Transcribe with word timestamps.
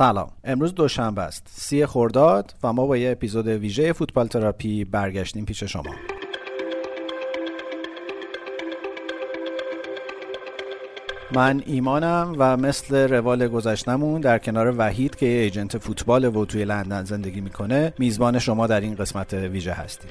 سلام. 0.00 0.30
امروز 0.44 0.74
دوشنبه 0.74 1.22
است. 1.22 1.46
سی 1.50 1.86
خرداد 1.86 2.54
و 2.62 2.72
ما 2.72 2.86
با 2.86 2.96
یه 2.96 3.10
اپیزود 3.10 3.46
ویژه 3.46 3.92
فوتبال 3.92 4.26
تراپی 4.26 4.84
برگشتیم 4.84 5.44
پیش 5.44 5.64
شما. 5.64 5.94
من 11.34 11.62
ایمانم 11.66 12.34
و 12.38 12.56
مثل 12.56 13.08
روال 13.08 13.48
گذشتمون 13.48 14.20
در 14.20 14.38
کنار 14.38 14.74
وحید 14.78 15.16
که 15.16 15.26
یه 15.26 15.42
ایجنت 15.42 15.78
فوتبال 15.78 16.36
و 16.36 16.44
توی 16.44 16.64
لندن 16.64 17.04
زندگی 17.04 17.40
می‌کنه 17.40 17.92
میزبان 17.98 18.38
شما 18.38 18.66
در 18.66 18.80
این 18.80 18.94
قسمت 18.94 19.34
ویژه 19.34 19.72
هستیم. 19.72 20.10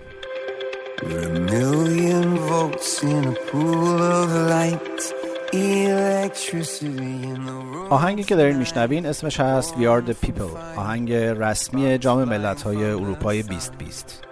آهنگی 7.90 8.24
که 8.24 8.36
دارین 8.36 8.58
میشنوین 8.58 9.06
اسمش 9.06 9.40
هست 9.40 9.74
We 9.74 9.78
Are 9.78 10.10
The 10.10 10.28
People 10.28 10.78
آهنگ 10.78 11.14
رسمی 11.14 11.98
جام 11.98 12.24
ملت 12.24 12.62
های 12.62 12.84
اروپای 12.86 13.44
2020 13.44 14.24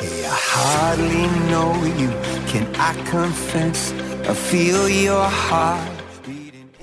Hey, 0.00 0.24
I 0.24 0.38
hardly 0.54 1.26
know 1.50 1.70
you. 2.00 2.10
Can 2.50 2.66
I 2.90 2.92
confess? 3.14 3.92
I 4.30 4.32
feel 4.32 4.88
your 4.88 5.28
heart. 5.28 5.99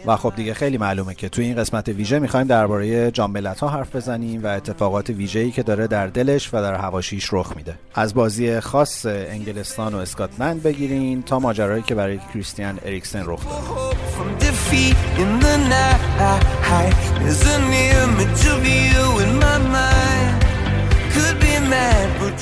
و 0.07 0.15
خب 0.15 0.33
دیگه 0.35 0.53
خیلی 0.53 0.77
معلومه 0.77 1.15
که 1.15 1.29
توی 1.29 1.45
این 1.45 1.55
قسمت 1.55 1.87
ویژه 1.87 2.19
می‌خوایم 2.19 2.47
درباره 2.47 3.11
جام 3.11 3.37
ها 3.37 3.67
حرف 3.67 3.95
بزنیم 3.95 4.43
و 4.43 4.47
اتفاقات 4.47 5.09
ویژه‌ای 5.09 5.51
که 5.51 5.63
داره 5.63 5.87
در 5.87 6.07
دلش 6.07 6.49
و 6.53 6.61
در 6.61 6.75
هواشیش 6.75 7.29
رخ 7.31 7.53
میده. 7.55 7.75
از 7.95 8.13
بازی 8.13 8.59
خاص 8.59 9.05
انگلستان 9.05 9.93
و 9.93 9.97
اسکاتلند 9.97 10.63
بگیرین 10.63 11.23
تا 11.23 11.39
ماجرایی 11.39 11.83
که 11.83 11.95
برای 11.95 12.19
کریستیان 12.33 12.79
اریکسن 12.85 13.23
رخ 13.25 13.39
داد 13.45 13.97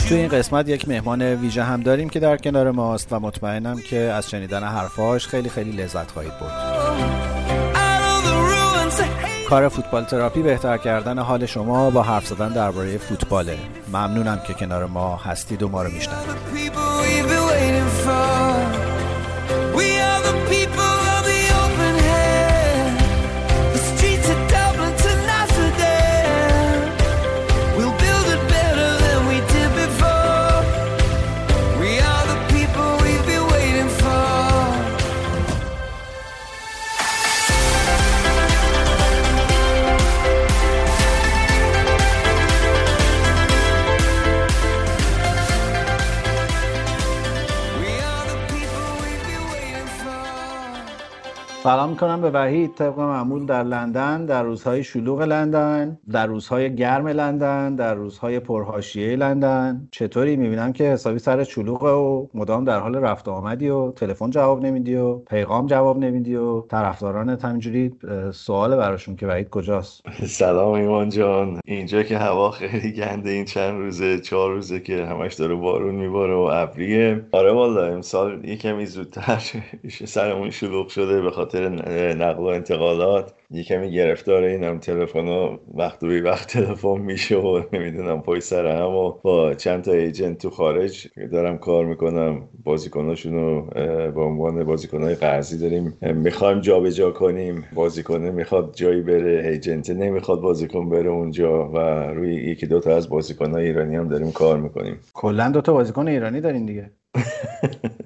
توی 0.07 0.17
این 0.17 0.27
قسمت 0.27 0.69
یک 0.69 0.87
مهمان 0.87 1.21
ویژه 1.21 1.63
هم 1.63 1.81
داریم 1.81 2.09
که 2.09 2.19
در 2.19 2.37
کنار 2.37 2.71
ماست 2.71 3.13
و 3.13 3.19
مطمئنم 3.19 3.81
که 3.89 3.97
از 3.97 4.29
شنیدن 4.29 4.63
حرفاش 4.63 5.27
خیلی 5.27 5.49
خیلی 5.49 5.71
لذت 5.71 6.11
خواهید 6.11 6.31
برد. 6.39 7.54
کار 9.49 9.69
فوتبال 9.69 10.03
تراپی 10.03 10.41
بهتر 10.41 10.77
کردن 10.77 11.19
حال 11.19 11.45
شما 11.45 11.89
با 11.89 12.03
حرف 12.03 12.27
زدن 12.27 12.49
درباره 12.49 12.97
فوتباله. 12.97 13.57
ممنونم 13.87 14.41
که 14.47 14.53
کنار 14.53 14.85
ما 14.85 15.15
هستید 15.15 15.63
و 15.63 15.69
ما 15.69 15.83
رو 15.83 15.91
میشنوید. 15.91 16.35
سلام 51.65 51.89
می‌کنم 51.89 52.21
به 52.21 52.31
وحید 52.31 52.75
طبق 52.75 52.99
معمول 52.99 53.45
در 53.45 53.63
لندن 53.63 54.25
در 54.25 54.43
روزهای 54.43 54.83
شلوغ 54.83 55.21
لندن 55.21 55.97
در 56.11 56.25
روزهای 56.25 56.75
گرم 56.75 57.07
لندن 57.07 57.75
در 57.75 57.93
روزهای 57.93 58.39
پرهاشیه 58.39 59.15
لندن. 59.15 59.87
چطوری؟ 59.91 60.35
می‌بینم 60.35 60.73
که 60.73 60.83
حسابی 60.83 61.19
سر 61.19 61.43
شلوغه 61.43 61.89
و 61.89 62.27
مدام 62.33 62.63
در 62.63 62.79
حال 62.79 62.95
رفت 62.95 63.27
آمدی 63.27 63.69
و 63.69 63.91
تلفن 63.91 64.29
جواب 64.29 64.65
نمیدی 64.65 64.95
و 64.95 65.17
پیغام 65.17 65.67
جواب 65.67 65.97
نمیدی 65.97 66.35
و 66.35 66.61
طرفدارانت 66.61 67.45
همینجوری 67.45 67.93
سوال 68.31 68.77
براشون 68.77 69.15
که 69.15 69.27
وحید 69.27 69.49
کجاست؟ 69.49 70.03
سلام 70.25 70.73
ایمان 70.73 71.09
جان. 71.09 71.59
اینجا 71.65 72.03
که 72.03 72.17
هوا 72.17 72.51
خیلی 72.51 72.91
گنده 72.91 73.29
این 73.29 73.45
چند 73.45 73.79
روزه 73.79 74.19
چهار 74.19 74.51
روزه 74.51 74.79
که 74.79 75.05
همش 75.05 75.33
داره 75.33 75.55
بارون 75.55 75.95
میباره 75.95 76.33
و 76.33 76.49
ابریه. 76.53 77.25
آره 77.31 77.51
والا 77.51 77.85
امسال 77.85 78.45
یکمی 78.45 78.85
زودتر 78.85 79.43
سرمون 80.05 80.49
شلوغ 80.49 80.87
شده 80.87 81.21
به 81.21 81.31
خاطر 81.31 81.54
نقل 81.55 82.43
و 82.43 82.45
انتقالات 82.45 83.33
یه 83.51 83.63
کمی 83.63 83.91
گرفتار 83.91 84.43
اینم 84.43 84.79
تلفن 84.79 85.27
ها 85.27 85.59
وقت 85.73 86.03
و 86.03 86.07
وقت 86.07 86.47
تلفن 86.47 86.97
میشه 86.97 87.35
و 87.37 87.61
نمی‌دونم 87.73 88.21
پای 88.21 88.41
سر 88.41 88.65
هم 88.65 88.95
و 88.95 89.11
با 89.11 89.53
چند 89.53 89.83
تا 89.83 89.91
ایجنت 89.91 90.37
تو 90.37 90.49
خارج 90.49 91.07
دارم 91.31 91.57
کار 91.57 91.85
می‌کنم. 91.85 92.49
بازیکناشون 92.63 93.33
رو 93.33 93.61
به 94.11 94.21
عنوان 94.21 94.63
بازیکنهای 94.63 95.15
قرضی 95.15 95.57
داریم. 95.57 95.97
می‌خوایم 96.01 96.61
جابجا 96.61 97.11
کنیم. 97.11 97.65
بازیکنه 97.73 98.31
می‌خواد 98.31 98.73
جایی 98.75 99.01
بره 99.01 99.47
ایجنت 99.47 99.89
نمی‌خواد 99.89 100.41
بازیکن 100.41 100.89
بره 100.89 101.09
اونجا 101.09 101.69
و 101.69 101.77
روی 102.13 102.33
یکی 102.35 102.67
دو 102.67 102.79
تا 102.79 102.95
از 102.95 103.09
بازیکنهای 103.09 103.65
ایرانی 103.65 103.95
هم 103.95 104.07
داریم 104.07 104.31
کار 104.31 104.59
می‌کنیم. 104.59 104.99
کلا 105.13 105.49
دو 105.49 105.61
تا 105.61 105.73
بازیکن 105.73 106.07
ایرانی 106.07 106.41
دارین 106.41 106.65
دیگه. 106.65 106.91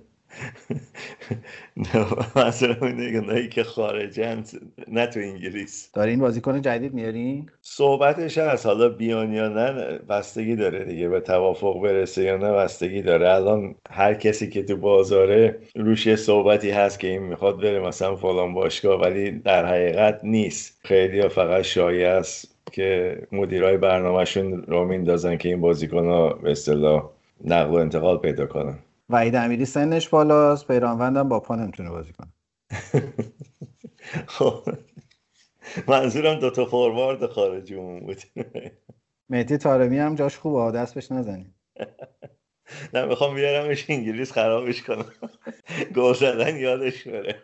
مثلا 2.35 2.75
اینه 2.81 3.47
که 3.47 3.63
خارجن 3.63 4.44
نه 4.88 5.07
تو 5.07 5.19
انگلیس. 5.19 5.91
دارین 5.94 6.19
بازیکن 6.19 6.62
جدید 6.62 6.94
میارین 6.94 7.50
صحبتش 7.62 8.38
هست. 8.38 8.66
حالا 8.66 8.90
بیان 8.90 9.34
یا 9.34 9.47
نه 9.47 9.97
بستگی 9.97 10.56
داره 10.56 10.85
دیگه. 10.85 11.09
به 11.09 11.19
توافق 11.19 11.81
برسه 11.81 12.24
یا 12.24 12.38
نه 12.38 12.52
بستگی 12.52 13.02
داره. 13.02 13.30
الان 13.30 13.75
هر 13.90 14.13
کسی 14.13 14.50
که 14.50 14.63
تو 14.63 14.78
بازاره 14.78 15.59
روش 15.75 16.06
یه 16.06 16.16
صحبتی 16.16 16.69
هست 16.69 17.00
که 17.00 17.07
این 17.07 17.24
می‌خواد 17.24 17.62
بره 17.62 17.80
مثلا 17.80 18.16
فلان 18.16 18.53
باشگاه 18.53 19.01
ولی 19.01 19.31
در 19.31 19.66
حقیقت 19.66 20.19
نیست. 20.24 20.80
خیلی 20.84 21.30
فقط 21.30 21.62
شایع 21.62 22.09
است 22.09 22.56
که 22.72 23.18
مدیرای 23.31 23.78
برنامهشون 23.78 24.63
رو 24.63 24.86
میندازن 24.86 25.38
که 25.38 25.50
این 25.50 25.62
بازیکن 25.62 26.06
ها 26.06 26.30
به 26.30 26.51
اصطلاح 26.51 27.09
نقل 27.46 27.72
و 27.72 27.75
انتقال 27.75 28.18
پیدا 28.18 28.46
کنن. 28.46 28.80
وحید 29.09 29.36
امیری 29.36 29.66
سنش 29.66 30.09
بالاست 30.09 30.68
پیرانوندم 30.68 31.30
با 31.30 31.40
پا 31.40 31.56
نمی‌تونه 31.56 31.90
بازی 31.90 32.14
کنه. 32.14 32.34
خب. 34.28 34.64
منظورم 35.88 36.40
دوتا 36.40 36.66
فوروارد 36.66 37.25
خارجیمون 37.25 38.00
بود. 38.00 38.18
مهدی 39.30 39.58
تارمی 39.58 40.00
هم 40.00 40.16
جاش 40.16 40.38
خوبه 40.38 40.72
دست 40.72 40.94
بهش 40.94 41.12
نزنیم 41.12 41.56
نه 42.94 43.06
می‌خوام 43.06 43.36
بیارمش 43.36 43.90
انگلیس 43.90 44.31
خرابش 44.31 44.84
کنم. 44.84 45.06
گل 45.96 46.14
زدن 46.14 46.56
یادش 46.56 47.08
بره. 47.08 47.36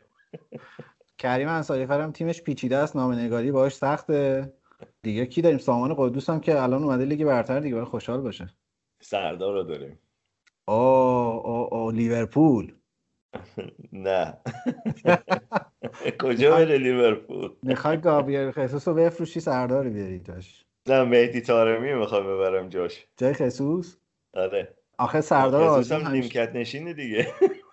کریم 1.18 1.48
انصاری 1.48 1.86
فرم 1.86 2.12
تیمش 2.12 2.42
پیچیده 2.42 2.78
است 2.78 2.96
نامنگاری 2.96 3.52
باش 3.52 3.75
سخته. 3.75 4.54
دیگه 5.02 5.25
کی 5.25 5.42
داریم؟ 5.42 5.58
سامان 5.58 5.94
قدوس 5.98 6.30
هم 6.30 6.40
که 6.40 6.62
الان 6.62 6.84
اومده 6.84 7.06
لیگ 7.06 7.25
برتر 7.25 7.59
دیگه 7.59 7.75
باید 7.75 7.88
خوشحال 7.88 8.22
باشه. 8.22 8.50
سردار 9.02 9.54
رو 9.54 9.64
داریم. 9.64 10.00
او 10.68 10.76
او 10.76 11.74
او 11.74 11.92
لیورپول. 11.92 12.74
نه. 13.94 14.38
کجا 16.22 16.56
بره 16.56 16.78
لیورپول؟ 16.78 17.52
می‌خوای 17.64 17.98
گابریل 17.98 18.52
خصوص 18.52 18.88
رو 18.88 18.94
بفروشی 18.94 19.40
سردار 19.40 19.90
بیاری 19.90 20.20
جاش. 20.20 20.66
نه 20.88 21.04
مهدی 21.04 21.42
تارمی 21.42 21.94
می‌خوام 21.94 22.24
ببرم 22.24 22.70
جاش. 22.70 23.06
جای 23.18 23.34
خصوص 23.34 23.98
آره. 24.34 24.75
آخه 24.98 25.22
سردار 25.22 25.64
آزمون 25.64 26.02
هم 26.02 26.12
نیمکت 26.12 26.52
نشینه 26.56 26.94
دیگه. 26.94 27.28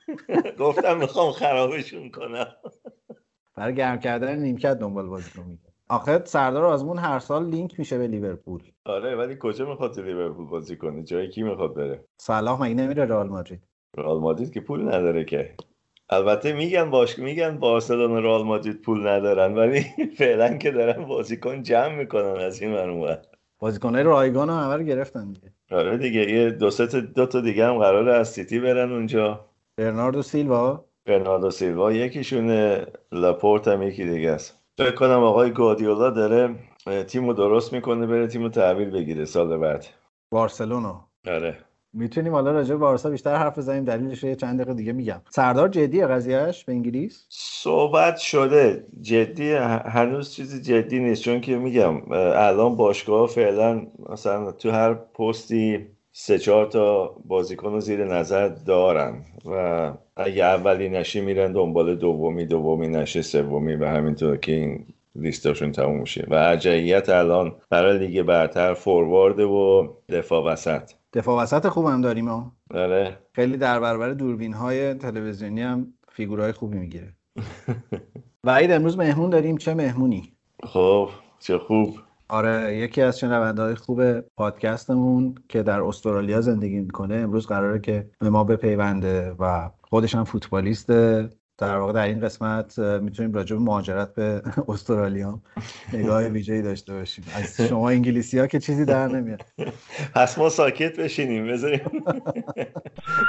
گفتم 0.58 0.98
می‌خوام 0.98 1.32
خرابشون 1.32 2.10
کنم. 2.10 2.56
برای 3.54 3.74
گرم 3.74 4.00
کردن 4.00 4.38
نیمکت 4.38 4.74
دنبال 4.74 5.06
بازی 5.06 5.30
کنم 5.30 5.58
آخه 5.92 6.22
سردار 6.24 6.64
آزمون 6.64 6.98
هر 6.98 7.18
سال 7.18 7.44
لینک 7.46 7.78
میشه 7.78 7.98
به 7.98 8.06
لیورپول. 8.06 8.62
آره 8.84 9.16
ولی 9.16 9.36
کجا 9.40 9.66
می‌خواد 9.66 10.00
لیورپول 10.00 10.46
بازی 10.46 10.76
کنه؟ 10.76 11.02
جای 11.02 11.28
کی 11.28 11.42
می‌خواد 11.42 11.74
بره؟ 11.74 12.04
صلاح 12.20 12.62
مگه 12.62 12.74
نمیره 12.74 13.04
رئال 13.04 13.28
مادرید؟ 13.28 13.62
رئال 13.96 14.20
مادرید 14.20 14.52
که 14.52 14.60
پول 14.60 14.82
نداره 14.88 15.24
که. 15.24 15.54
البته 16.10 16.52
میگن 16.52 16.90
باش 16.90 17.18
میگن 17.18 17.58
بارسلونا 17.58 18.18
رئال 18.18 18.42
مادرید 18.42 18.82
پول 18.82 19.08
ندارن 19.08 19.54
ولی 19.54 19.84
فعلا 20.18 20.56
که 20.56 20.70
دارن 20.70 21.04
بازیکن 21.04 21.62
جمع 21.62 21.94
می‌کنن 21.96 22.40
از 22.40 22.62
این 22.62 22.72
ور 22.72 23.18
بازیکنای 23.58 24.02
رایگان 24.02 24.50
هم 24.50 24.64
همه 24.64 24.76
رو 24.76 24.82
گرفتن 24.82 25.32
دیگه. 25.32 25.52
آره 25.70 25.98
دیگه 25.98 26.30
یه 26.30 26.50
دو 26.50 26.70
سه 26.70 27.00
دو 27.00 27.26
تا 27.26 27.40
دیگه 27.40 27.66
هم 27.66 27.78
قراره 27.78 28.12
از 28.12 28.28
سیتی 28.28 28.60
برن 28.60 28.92
اونجا. 28.92 29.44
برناردو 29.76 30.22
سیلوا؟ 30.22 30.84
برناردو 31.06 31.50
سیلوا 31.50 31.92
یکیشونه 31.92 32.86
لاپورت 33.12 33.68
هم 33.68 33.82
یکی 33.82 34.04
دیگه 34.04 34.30
است. 34.30 34.61
فکر 34.78 34.94
کنم 34.94 35.22
آقای 35.22 35.50
گوادیولا 35.50 36.10
داره 36.10 36.54
تیم 37.08 37.26
رو 37.26 37.32
درست 37.32 37.72
می‌کنه 37.72 38.06
بره 38.06 38.26
تیم 38.26 38.42
رو 38.42 38.48
تحویل 38.48 38.90
بگیره 38.90 39.24
سال 39.24 39.58
بعد. 39.58 39.86
بارسلونا. 40.30 41.08
آره. 41.26 41.58
می‌تونیم 41.92 42.32
حالا 42.32 42.52
راجع 42.52 42.74
به 42.74 42.76
بارسا 42.76 43.10
بیشتر 43.10 43.36
حرف 43.36 43.58
بزنیم 43.58 43.84
دلیلش 43.84 44.24
یه 44.24 44.34
چند 44.36 44.60
دقیقه 44.60 44.74
دیگه 44.74 44.92
میگم. 44.92 45.20
سردار 45.30 45.68
جدیه 45.68 46.06
قضیهش 46.06 46.64
به 46.64 46.72
انگلیس؟ 46.72 47.26
صحبت 47.28 48.16
شده. 48.16 48.86
جدی 49.00 49.52
هنوز 49.52 50.32
چیزی 50.34 50.62
جدی 50.62 51.00
نیست. 51.00 51.22
چون 51.22 51.40
که 51.40 51.56
میگم 51.56 52.12
الان 52.12 52.76
باشگاه 52.76 53.28
فعلا 53.28 53.86
مثلا 54.08 54.52
تو 54.52 54.70
هر 54.70 54.94
پستی 54.94 55.86
سه 56.12 56.38
چهار 56.38 56.66
تا 56.66 57.14
بازیکن 57.24 57.72
رو 57.72 57.80
زیر 57.80 58.04
نظر 58.04 58.48
دارن 58.48 59.24
و 59.44 59.92
اگه 60.16 60.44
اولی 60.44 60.88
نشی 60.88 61.20
میرن 61.20 61.52
دنبال 61.52 61.94
دومی 61.94 62.46
دومی 62.46 62.88
نشه 62.88 63.22
سومی 63.22 63.74
و 63.74 63.84
همینطور 63.86 64.36
که 64.36 64.52
این 64.52 64.86
لیستاشون 65.16 65.72
تموم 65.72 66.00
میشه. 66.00 66.26
و 66.30 66.34
ارجعیت 66.34 67.08
الان 67.08 67.54
برای 67.70 67.98
لیگ 67.98 68.22
برتر 68.22 68.74
فوروارد 68.74 69.40
و 69.40 69.88
دفاع 70.08 70.44
وسط. 70.44 70.90
دفاع 71.12 71.42
وسط 71.42 71.66
خوب 71.66 71.86
هم 71.86 72.00
داریم 72.00 72.28
ها. 72.28 72.52
آره. 72.74 73.18
خیلی 73.32 73.56
در 73.56 73.80
برابر 73.80 74.10
دوربین 74.10 74.52
های 74.52 74.94
تلویزیونی 74.94 75.62
هم 75.62 75.94
فیگورهای 76.08 76.52
خوبی 76.52 76.78
می‌گیره. 76.78 77.12
وعید 78.44 78.72
امروز 78.72 78.98
مهمون 78.98 79.30
داریم. 79.30 79.56
چه 79.56 79.74
مهمونی؟ 79.74 80.32
خب 80.64 81.08
چه 81.40 81.58
خوب. 81.58 81.98
آره 82.32 82.76
یکی 82.76 83.02
از 83.02 83.18
شنونده 83.18 83.74
خوب 83.74 84.20
پادکستمون 84.20 85.34
که 85.48 85.62
در 85.62 85.80
استرالیا 85.80 86.40
زندگی 86.40 86.80
می‌کنه 86.80 87.14
امروز 87.14 87.46
قراره 87.46 87.80
که 87.80 88.06
به 88.20 88.30
ما 88.30 88.44
بپیونده 88.44 89.34
و 89.38 89.70
خودش 89.82 90.14
هم 90.14 90.24
فوتبالیسته 90.24 91.30
در 91.58 91.76
واقع 91.76 91.92
در 91.92 92.04
این 92.04 92.20
قسمت 92.20 92.78
می‌تونیم 92.78 93.32
راجع 93.32 93.56
به 93.56 93.62
مهاجرت 93.62 94.14
به 94.14 94.42
استرالیا 94.68 95.40
نگاه 95.92 96.22
ویژه‌ای 96.22 96.62
داشته 96.62 96.94
باشیم. 96.94 97.24
از 97.36 97.60
شما 97.60 97.90
انگلیسی 97.90 98.38
ها 98.38 98.46
که 98.46 98.58
چیزی 98.58 98.84
در 98.84 99.08
نمیاد. 99.08 99.42
پس 100.14 100.38
ما 100.38 100.48
ساکت 100.48 101.00
بشینیم 101.00 101.48
بذاریم. 101.48 101.80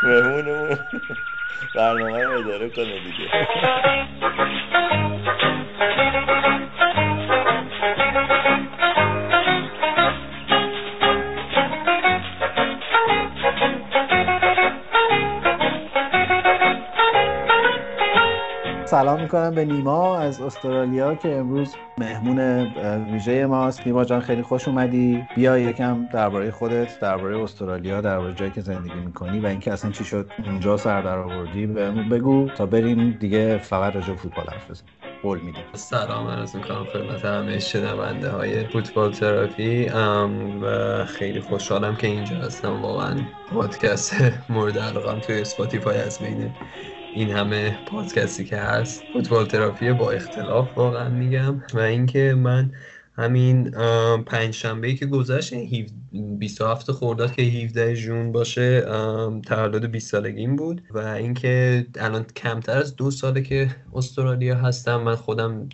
مهمونمون 0.04 0.78
برنامه 1.76 2.14
اداره 2.14 2.70
کنه 2.70 2.86
دیگه. 2.86 3.30
سلام 18.94 19.22
می‌کنم 19.22 19.56
به 19.56 19.66
نیما 19.66 20.18
از 20.18 20.42
استرالیا 20.42 21.16
که 21.16 21.36
امروز 21.36 21.76
مهمون 21.98 22.40
ویژه 23.12 23.46
ماست. 23.46 23.88
نیما 23.88 24.06
جان 24.06 24.20
خیلی 24.20 24.42
خوش 24.42 24.68
اومدی. 24.68 25.24
بیا 25.36 25.58
یکم 25.58 26.06
درباره 26.14 26.52
خودت 26.52 27.00
درباره 27.00 27.40
استرالیا 27.40 28.02
درباره 28.02 28.34
جایی 28.34 28.52
که 28.52 28.62
زندگی 28.62 29.00
می‌کنی 29.06 29.40
و 29.40 29.46
اینکه 29.46 29.74
اصلا 29.74 29.92
چی 29.92 30.04
شد. 30.04 30.30
اونجا 30.46 30.78
سر 30.78 31.02
در 31.02 31.18
آوردی. 31.18 31.66
بگو 32.12 32.50
تا 32.50 32.66
بریم 32.66 33.18
دیگه 33.20 33.58
فقط 33.58 33.96
راجع 33.96 34.14
فوتبال 34.14 34.46
حرف 34.46 34.72
بزنیم. 34.72 35.03
قول 35.24 35.40
میدیم 35.40 35.64
سلام 35.74 36.28
عرض 36.28 36.56
می‌کنم 36.56 36.86
خدمت 36.94 37.26
همه 37.26 37.60
شنونده 37.60 38.30
های 38.30 38.68
فوتبال 38.68 39.14
تراپی. 39.14 39.90
و 40.62 41.06
خیلی 41.06 41.40
خوشحالم 41.40 41.96
که 41.96 42.08
اینجا 42.08 42.36
هستم. 42.36 42.82
واقعا 42.82 43.16
پادکست 43.54 44.16
مورد 44.50 44.80
علاقم 44.80 45.20
توی 45.20 45.42
Spotify 45.42 45.98
از 45.98 46.20
بین 46.20 46.56
این 47.16 47.30
همه 47.32 47.78
پادکستی 47.86 48.46
که 48.46 48.58
هست 48.58 49.04
فوتبال 49.14 49.46
تراپی 49.46 49.92
با 49.94 50.12
اختلاف 50.12 50.78
واقعا 50.78 51.10
میگم. 51.10 51.64
و 51.74 51.80
اینکه 51.80 52.34
من 52.38 52.72
همین 53.16 53.72
پنج 54.26 54.54
شنبه 54.54 54.94
که 54.94 55.06
گذشت 55.06 55.54
27 56.40 56.92
خرداد 56.92 57.32
که 57.32 57.42
17 57.42 57.96
June 57.96 58.32
باشه 58.32 58.82
تولد 59.46 59.92
20 59.92 60.12
سالگیم 60.12 60.56
بود 60.56 60.82
و 60.92 60.98
اینکه 60.98 61.86
الان 62.00 62.26
کمتر 62.36 62.78
از 62.78 62.96
دو 62.96 63.12
ساله 63.12 63.42
که 63.42 63.76
استرالیا 63.94 64.56
هستم. 64.56 65.02
من 65.02 65.16
خودم 65.16 65.70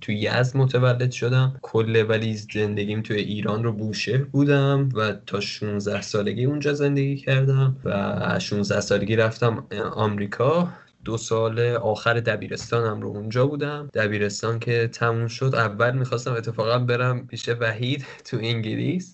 تو 0.00 0.12
یزد 0.12 0.56
متولد 0.56 1.10
شدم. 1.10 1.58
کل 1.62 2.04
ولی 2.08 2.34
زندگیم 2.34 3.02
توی 3.02 3.16
ایران 3.16 3.64
رو 3.64 3.72
بوشهر 3.72 4.24
بودم 4.24 4.88
و 4.94 5.12
تا 5.26 5.40
16 5.40 6.02
سالگی 6.02 6.44
اونجا 6.44 6.72
زندگی 6.72 7.16
کردم 7.16 7.76
و 7.84 8.38
16 8.38 8.80
سالگی 8.80 9.16
رفتم 9.16 9.66
آمریکا. 9.94 10.68
دو 11.04 11.16
سال 11.16 11.60
آخر 11.60 12.20
دبیرستانم 12.20 13.00
رو 13.00 13.08
اونجا 13.08 13.46
بودم. 13.46 13.88
دبیرستان 13.94 14.58
که 14.58 14.88
تموم 14.88 15.28
شد 15.28 15.54
اول 15.54 15.98
می‌خواستم 15.98 16.32
اتفاقا 16.32 16.78
برم 16.78 17.26
پیش 17.26 17.48
وحید 17.48 18.06
تو 18.24 18.36
انگلیس. 18.42 19.13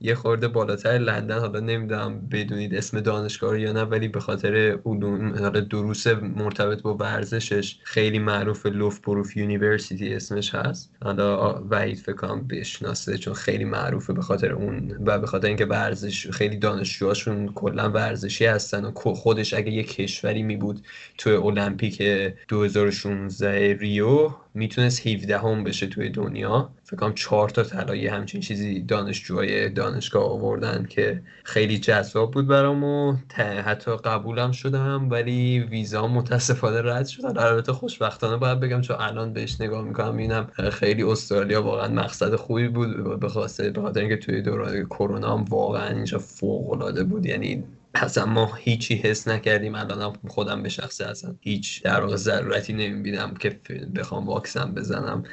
یه 0.00 0.14
خورده 0.14 0.48
بالاتر 0.48 0.98
لندن 0.98 1.38
حالا 1.38 1.60
نمی‌دونم 1.60 2.20
بدونید 2.32 2.74
اسم 2.74 3.00
دانشگاه 3.00 3.60
یا 3.60 3.72
نه 3.72 3.82
ولی 3.82 4.08
به 4.08 4.20
خاطر 4.20 4.78
علوم 4.86 5.50
دروس 5.50 6.06
مرتبط 6.06 6.82
با 6.82 6.94
ورزشش 6.94 7.78
خیلی 7.84 8.18
معروف 8.18 8.66
Loughborough 8.66 9.36
University 9.36 10.14
اسمش 10.14 10.54
هست. 10.54 10.90
حالا 11.02 11.62
وحید 11.70 11.98
فکر 11.98 12.12
کنم 12.12 12.46
بشناسه 12.48 13.18
چون 13.18 13.34
خیلی 13.34 13.64
معروفه 13.64 14.12
به 14.12 14.22
خاطر 14.22 14.52
اون 14.52 14.96
و 15.06 15.18
به 15.18 15.26
خاطر 15.26 15.48
اینکه 15.48 15.66
ورزش 15.66 16.30
خیلی 16.30 16.56
دانشجوهاشون 16.56 17.52
کلا 17.54 17.90
ورزشی 17.90 18.46
هستن 18.46 18.84
و 18.84 18.92
خودش 18.92 19.54
اگه 19.54 19.72
یه 19.72 19.82
کشوری 19.82 20.42
می 20.42 20.56
بود 20.56 20.86
توی 21.18 21.32
المپیک 21.32 22.02
2016 22.48 23.76
ریو 23.80 24.30
می‌تونست 24.54 25.06
17 25.06 25.38
هم 25.38 25.64
بشه 25.64 25.86
توی 25.86 26.10
دنیا. 26.10 26.70
فکر 26.84 27.12
چهار 27.12 27.48
تا 27.48 27.62
طلایی 27.62 28.06
همچین 28.06 28.40
چیزی 28.40 28.80
دانشجوهای 28.80 29.68
دانشگاه 29.68 30.24
آوردن 30.30 30.86
که 30.90 31.22
خیلی 31.44 31.78
جذاب 31.78 32.30
بود 32.30 32.46
برام 32.46 32.84
و 32.84 33.16
حتی 33.64 33.96
قبولم 33.96 34.52
شدم 34.52 35.10
ولی 35.10 35.60
ویزا 35.60 36.06
متاسفانه 36.06 36.82
رد 36.82 37.06
شد 37.06 37.24
البته 37.24 37.72
خوشبختانه 37.72 38.36
باید 38.36 38.60
بگم 38.60 38.80
چون 38.80 38.96
الان 39.00 39.32
بهش 39.32 39.60
نگاه 39.60 39.84
می‌کنم 39.84 40.16
اینم 40.16 40.46
خیلی 40.72 41.02
استرالیا 41.02 41.62
واقعا 41.62 41.88
مقصد 41.88 42.34
خوبی 42.34 42.68
بود 42.68 43.20
به 43.20 43.28
خاطر 43.28 43.72
اینکه 43.96 44.16
توی 44.16 44.42
دوران 44.42 44.84
کرونا 44.84 45.36
هم 45.36 45.44
واقعا 45.44 45.88
اینجا 45.88 46.18
فوق 46.18 46.72
العاده 46.72 47.04
بود. 47.04 47.26
یعنی 47.26 47.64
اصلا 47.94 48.26
ما 48.26 48.54
هیچی 48.54 48.94
حس 48.94 49.28
نکردیم. 49.28 49.74
الان 49.74 50.16
خودم 50.28 50.62
به 50.62 50.68
شخصه 50.68 51.06
اصلا 51.06 51.34
هیچ 51.40 51.82
در 51.82 52.00
واقع 52.00 52.16
ضرورتی 52.16 52.72
نمی‌بینم 52.72 53.34
که 53.34 53.60
بخوام 53.96 54.26
واکسن 54.26 54.74
بزنم. 54.74 55.24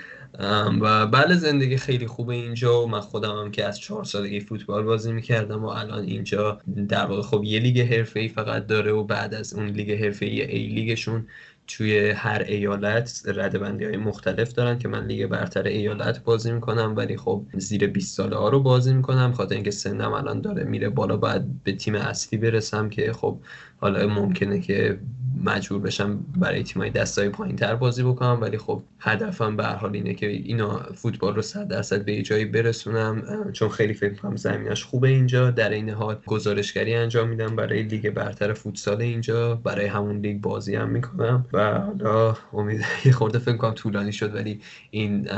و 0.82 1.08
بله 1.08 1.36
زندگی 1.36 1.78
خیلی 1.78 2.08
خوبه 2.08 2.34
اینجا. 2.34 2.84
و 2.84 2.88
من 2.88 3.00
خودم 3.00 3.38
هم 3.38 3.52
که 3.52 3.66
از 3.66 3.80
چهار 3.80 4.04
سالگی 4.04 4.40
فوتبال 4.40 4.84
بازی 4.84 5.12
می‌کردم 5.14 5.64
و 5.64 5.68
الان 5.68 6.04
اینجا 6.04 6.62
در 6.90 7.06
واقع 7.06 7.22
خب 7.22 7.44
یه 7.44 7.60
لیگ 7.60 7.80
حرفه 7.80 8.28
فقط 8.28 8.68
داره 8.68 8.92
و 8.92 9.04
بعد 9.04 9.34
از 9.34 9.54
اون 9.54 9.68
لیگ 9.68 9.92
حرفه 10.04 10.26
ای 10.26 10.42
ای 10.42 10.68
لیگشون 10.68 11.28
توی 11.68 12.10
هر 12.10 12.44
ایالت 12.48 13.22
ردبندی 13.26 13.86
های 13.86 13.98
مختلف 13.98 14.54
دارن 14.54 14.80
که 14.80 14.88
من 14.88 15.06
لیگ 15.06 15.26
برتر 15.28 15.64
ایالت 15.64 16.24
بازی 16.24 16.52
می‌کنم 16.52 16.94
ولی 16.98 17.18
خب 17.18 17.46
زیر 17.54 17.88
20 17.88 18.18
ساله 18.18 18.36
ها 18.38 18.50
رو 18.50 18.60
بازی 18.60 18.94
می‌کنم. 18.94 19.34
خاطر 19.34 19.56
اینکه 19.56 19.72
سنم 19.72 20.14
الان 20.14 20.42
داره 20.42 20.64
میره 20.64 20.90
بالا 20.90 21.18
باید 21.18 21.64
به 21.64 21.76
تیم 21.76 21.96
اصلی 21.96 22.40
برسم 22.40 22.90
که 22.90 23.14
خب 23.14 23.40
حالا 23.78 24.08
ممکنه 24.08 24.60
که 24.60 25.00
مجبور 25.44 25.80
بشم 25.80 26.26
برای 26.38 26.64
تیمای 26.64 26.90
دستای 26.90 27.30
پایین 27.30 27.56
تر 27.56 27.76
بازی 27.76 28.04
بکنم 28.04 28.42
ولی 28.42 28.58
خب 28.58 28.84
هدفم 29.00 29.58
به 29.58 29.66
حال 29.66 29.94
اینه 29.94 30.14
که 30.14 30.28
اینا 30.28 30.78
فوتبال 30.78 31.36
رو 31.36 31.42
صد 31.42 31.68
درصد 31.68 32.06
به 32.06 32.22
جایی 32.22 32.46
برسونم 32.46 33.24
چون 33.54 33.70
خیلی 33.70 33.94
فکر 33.94 34.14
کنم 34.14 34.36
زمینش 34.36 34.84
خوبه 34.84 35.08
اینجا. 35.08 35.52
در 35.52 35.70
این 35.70 35.90
حال 35.90 36.18
گزارشگری 36.26 36.96
انجام 36.96 37.30
میدم 37.30 37.56
برای 37.56 37.84
لیگ 37.84 38.10
برتر 38.10 38.54
فوتسال 38.54 39.02
اینجا 39.02 39.56
برای 39.56 39.86
همون 39.86 40.18
لیگ 40.18 40.42
بازی 40.42 40.76
هم 40.76 40.90
می‌کنم. 40.90 41.46
و 41.54 41.80
حالا 41.80 42.36
امید 42.54 42.86
یه 43.06 43.12
خورده 43.12 43.40
فکر 43.40 43.58
کنم 43.58 43.74
طولانی 43.74 44.12
شد 44.12 44.36
ولی 44.36 44.62
این 44.92 45.30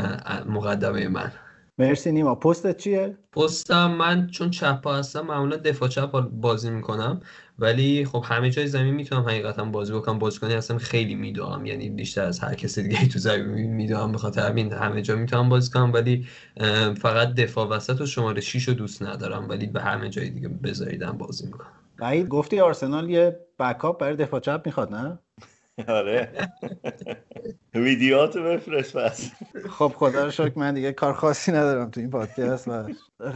مقدمه 0.49 1.07
من. 1.07 1.31
مرسی 1.79 2.11
نیما. 2.11 2.35
پستت 2.35 2.77
چیه؟ 2.77 3.17
پستم 3.31 3.91
من 3.91 4.27
چون 4.27 4.49
چپ 4.49 4.87
هستم 4.87 5.21
معمولا 5.21 5.57
دفاع 5.57 5.89
چپ 5.89 6.19
بازی 6.19 6.69
می‌کنم. 6.69 7.19
ولی 7.59 8.05
خب 8.05 8.23
همه 8.27 8.49
جای 8.49 8.67
زمین 8.67 8.93
می‌تونم 8.93 9.21
حقیقتا 9.21 9.65
بازی 9.65 9.93
بکنم. 9.93 10.19
بازیکنی 10.19 10.53
هستم 10.53 10.77
خیلی 10.77 11.15
میدوام. 11.15 11.65
یعنی 11.65 11.89
بیشتر 11.89 12.23
از 12.23 12.39
هر 12.39 12.55
کسی 12.55 12.83
دیگه 12.83 13.07
تو 13.07 13.19
زمین 13.19 13.73
میدوام. 13.73 14.11
به 14.11 14.17
خاطر 14.17 14.49
همین 14.49 14.73
همه 14.73 15.01
جا 15.01 15.15
می‌تونم 15.15 15.49
بازی 15.49 15.71
کنم. 15.71 15.93
ولی 15.93 16.27
فقط 17.01 17.33
دفاع 17.33 17.67
وسط 17.67 18.01
و 18.01 18.05
شماره 18.05 18.41
6 18.41 18.67
رو 18.67 18.73
دوست 18.73 19.03
ندارم. 19.03 19.49
ولی 19.49 19.67
به 19.67 19.81
همه 19.81 20.09
جای 20.09 20.29
دیگه 20.29 20.47
بذاریدم 20.47 21.17
بازی 21.17 21.45
می‌کنم. 21.45 21.67
وحید 21.99 22.27
گفتی 22.27 22.59
آرسنال 22.59 23.09
یه 23.09 23.39
بکاپ 23.59 23.99
برای 23.99 24.15
دفاع 24.15 24.39
چپ 24.39 24.61
می‌خواد 24.65 24.93
نه؟ 24.93 25.19
آره. 25.87 26.29
ویدیوهاتو 27.75 28.43
بفرست 28.43 28.97
پس. 28.97 29.31
خب 29.69 29.87
خدا 29.95 30.25
رو 30.25 30.31
شکر 30.31 30.51
من 30.55 30.73
دیگه 30.73 30.91
کار 30.91 31.13
خاصی 31.13 31.51
ندارم 31.51 31.89
تو 31.89 31.99
این 31.99 32.09
پادکست 32.09 32.67
و 32.67 32.83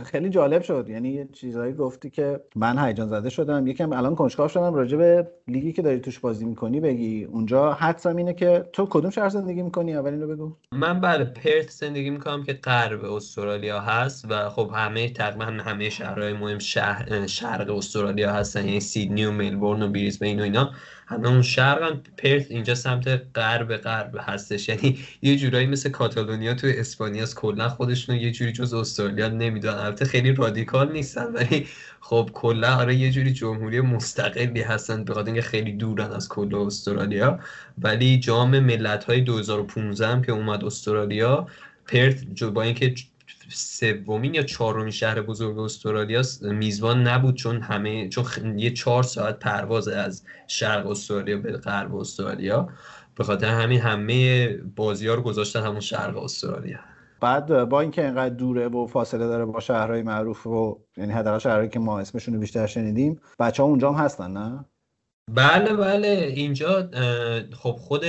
خیلی 0.03 0.29
جالب 0.29 0.61
شد. 0.61 0.85
یعنی 0.89 1.09
یه 1.09 1.27
چیزایی 1.33 1.73
گفتی 1.73 2.09
که 2.09 2.39
من 2.55 2.87
هیجان 2.87 3.07
زده 3.07 3.29
شدم. 3.29 3.67
یکم 3.67 3.93
الان 3.93 4.15
کنجکاو 4.15 4.47
شدم 4.47 4.73
راجع 4.73 4.97
به 4.97 5.27
لیگی 5.47 5.73
که 5.73 5.81
داری 5.81 5.99
توش 5.99 6.19
بازی 6.19 6.45
می‌کنی 6.45 6.79
بگی. 6.79 7.23
اونجا 7.23 7.73
حدسم 7.73 8.15
اینه 8.15 8.33
که 8.33 8.65
تو 8.73 8.87
کدوم 8.89 9.09
شهر 9.09 9.29
زندگی 9.29 9.61
می‌کنی؟ 9.61 9.95
اول 9.95 10.11
اینو 10.11 10.27
بگو. 10.27 10.55
من 10.71 11.01
بله 11.01 11.25
پرت 11.25 11.69
زندگی 11.69 12.09
می‌کنم 12.09 12.43
که 12.43 12.53
غرب 12.53 13.05
استرالیا 13.05 13.79
هست 13.79 14.25
و 14.29 14.49
خب 14.49 14.71
همه 14.75 15.09
تقریبا 15.09 15.45
همه 15.45 15.89
شهرهای 15.89 16.33
مهم 16.33 16.59
شهر 16.59 17.27
شرق 17.27 17.69
استرالیا 17.69 18.31
هستن. 18.31 18.65
یعنی 18.65 18.79
سیدنی 18.79 19.25
و 19.25 19.31
ملبورن 19.31 19.81
و 19.81 19.87
بریزبین 19.87 20.39
و 20.39 20.43
اینا. 20.43 20.71
اون 21.13 21.41
شرق 21.41 21.97
پرت 22.17 22.51
اینجا 22.51 22.75
سمت 22.75 23.07
غرب 23.35 23.77
غرب 23.77 24.15
هستش. 24.19 24.69
یعنی 24.69 24.99
یه 25.21 25.37
جورایی 25.37 25.67
مثل 25.67 25.89
کاتالونیا 25.89 26.53
توی 26.53 26.79
اسپانیا 26.79 27.25
کلا 27.25 27.69
خودشون 27.69 28.15
یه 28.15 28.31
جوری 28.31 28.51
جز 28.51 28.73
استرالیا 28.73 29.27
نمی‌دونن. 29.29 29.75
البته 29.75 30.05
خیلی 30.05 30.33
رادیکال 30.33 30.91
نیستن 30.91 31.25
ولی 31.33 31.67
خب 31.99 32.29
کلا 32.33 32.75
آره 32.75 32.95
یه 32.95 33.11
جوری 33.11 33.33
جمهوری 33.33 33.81
مستقلی 33.81 34.61
هستن 34.61 35.03
به 35.03 35.13
اینکه 35.13 35.41
خیلی 35.41 35.71
دورن 35.73 36.11
از 36.11 36.29
کل 36.29 36.55
استرالیا. 36.55 37.39
ولی 37.77 38.19
جام 38.19 38.59
ملت 38.59 39.03
های 39.03 39.21
2015 39.21 40.07
هم 40.07 40.21
که 40.21 40.31
اومد 40.31 40.65
استرالیا 40.65 41.47
پرت 41.87 42.43
با 42.43 42.61
اینکه 42.61 42.95
سومین 43.53 44.33
یا 44.33 44.43
چهارمین 44.43 44.91
شهر 44.91 45.21
بزرگ 45.21 45.59
استرالیا 45.59 46.21
میزبان 46.41 47.07
نبود 47.07 47.35
چون 47.35 47.61
همه 47.61 48.09
چون 48.09 48.59
یه 48.59 48.71
چهار 48.71 49.03
ساعت 49.03 49.39
پرواز 49.39 49.87
از 49.87 50.23
شرق 50.47 50.87
استرالیا 50.87 51.37
به 51.37 51.51
غرب 51.51 51.95
استرالیا. 51.95 52.69
به 53.15 53.23
خاطر 53.23 53.47
همین 53.47 53.79
همه 53.79 54.47
بازی 54.75 55.07
ها 55.07 55.13
رو 55.13 55.21
گذاشتن 55.21 55.61
همون 55.61 55.79
شرق 55.79 56.17
استرالیا. 56.17 56.79
بعد 57.19 57.69
با 57.69 57.81
اینکه 57.81 58.05
اینقدر 58.05 58.35
دوره 58.35 58.67
و 58.67 58.87
فاصله 58.87 59.27
داره 59.27 59.45
با 59.45 59.59
شهرهای 59.59 60.01
معروف 60.01 60.47
و 60.47 60.79
یعنی 60.97 61.13
حداقل 61.13 61.39
شهرهایی 61.39 61.69
که 61.69 61.79
ما 61.79 61.99
اسمشون 61.99 62.33
رو 62.33 62.39
بیشتر 62.39 62.65
شنیدیم 62.65 63.19
بچه 63.39 63.63
ها 63.63 63.69
اونجا 63.69 63.91
هم 63.91 64.05
هستن 64.05 64.31
نه؟ 64.31 64.65
بله 65.31 65.73
بله. 65.73 66.33
اینجا 66.35 66.89
خب 67.53 67.71
خود 67.71 68.03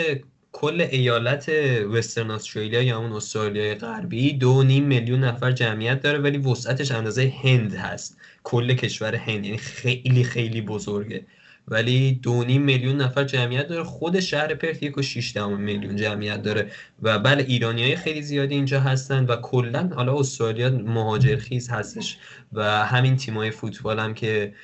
کل 0.52 0.80
ایالت 0.80 1.49
وسترن 1.92 2.30
استرالیا 2.30 2.82
یا 2.82 2.99
اون 2.99 3.12
استرالیای 3.12 3.75
غربی 3.75 4.32
دو 4.32 4.62
نیم 4.62 4.85
میلیون 4.85 5.21
نفر 5.25 5.52
جمعیت 5.52 6.00
داره 6.02 6.18
ولی 6.18 6.38
وسعتش 6.38 6.92
اندازه 6.92 7.35
هند 7.44 7.75
هست. 7.75 8.18
کل 8.42 8.75
کشور 8.75 9.14
هند 9.14 9.44
یعنی 9.44 9.59
خیلی 9.59 10.25
خیلی 10.25 10.61
بزرگه. 10.62 11.26
ولی 11.69 12.12
دو 12.12 12.45
نیم 12.45 12.62
میلیون 12.62 12.97
نفر 12.97 13.25
جمعیت 13.25 13.69
داره. 13.69 13.85
خود 13.85 14.21
شهر 14.21 14.54
پرت 14.54 14.83
یک 14.83 14.99
و 14.99 15.02
شیش 15.02 15.37
میلیون 15.37 15.97
جمعیت 15.97 16.42
داره. 16.42 16.71
و 17.02 17.19
بله 17.19 17.42
ایرانی 17.42 17.83
های 17.83 17.97
خیلی 17.97 18.23
زیادی 18.23 18.54
اینجا 18.54 18.81
هستن 18.81 19.25
و 19.25 19.37
کلا 19.37 19.90
حالا 19.95 20.19
استرالیا 20.19 20.71
مهاجرخیز 20.71 21.71
هستش. 21.71 22.19
و 22.52 22.64
همین 22.87 23.16
تیمای 23.16 23.50
فوتبال 23.50 23.99
هم 23.99 24.14
که 24.14 24.54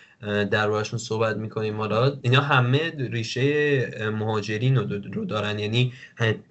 دربارشون 0.50 0.98
صحبت 0.98 1.36
می‌کنیم. 1.36 1.76
حالا 1.76 2.18
اینا 2.22 2.40
همه 2.40 2.92
ریشه 2.98 4.10
مهاجرین 4.10 4.76
رو 4.76 5.24
دارن. 5.24 5.58
یعنی 5.58 5.92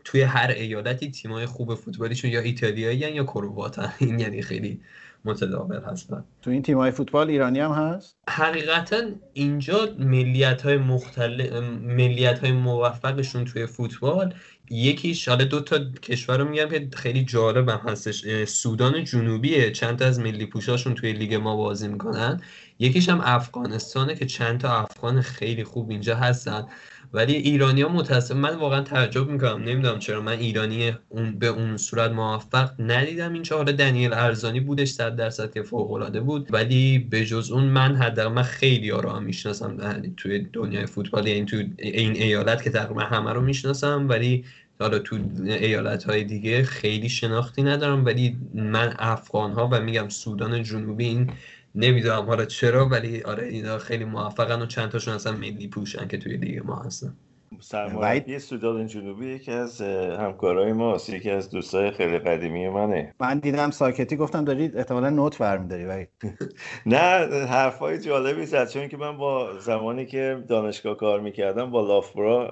توی 0.04 0.22
هر 0.22 0.48
ایالتی 0.48 1.12
تیمای 1.12 1.46
خوب 1.46 1.76
فوتبالیشون 1.76 2.32
یا 2.32 2.40
ایتالیایی 2.40 3.00
یا 3.00 3.24
کرواتن 3.24 3.94
این 4.00 4.20
یعنی 4.20 4.42
خیلی 4.42 4.80
متداول 5.28 5.82
هستن. 5.92 6.24
تو 6.42 6.50
این 6.52 6.62
تیمای 6.62 6.92
فوتبال 6.92 7.30
ایرانی 7.30 7.60
هم 7.60 7.72
هست؟ 7.72 8.18
حقیقتا 8.30 9.02
اینجا 9.34 9.90
ملیت 10.00 10.62
های 10.62 10.78
مختلف 10.78 11.54
ملیت 11.84 12.40
های 12.40 12.52
موفقشون 12.52 13.46
توی 13.46 13.66
فوتبال 13.66 14.34
یکیش 14.70 15.28
حالا 15.28 15.46
دو 15.46 15.62
تا 15.62 15.80
کشور 16.02 16.38
رو 16.38 16.50
میگم 16.50 16.70
که 16.70 16.88
خیلی 16.94 17.26
جالب 17.26 17.70
هم 17.70 17.82
هستش 17.90 18.44
سودان 18.44 19.04
جنوبیه. 19.04 19.72
چند 19.72 20.00
تا 20.00 20.06
از 20.06 20.20
ملی 20.20 20.46
پوشاشون 20.46 20.94
توی 20.96 21.14
لیگ 21.14 21.34
ما 21.34 21.56
بازی 21.56 21.88
می‌کنن. 21.88 22.42
یکیش 22.80 23.10
هم 23.10 23.22
افغانستانه 23.24 24.16
که 24.16 24.26
چند 24.26 24.60
تا 24.60 24.82
افغان 24.82 25.22
خیلی 25.22 25.64
خوب 25.64 25.90
اینجا 25.90 26.16
هستن. 26.16 26.66
ولی 27.14 27.34
ایرانی 27.34 27.82
ها 27.82 27.90
متاسف 27.90 28.36
من 28.36 28.56
واقعا 28.56 28.82
تعجب 28.82 29.30
می‌کنم 29.30 29.64
نمی‌دونم 29.64 30.00
چرا. 30.00 30.22
من 30.22 30.40
ایرانی 30.40 30.92
اون 31.10 31.40
به 31.40 31.48
اون 31.48 31.78
صورت 31.78 32.12
موفق 32.12 32.72
ندیدم 32.80 33.34
اینجا 33.34 33.58
حالا 33.58 33.72
دنیل 33.72 34.14
ارزانی 34.14 34.60
بودش 34.60 34.90
صد 34.90 35.16
درصد 35.16 35.54
که 35.54 35.62
فوق 35.62 35.92
العاده 35.92 36.22
بود. 36.22 36.48
ولی 36.54 37.00
به 37.00 37.26
جز 37.26 37.52
اون 37.52 37.64
من 37.64 37.96
حداقل 37.96 38.34
من 38.34 38.44
خیلی 38.44 38.90
ها 38.90 39.00
رو 39.00 39.20
می‌شناسم 39.20 40.02
توی 40.18 40.48
دنیای 40.54 40.86
فوتبال 40.86 41.28
یعنی 41.28 41.46
تو 41.46 41.64
این 41.80 42.12
ایالت 42.12 42.64
که 42.64 42.70
تقریبا 42.70 43.02
همه 43.02 43.34
رو 43.34 43.42
می‌شناسم. 43.42 44.06
ولی 44.10 44.46
حالا 44.80 45.00
تو 45.00 45.20
ایالت 45.46 46.04
های 46.04 46.24
دیگه 46.24 46.64
خیلی 46.64 47.10
شناختی 47.10 47.64
ندارم. 47.64 48.06
ولی 48.06 48.38
من 48.54 48.96
افغان 49.00 49.52
ها 49.52 49.70
و 49.72 49.82
میگم 49.82 50.10
سودان 50.10 50.64
جنوبی 50.64 51.06
این 51.06 51.32
نمی‌دونم 51.78 52.26
حالا 52.26 52.46
چرا 52.46 52.90
ولی 52.90 53.24
آره 53.24 53.48
اینا 53.48 53.78
خیلی 53.78 54.06
موفقن 54.06 54.62
و 54.62 54.66
چند 54.66 54.90
تاشون 54.90 55.14
اصلا 55.14 55.32
ملی 55.34 55.68
پوشن 55.68 56.08
که 56.08 56.18
توی 56.18 56.38
لیگ 56.38 56.62
ما 56.66 56.76
هستن. 56.76 57.14
سرمایه 57.60 58.40
سودان 58.40 58.88
جنوبی 58.88 59.26
یکی 59.26 59.52
از 59.52 59.82
همکارای 59.82 60.74
ماست 60.74 61.10
یکی 61.10 61.30
از 61.30 61.50
دوستای 61.50 61.92
خیلی 61.92 62.20
قدیمی 62.20 62.70
منه. 62.70 63.14
من 63.20 63.40
دیدم 63.40 63.72
ساکتی 63.72 64.16
گفتم 64.16 64.46
دارید 64.46 64.78
احتمالا 64.78 65.10
نوت 65.10 65.38
برمیداری 65.38 65.86
ولی 65.86 66.08
نه 66.86 66.98
حرفای 67.46 68.00
جالبی 68.00 68.46
زد 68.46 68.70
چون 68.70 68.88
که 68.88 68.98
من 68.98 69.18
با 69.18 69.60
زمانی 69.60 70.06
که 70.06 70.44
دانشگاه 70.50 70.98
کار 70.98 71.20
می‌کردم 71.20 71.72
با 71.72 71.88
لافبرا 71.88 72.52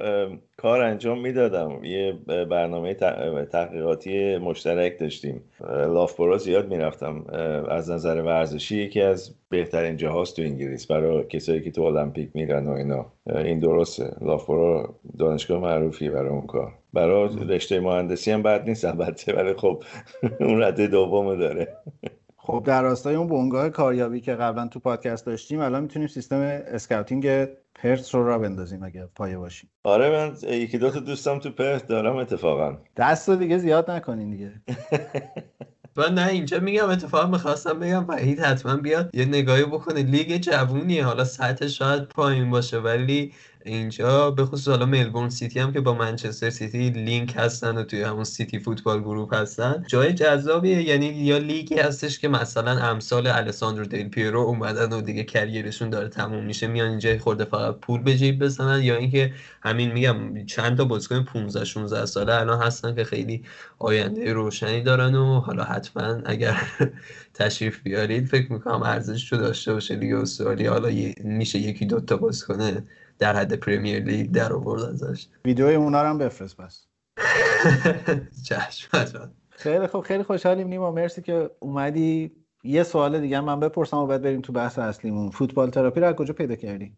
کار 0.66 0.82
انجام 0.82 1.22
می‌دادم. 1.22 1.84
یه 1.84 2.14
برنامه 2.50 2.94
تحقیقاتی 3.52 4.38
مشترک 4.38 5.00
داشتیم. 5.00 5.42
Loughborough 5.70 6.38
زیاد 6.38 6.70
می‌رفتم. 6.70 7.26
از 7.70 7.92
نظر 7.92 8.22
ورزشی 8.22 8.78
یکی 8.78 9.02
از 9.02 9.36
بهترین 9.50 9.98
جاهاست 9.98 10.36
تو 10.36 10.42
انگلیس. 10.42 10.88
برای 10.88 11.24
کسایی 11.24 11.62
که 11.62 11.72
تو 11.72 11.82
المپیک 11.82 12.30
میرن 12.34 12.68
و 12.68 12.72
اینا. 12.72 13.06
این 13.26 13.60
درسته. 13.60 14.12
Loughborough 14.22 14.96
دانشگاه 15.20 15.62
معروفی 15.62 16.10
برای 16.10 16.30
اون 16.30 16.48
کار. 16.48 16.74
برای 16.94 17.30
رشته 17.50 17.80
مهندسی 17.80 18.32
هم 18.32 18.44
بد 18.44 18.70
نیست 18.70 18.86
البته. 18.86 19.34
ولی 19.34 19.54
خب 19.54 19.84
اون 20.40 20.64
رده 20.64 20.88
دوم 20.88 21.36
داره. 21.36 21.68
خب 22.38 22.64
در 22.66 22.82
راستای 22.82 23.16
اون 23.16 23.28
بنگاه 23.28 23.70
کاریابی 23.70 24.22
که 24.22 24.34
قبلا 24.34 24.68
تو 24.68 24.80
پادکست 24.80 25.26
داشتیم 25.26 25.60
الان 25.60 25.82
می‌تونیم 25.82 26.08
سیستم 26.08 26.62
scouting 26.68 27.48
Perth 27.86 28.14
رو 28.16 28.28
راه 28.28 28.40
بندازیم 28.40 28.84
اگه 28.84 29.06
پایه 29.16 29.38
باشیم. 29.38 29.70
آره 29.84 30.10
من 30.10 30.36
یکی 30.50 30.78
دو 30.78 30.92
تا 30.92 31.00
دوستم 31.00 31.40
تو 31.40 31.52
Perth 31.52 31.88
دارم 31.88 32.16
اتفاقا. 32.16 32.78
دست 32.98 33.30
رو 33.30 33.36
دیگه 33.36 33.58
زیاد 33.58 33.92
نکنین 33.92 34.32
دیگه. 34.32 34.52
من 35.98 36.14
نه 36.14 36.28
اینجا 36.28 36.60
میگم 36.60 36.90
اتفاقا 36.90 37.28
می‌خواستم 37.28 37.80
بگم 37.80 38.06
وحید 38.08 38.40
حتما 38.40 38.78
بیاد 38.78 39.16
یه 39.16 39.26
نگاهی 39.26 39.66
بکنه. 39.66 40.04
لیگ 40.04 40.38
جوونیه 40.38 41.06
حالا 41.06 41.24
سطح 41.24 41.68
شاید 41.68 42.04
پایین 42.04 42.50
باشه 42.50 42.78
ولی 42.80 43.34
اینجا 43.66 44.32
به 44.32 44.46
خصوص 44.46 44.68
حالا 44.68 44.86
Melbourne 44.86 45.30
City 45.30 45.60
هم 45.60 45.74
که 45.74 45.82
با 45.82 45.94
منچستر 45.94 46.50
سیتی 46.50 46.90
لینک 46.90 47.34
هستن 47.38 47.78
و 47.78 47.84
توی 47.84 48.02
همون 48.02 48.24
City 48.24 48.60
Football 48.60 49.02
Group 49.02 49.34
هستن. 49.34 49.84
جای 49.88 50.14
جذابیه 50.14 50.82
یعنی 50.82 51.06
یا 51.06 51.38
لیگی 51.38 51.76
هستش 51.76 52.20
که 52.20 52.28
مثلا 52.28 52.72
امثال 52.72 53.28
الساندرو 53.28 53.86
دیل 53.86 54.10
پیرو 54.10 54.40
اومدن 54.40 54.94
و 54.94 55.02
دیگه 55.02 55.24
career 55.24 55.63
شون 55.63 55.90
داره 55.90 56.10
تموم 56.10 56.46
میشه 56.46 56.68
میان 56.68 56.90
اینجا 56.90 57.18
خورده 57.20 57.46
فقط 57.46 57.76
پول 57.76 58.02
به 58.02 58.18
جیب 58.18 58.44
بزنن. 58.44 58.84
یا 58.84 58.96
اینکه 58.96 59.34
همین 59.62 59.92
میگم 59.92 60.46
چند 60.46 60.78
تا 60.78 60.86
بازیکن 60.86 61.24
15 61.24 61.66
16 61.66 62.06
ساله 62.06 62.34
الان 62.34 62.62
هستن 62.62 62.96
که 62.96 63.04
خیلی 63.04 63.44
آینده 63.80 64.34
روشنی 64.34 64.82
دارن 64.82 65.16
و 65.16 65.40
حالا 65.40 65.64
حتما 65.64 66.22
اگر 66.26 66.58
تشریف 67.34 67.82
بیارید 67.84 68.28
فکر 68.28 68.54
می‌کنم 68.54 68.84
ارزش 68.84 69.34
رو 69.34 69.38
داشته 69.38 69.74
باشه 69.74 69.96
لیگ 69.96 70.14
استرالیا. 70.14 70.72
حالا 70.72 70.90
میشه 71.24 71.60
یکی 71.60 71.86
دو 71.86 72.00
تا 72.00 72.18
بازیکن 72.18 72.84
در 73.20 73.36
حد 73.36 73.54
پریمیر 73.54 74.04
لیگ 74.04 74.32
در 74.32 74.54
آورد 74.54 74.84
ازش. 74.84 75.28
ویدیوی 75.46 75.76
اونا 75.76 76.02
رو 76.02 76.10
هم 76.10 76.18
بفرست 76.18 76.58
پس 76.58 76.88
چشم 78.50 79.06
خیلی 79.50 79.88
خوب 79.88 80.02
خیلی 80.02 80.24
خوشحالیم 80.24 80.68
نیما. 80.68 80.92
مرسی 80.92 81.22
که 81.22 81.52
اومدی. 81.60 82.32
یه 82.64 82.84
سوال 82.84 83.22
دیگه 83.22 83.42
من 83.42 83.60
بپرسم 83.60 83.98
و 83.98 84.08
بعد 84.08 84.22
بریم 84.22 84.42
تو 84.42 84.54
بحث 84.54 84.80
اصلیمون. 84.80 85.30
فوتبال 85.30 85.70
تراپی 85.70 86.00
رو 86.00 86.08
از 86.08 86.16
کجا 86.16 86.34
پیدا 86.34 86.56
کردی؟ 86.56 86.98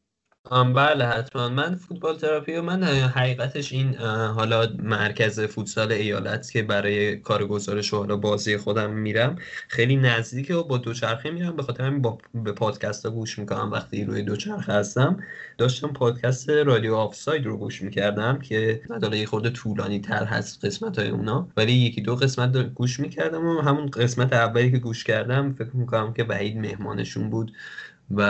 بله 0.52 1.06
حتما. 1.06 1.50
من 1.50 1.76
فوتبال 1.76 2.18
تراپی 2.18 2.56
و 2.56 2.62
من 2.62 2.84
حقیقتش 2.84 3.74
این 3.74 3.96
حالا 4.36 4.68
مرکز 4.84 5.40
فوتسال 5.40 5.92
ایالت 5.92 6.52
که 6.52 6.64
برای 6.64 7.18
کار 7.18 7.48
گزارش 7.48 7.94
و 7.94 7.98
حالا 7.98 8.18
بازی 8.18 8.58
خودم 8.58 8.94
میرم 8.94 9.36
خیلی 9.68 9.96
نزدیکه 9.96 10.56
و 10.56 10.64
با 10.64 10.78
دوچرخه 10.78 11.32
میرم. 11.32 11.56
به 11.56 11.64
خاطر 11.64 11.84
همین 11.84 12.02
با 12.02 12.18
به 12.34 12.52
پادکست 12.52 13.06
ها 13.06 13.12
گوش 13.12 13.40
می‌کنم 13.40 13.72
وقتی 13.72 14.06
روی 14.06 14.22
دوچرخه 14.22 14.74
هستم. 14.74 15.24
داشتم 15.58 15.94
پادکست 15.94 16.50
رادیو 16.50 16.96
آفساید 16.96 17.46
رو 17.46 17.58
گوش 17.58 17.82
می‌کردم 17.82 18.40
که 18.40 18.82
یه 19.14 19.26
خورده 19.26 19.50
طولانی 19.50 20.00
تر 20.00 20.26
هست 20.26 20.66
قسمت 20.66 21.00
های 21.00 21.10
اونا. 21.10 21.48
ولی 21.58 21.74
یکی 21.74 22.02
دو 22.02 22.16
قسمت 22.16 22.58
گوش 22.58 23.00
می‌کردم 23.00 23.46
و 23.46 23.62
همون 23.62 23.86
قسمت 23.86 24.34
اولی 24.34 24.72
که 24.72 24.78
گوش 24.78 25.04
کردم 25.04 25.54
فکر 25.54 25.76
می‌کنم 25.76 26.14
که 26.14 26.24
وحید 26.24 26.58
مهمانشون 26.58 27.30
بود. 27.30 27.52
و 28.12 28.22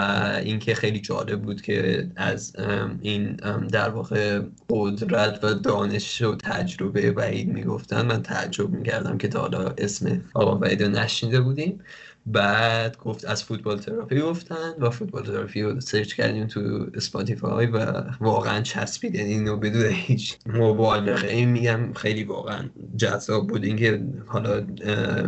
اینکه 0.43 0.75
خیلی 0.75 0.99
جالب 0.99 1.41
بود 1.41 1.61
که 1.61 2.07
از 2.15 2.55
این 3.01 3.35
در 3.71 3.89
واقع 3.89 4.41
قدرت 4.69 5.43
و 5.43 5.53
دانش 5.53 6.21
و 6.21 6.35
تجربه 6.35 7.11
وحید 7.11 7.47
می‌گفتن. 7.47 8.05
من 8.05 8.21
تعجب 8.21 8.69
می‌کردم 8.69 9.17
که 9.17 9.27
تا 9.27 9.41
حالا 9.41 9.73
اسم 9.77 10.21
آقا 10.33 10.59
وحید 10.59 10.83
رو 10.83 10.89
نشنیده 10.89 11.41
بودیم. 11.41 11.79
بعد 12.25 12.97
گفت 12.97 13.25
از 13.25 13.43
فوتبال 13.43 13.77
تراپی 13.77 14.21
گفتن 14.21 14.73
و 14.79 14.89
فوتبال 14.89 15.23
تراپی 15.23 15.61
رو 15.61 15.79
سرچ 15.79 16.13
کردیم 16.13 16.47
تو 16.47 16.85
Spotify 16.93 17.65
و 17.65 18.03
واقعا 18.19 18.61
چسبید. 18.61 19.15
یعنی 19.15 19.33
اینو 19.33 19.57
بدون 19.57 19.85
هیچ 19.85 20.37
مبالغه. 20.45 21.27
این 21.27 21.49
میگم 21.49 21.93
خیلی 21.93 22.23
واقعا 22.23 22.69
جذاب 22.97 23.47
بود. 23.47 23.63
اینکه 23.63 24.01
حالا 24.25 24.65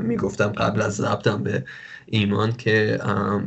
می‌گفتم 0.02 0.48
قبل 0.48 0.82
از 0.82 0.96
ضبطم 0.96 1.44
به 1.44 1.66
ایمان 2.12 2.52
که 2.52 3.00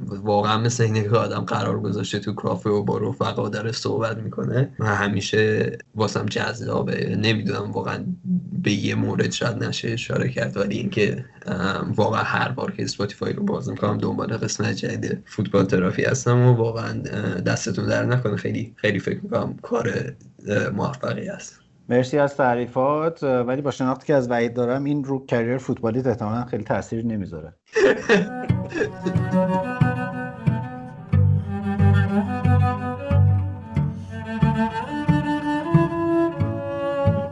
واقعا 0.07 0.59
مثل 0.59 0.85
اینه 0.85 1.03
که 1.03 1.17
آدم 1.17 1.41
قرار 1.41 1.81
گذاشته 1.81 2.19
تو 2.19 2.33
کافه 2.33 2.71
و 2.71 2.83
با 2.83 2.99
رفقا 2.99 3.49
داره 3.49 3.73
صحبت 3.73 4.17
می‌کنه 4.17 4.73
و 4.79 4.87
همیشه 4.87 5.79
واسم 5.95 6.27
جذابه. 6.27 7.17
نمی‌دونم 7.17 7.73
واقعا 7.73 8.05
به 8.63 8.73
یه 8.73 8.95
مورد 8.95 9.31
شاید 9.31 9.65
نشه 9.65 9.89
اشاره 9.89 10.29
کرد 10.29 10.57
ولی 10.57 10.79
اینکه 10.79 11.25
واقعا 11.97 12.23
هر 12.23 12.49
بار 12.49 12.71
که 12.71 12.83
اسپاتیفای 12.83 13.33
رو 13.33 13.43
باز 13.43 13.69
می‌کنم 13.69 13.99
دنبال 13.99 14.37
قسمت 14.37 14.73
جدید 14.73 15.23
فوتبال 15.27 15.65
ترافی 15.65 16.05
هستم 16.05 16.39
و 16.39 16.53
واقعا 16.53 16.93
دستتون 17.41 17.87
در 17.87 18.05
نکنه. 18.05 18.37
خیلی 18.37 18.75
خیلی 18.77 18.99
فکر 18.99 19.21
می‌کنم 19.23 19.57
کار 19.63 20.13
موفقی 20.75 21.29
است 21.29 21.62
مرسی 21.89 22.19
از 22.19 22.37
تعریفات 22.37 23.23
ولی 23.23 23.63
با 23.63 23.71
شناختی 23.71 24.07
که 24.07 24.15
از 24.15 24.31
وعید 24.31 24.55
دارم 24.55 24.85
این 24.85 25.05
رو 25.05 25.27
کریر 25.27 25.59
فوتبالی 25.59 25.99
احتمالا 25.99 26.45
خیلی 26.45 26.65
تاثیر 26.65 27.07
نمی‌ذاره. 27.07 27.55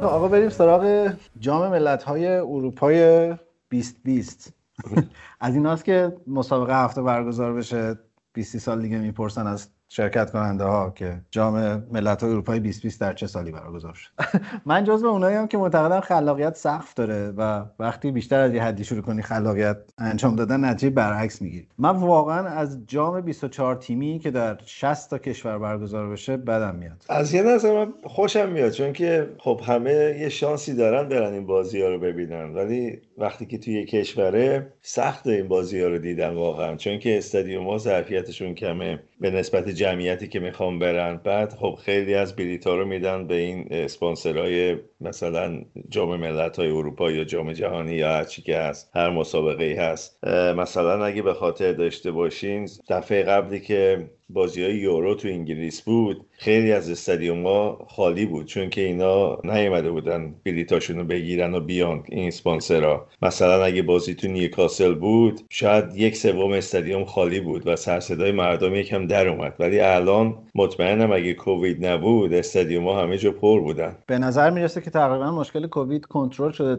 آقا 0.03 0.29
بریم 0.29 0.49
سراغ 0.49 1.13
جام 1.39 1.71
ملت 1.71 2.03
های 2.03 2.27
اروپای 2.27 3.29
2020 3.71 4.55
از 5.41 5.55
این 5.55 5.77
که 5.77 6.17
مسابقه 6.27 6.85
هفته 6.85 7.03
برگزار 7.03 7.53
بشه. 7.55 7.99
20 8.33 8.59
سال 8.59 8.83
دیگه 8.83 8.99
می‌پرسن 8.99 9.47
از 9.47 9.69
شرکت 9.93 10.31
کننده 10.31 10.65
ها 10.65 10.91
که 10.91 11.21
جام 11.31 11.85
ملت 11.93 12.25
اروپای 12.25 12.61
2020 12.61 13.01
در 13.01 13.13
چه 13.13 13.27
سالی 13.27 13.51
برگزار 13.51 13.95
شد؟ 13.95 14.11
من 14.67 14.85
جزو 14.85 15.07
اونایی 15.07 15.37
هم 15.37 15.49
که 15.49 15.59
معتقدم 15.59 16.01
خلاقیت 16.01 16.57
سقف 16.57 16.95
داره 16.95 17.33
و 17.37 17.65
وقتی 17.79 18.11
بیشتر 18.11 18.41
از 18.41 18.55
یه 18.55 18.63
حدی 18.63 18.85
شروع 18.85 19.03
کنی 19.03 19.23
خلاقیت 19.23 19.77
انجام 19.99 20.37
دادن 20.37 20.65
نتیجه 20.65 20.91
برعکس 20.91 21.43
می‌گیری. 21.43 21.69
من 21.79 21.97
واقعا 21.97 22.49
از 22.49 22.79
جام 22.87 23.21
24 23.21 23.75
تیمی 23.77 24.19
که 24.19 24.31
در 24.31 24.59
60 24.65 25.11
تا 25.11 25.19
کشور 25.19 25.59
برگزار 25.59 26.09
بشه 26.09 26.37
بدم 26.37 26.75
میاد. 26.75 27.05
از 27.09 27.35
یه 27.35 27.43
نظر 27.43 27.85
من 27.85 27.93
خوشم 28.05 28.49
میاد 28.49 28.71
چون 28.71 28.93
که 28.93 29.31
خب 29.39 29.61
همه 29.67 30.17
یه 30.21 30.29
شانسی 30.29 30.75
دارن 30.75 31.09
برن 31.09 31.33
این 31.33 31.47
بازی 31.47 31.83
ها 31.83 31.89
رو 31.89 31.99
ببینن. 31.99 32.55
ولی 32.55 33.01
وقتی 33.19 33.47
که 33.47 33.59
توی 33.59 33.85
کشوره 33.85 34.73
سخت 34.83 35.27
این 35.27 35.49
بازی 35.49 35.81
ها 35.81 35.89
رو 35.89 35.99
دیدن 35.99 36.35
واقعا. 36.35 36.77
چون 36.77 36.99
که 36.99 37.19
استادیوم 37.19 37.69
ها 37.69 37.79
ظرفیتشون 37.79 38.55
کمه. 38.55 39.01
به 39.21 39.31
نسبت 39.31 39.69
جمعیتی 39.69 40.29
که 40.29 40.41
می‌خوام 40.41 40.79
برن. 40.79 41.17
بعد 41.25 41.53
خب 41.53 41.79
خیلی 41.85 42.15
از 42.15 42.37
بلیط 42.37 42.67
رو 42.67 42.85
میدن 42.85 43.27
به 43.27 43.35
این 43.35 43.69
اسپانسرهای 43.71 44.77
مثلا 45.01 45.63
جام 45.89 46.17
ملت 46.17 46.57
های 46.59 46.69
اروپا 46.71 47.11
یا 47.11 47.25
جام 47.25 47.53
جهانی 47.53 47.95
یا 47.95 48.09
هر 48.09 48.25
چی 48.25 48.43
که 48.43 48.59
هست 48.59 48.91
هر 48.95 49.11
مسابقه 49.11 49.65
ای 49.65 49.75
هست 49.75 50.25
مثلا 50.57 51.05
اگه 51.05 51.23
به 51.23 51.35
خاطر 51.35 51.73
داشته 51.73 52.11
باشین 52.11 52.69
دفعه 52.89 53.23
قبلی 53.23 53.61
که 53.61 54.11
بازی 54.33 54.65
های 54.65 54.75
یورو 54.75 55.15
تو 55.15 55.29
انگلیس 55.29 55.83
بود. 55.83 56.27
خیلی 56.33 56.73
از 56.73 56.91
استادیوم 56.91 57.47
ها 57.47 57.87
خالی 57.89 58.27
بود 58.27 58.47
چون 58.47 58.71
که 58.71 58.81
اینا 58.81 59.39
نیومده 59.45 59.91
بودن 59.91 60.35
بلیتاشون 60.45 60.99
رو 60.99 61.05
بگیرن 61.05 61.55
و 61.55 61.61
بیان 61.61 62.03
این 62.09 62.31
سپانسرها. 62.31 63.07
مثلا 63.23 63.65
اگه 63.65 63.83
بازی 63.83 64.15
تو 64.15 64.29
نیوکاسل 64.29 64.95
بود 64.95 65.41
شاید 65.51 65.85
یک 65.97 66.17
سوم 66.17 66.53
استادیوم 66.53 67.05
خالی 67.05 67.41
بود 67.41 67.67
و 67.67 67.77
سر 67.77 68.01
صدای 68.01 68.33
مردم 68.33 68.75
یکم 68.75 69.07
در 69.07 69.29
اومد. 69.29 69.55
ولی 69.59 69.81
الان 69.81 70.35
مطمئنم 70.55 71.13
اگه 71.13 71.35
کووید 71.35 71.87
نبود 71.87 72.33
استادیوم 72.33 72.85
ها 72.85 73.03
همه 73.03 73.19
جا 73.19 73.33
پر 73.33 73.61
بودن. 73.61 73.97
به 74.07 74.19
نظر 74.19 74.51
می‌رسه 74.51 74.81
که 74.81 74.91
تقریبا 74.91 75.31
مشکل 75.31 75.67
کووید 75.67 76.07
کنترل 76.07 76.51
شده. 76.51 76.77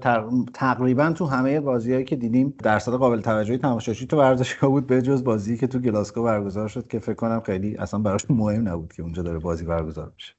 تقریبا 0.54 1.14
تو 1.18 1.26
همه 1.26 1.60
بازیهایی 1.60 2.06
که 2.06 2.16
دیدیم 2.16 2.54
درصد 2.64 2.92
قابل 2.92 3.22
توجهی 3.22 3.58
تماشاچی 3.58 4.08
تو 4.08 4.18
ورزشگاه 4.18 4.70
بود 4.70 4.88
به 4.88 5.02
جز 5.02 5.24
بازی 5.24 5.58
که 5.58 5.68
تو 5.68 5.80
گلاسکو 5.80 6.24
برگزار 6.24 6.68
شد 6.68 6.88
که 6.88 7.00
فکر 7.00 7.14
کنم 7.14 7.41
خیلی 7.42 7.78
اصلا 7.78 8.00
براش 8.00 8.22
مهم 8.30 8.70
نبود 8.70 8.94
که 8.94 9.02
اونجا 9.02 9.24
داره 9.24 9.40
بازی 9.40 9.66
برگزار 9.66 10.12
بشه 10.18 10.34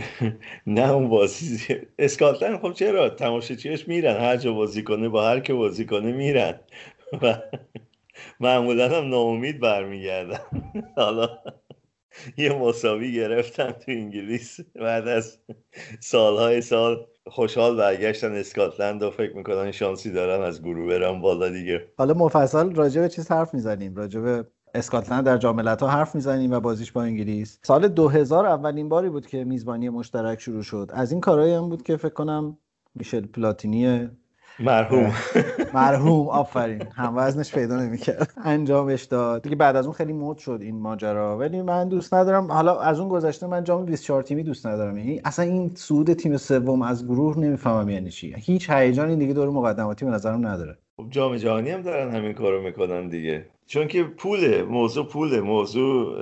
نه 0.66 0.92
اون 0.92 1.08
بازی 1.08 1.58
اسکاتلند 1.98 2.58
خب 2.60 2.72
چرا؟ 2.72 3.08
تماشاچیش 3.08 3.88
میرن 3.88 4.16
هر 4.16 4.36
جا 4.36 4.52
بازی 4.52 4.82
کنه 4.82 5.08
با 5.08 5.24
هر 5.28 5.40
که 5.40 5.54
بازی 5.54 5.86
کنه 5.86 6.12
میرن. 6.12 6.60
و 7.22 7.34
معمولا 8.40 8.98
هم 8.98 9.08
ناامید 9.08 9.60
برمیگردن. 9.60 10.40
حالا 10.96 11.38
یه 12.36 12.52
مساوی 12.52 13.12
گرفتن 13.12 13.72
تو 13.72 13.92
انگلیس. 13.92 14.60
بعد 14.74 15.08
از 15.08 15.38
سالهای 16.00 16.60
سال 16.60 17.06
خوشحال 17.26 17.76
برگشتن 17.76 18.32
اسکاتلند 18.32 19.02
و 19.02 19.10
فکر 19.10 19.36
می‌کنن 19.36 19.70
شانسی 19.70 20.12
دارن 20.12 20.42
از 20.42 20.62
گروه 20.62 20.86
برن 20.86 21.20
بالا 21.20 21.48
دیگه. 21.48 21.88
حالا 21.98 22.14
مفصل 22.14 22.74
راجع 22.74 23.00
به 23.00 23.08
چیز 23.08 23.30
حرف 23.30 23.54
می‌زنیم. 23.54 23.96
راجع 23.96 24.20
به 24.20 24.44
اسکاتلند 24.74 25.24
در 25.24 25.38
جام 25.38 25.68
ها 25.68 25.88
حرف 25.88 26.14
می‌زنیم 26.14 26.52
و 26.52 26.60
بازیش 26.60 26.92
با 26.92 27.02
انگلیس. 27.02 27.58
سال 27.62 27.88
2000 27.88 28.46
اولین 28.46 28.88
باری 28.88 29.08
بود 29.08 29.26
که 29.26 29.44
میزبانی 29.44 29.88
مشترک 29.88 30.40
شروع 30.40 30.62
شد. 30.62 30.90
از 30.94 31.12
این 31.12 31.20
کارهایی 31.20 31.54
هم 31.54 31.68
بود 31.68 31.82
که 31.82 31.96
فکر 31.96 32.14
کنم 32.14 32.56
میشل 32.94 33.26
پلاتینی 33.26 34.08
مرحوم. 34.60 35.12
مرحوم 35.74 36.28
آفرین. 36.28 36.82
هم 36.94 37.12
وزنش 37.16 37.54
پیدا 37.54 37.76
نمی‌کرد. 37.76 38.32
انجامش 38.44 39.04
داد. 39.04 39.42
دیگه 39.42 39.56
بعد 39.56 39.76
از 39.76 39.86
اون 39.86 39.94
خیلی 39.94 40.12
مود 40.12 40.38
شد 40.38 40.58
این 40.62 40.80
ماجرا. 40.80 41.38
ولی 41.38 41.62
من 41.62 41.88
دوست 41.88 42.14
ندارم. 42.14 42.52
حالا 42.52 42.80
از 42.80 43.00
اون 43.00 43.08
گذشته 43.08 43.46
من 43.46 43.64
جام 43.64 43.84
24 43.84 44.22
تیمی 44.22 44.42
دوست 44.42 44.66
ندارم. 44.66 44.98
یعنی 44.98 45.20
اصلا 45.24 45.44
این 45.44 45.72
صعود 45.74 46.12
تیم 46.12 46.36
سوم 46.36 46.82
از 46.82 47.06
گروه 47.06 47.38
نمی‌فهمم 47.38 47.88
یعنی 47.88 48.10
چی. 48.10 48.34
هیچ 48.36 48.70
هیجانی 48.70 49.16
دیگه 49.16 49.34
دور 49.34 49.50
مقدماتی 49.50 50.04
به 50.04 50.10
نظرم 50.10 50.46
نداره. 50.46 50.78
خب 51.02 51.10
جام 51.10 51.36
جهانی 51.36 51.70
هم 51.70 51.82
دارن 51.82 52.10
همین 52.10 52.32
کارو 52.32 52.62
می‌کنن 52.62 53.08
دیگه. 53.08 53.46
چون 53.66 53.88
که 53.88 54.02
پوله 54.02 54.62
موضوع 54.62 55.06
پوله. 55.06 55.40
موضوع 55.40 56.16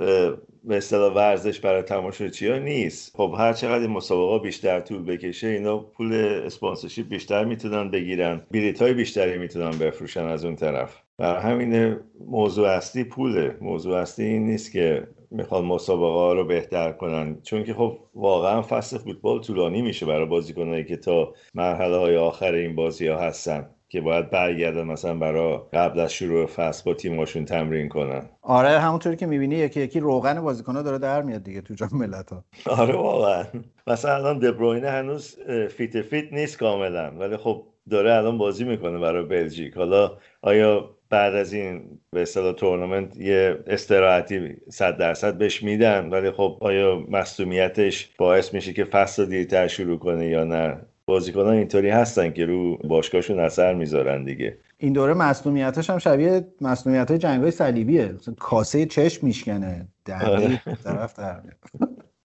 اصطلاح 0.69 1.13
ورزش 1.13 1.59
برای 1.59 1.81
تماشاچی 1.81 2.47
ها 2.47 2.57
نیست. 2.57 3.15
خب 3.17 3.35
هر 3.37 3.53
چقدر 3.53 3.81
این 3.81 3.89
مسابقه 3.89 4.43
بیشتر 4.43 4.79
طول 4.79 5.03
بکشه 5.03 5.47
اینا 5.47 5.77
پول 5.77 6.13
اسپانسرشیپ 6.45 7.07
بیشتر 7.07 7.45
می‌تونن 7.45 7.91
بگیرن. 7.91 8.41
بلیط 8.51 8.81
های 8.81 8.93
بیشتری 8.93 9.37
می‌تونن 9.37 9.71
بفروشن 9.71 10.25
از 10.25 10.45
اون 10.45 10.55
طرف. 10.55 10.97
و 11.19 11.25
همین 11.25 11.95
موضوع 12.27 12.67
اصلی 12.67 13.03
پوله. 13.03 13.57
موضوع 13.61 13.97
اصلی 13.97 14.25
این 14.25 14.45
نیست 14.45 14.71
که 14.71 15.07
می‌خوان 15.31 15.65
مسابقه 15.65 16.13
ها 16.13 16.33
رو 16.33 16.45
بهتر 16.45 16.91
کنن. 16.91 17.37
چون 17.43 17.63
که 17.63 17.73
خب 17.73 17.97
واقعا 18.15 18.61
فصل 18.61 18.97
فوتبال 18.97 19.41
طولانی 19.41 19.81
میشه 19.81 20.05
برای 20.05 20.25
بازیکنایی 20.25 20.85
که 20.85 20.97
تا 20.97 21.33
مرحله 21.55 21.97
های 21.97 22.17
آخر 22.17 22.53
این 22.53 22.75
بازی 22.75 23.07
ها 23.07 23.19
هستن. 23.19 23.69
که 23.91 24.01
باید 24.01 24.29
برگردن 24.29 24.83
مثلا 24.83 25.13
برای 25.13 25.59
قبل 25.73 25.99
از 25.99 26.13
شروع 26.13 26.45
فصل 26.45 26.83
با 26.85 26.93
تیمشون 26.93 27.45
تمرین 27.45 27.89
کنن. 27.89 28.29
آره 28.41 28.79
همونطوری 28.79 29.15
که 29.15 29.25
می‌بینی 29.25 29.55
یکی 29.55 29.81
یکی 29.81 29.99
روغن 29.99 30.41
بازیکن‌ها 30.41 30.81
داره 30.81 30.97
در 30.97 31.21
میاد 31.21 31.43
دیگه 31.43 31.61
تو 31.61 31.73
جام 31.73 31.89
ملت‌ها. 31.93 32.43
آره 32.65 32.95
واقعا. 32.95 33.45
مثلا 33.87 34.15
الان 34.15 34.39
دبروینه 34.39 34.89
هنوز 34.89 35.37
fit 35.69 36.01
fit 36.01 36.33
نیست 36.33 36.57
کاملا 36.57 37.11
ولی 37.19 37.37
خب 37.37 37.63
داره 37.89 38.13
الان 38.13 38.37
بازی 38.37 38.63
می‌کنه 38.63 38.99
برای 38.99 39.25
بلژیک. 39.25 39.73
حالا 39.77 40.17
آیا 40.41 40.89
بعد 41.09 41.35
از 41.35 41.53
این 41.53 41.99
به 42.11 42.21
اصطلاح 42.21 42.53
تورنمنت 42.53 43.17
یه 43.17 43.59
استراحتی 43.67 44.55
100 44.69 44.97
درصد 44.97 45.37
بهش 45.37 45.63
میدن؟ 45.63 46.09
ولی 46.09 46.31
خب 46.31 46.57
آیا 46.61 47.03
مصدومیتش 47.09 48.09
باعث 48.17 48.53
میشه 48.53 48.73
که 48.73 48.83
فصل 48.83 49.25
دیرتر 49.25 49.67
شروع 49.67 49.99
کنه 49.99 50.27
یا 50.27 50.43
نه؟ 50.43 50.77
بازیکنان 51.05 51.53
اینطوری 51.53 51.89
هستن 51.89 52.31
که 52.31 52.45
رو 52.45 52.77
باشگاهشون 52.77 53.39
اثر 53.39 53.73
می‌ذارن 53.73 54.23
دیگه. 54.23 54.57
این 54.77 54.93
دوره 54.93 55.13
مصونیتش 55.13 55.89
هم 55.89 55.97
شبیه 55.97 56.47
مصونیت 56.61 57.09
های 57.09 57.17
جنگ 57.17 57.41
های 57.41 57.51
صلیبیه 57.51 58.15
کاسه 58.39 58.85
چشم 58.85 59.27
میشکنه 59.27 59.87
آره. 60.25 60.61
طرف 60.83 61.19
در 61.19 61.41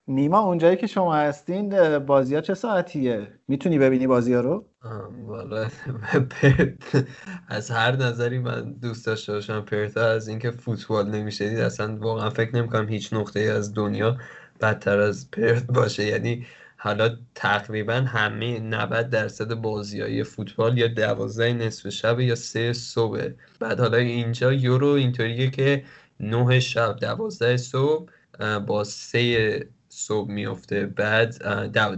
نیما 0.09 0.41
اونجایی 0.41 0.77
که 0.77 0.87
شما 0.87 1.15
هستین 1.15 1.99
بازی 1.99 2.35
ها 2.35 2.41
چه 2.41 2.55
ساعتیه؟ 2.55 3.29
می‌تونی 3.49 3.79
ببینی 3.79 4.07
بازی 4.07 4.35
ها 4.35 4.41
رو 4.41 4.65
والا 5.27 5.67
از 7.49 7.71
هر 7.71 7.97
نظری 7.97 8.39
من 8.39 8.73
دوست 8.83 9.07
داشته 9.07 9.33
باشم 9.33 9.61
پرتا 9.61 10.07
از 10.07 10.29
اینکه 10.29 10.51
فوتبال 10.51 11.11
نمی‌شدید 11.11 11.59
اصلا 11.59 11.97
واقعا 11.97 12.31
فکر 12.31 12.57
نمی‌کنم 12.57 12.89
هیچ 12.89 13.13
نقطه 13.13 13.41
از 13.41 13.75
دنیا 13.75 14.17
بدتر 14.61 14.99
از 14.99 15.31
پرت 15.31 15.67
باشه. 15.67 16.05
یعنی 16.05 16.47
حالا 16.77 17.17
تقریبا 17.35 17.95
همه 17.95 18.59
90 18.61 19.11
درصد 19.11 19.55
بازی 19.55 20.01
های 20.01 20.25
فوتبال 20.25 20.79
یا 20.79 20.89
12 20.89 21.53
نصف 21.53 21.89
شب 21.89 22.21
یا 22.21 22.35
سه 22.35 22.73
صبح. 22.73 23.29
بعد 23.61 23.81
حالا 23.81 23.97
اینجا 23.97 24.53
یورو 24.53 24.89
اینطوریه 24.89 25.51
که 25.51 25.85
نه 26.21 26.61
شب 26.61 26.97
دوازده 26.97 27.57
صبح 27.57 28.11
با 28.67 28.85
سه 28.85 29.69
صبح 29.89 30.31
میفته 30.31 30.87
بعد 30.87 31.39
در 31.73 31.95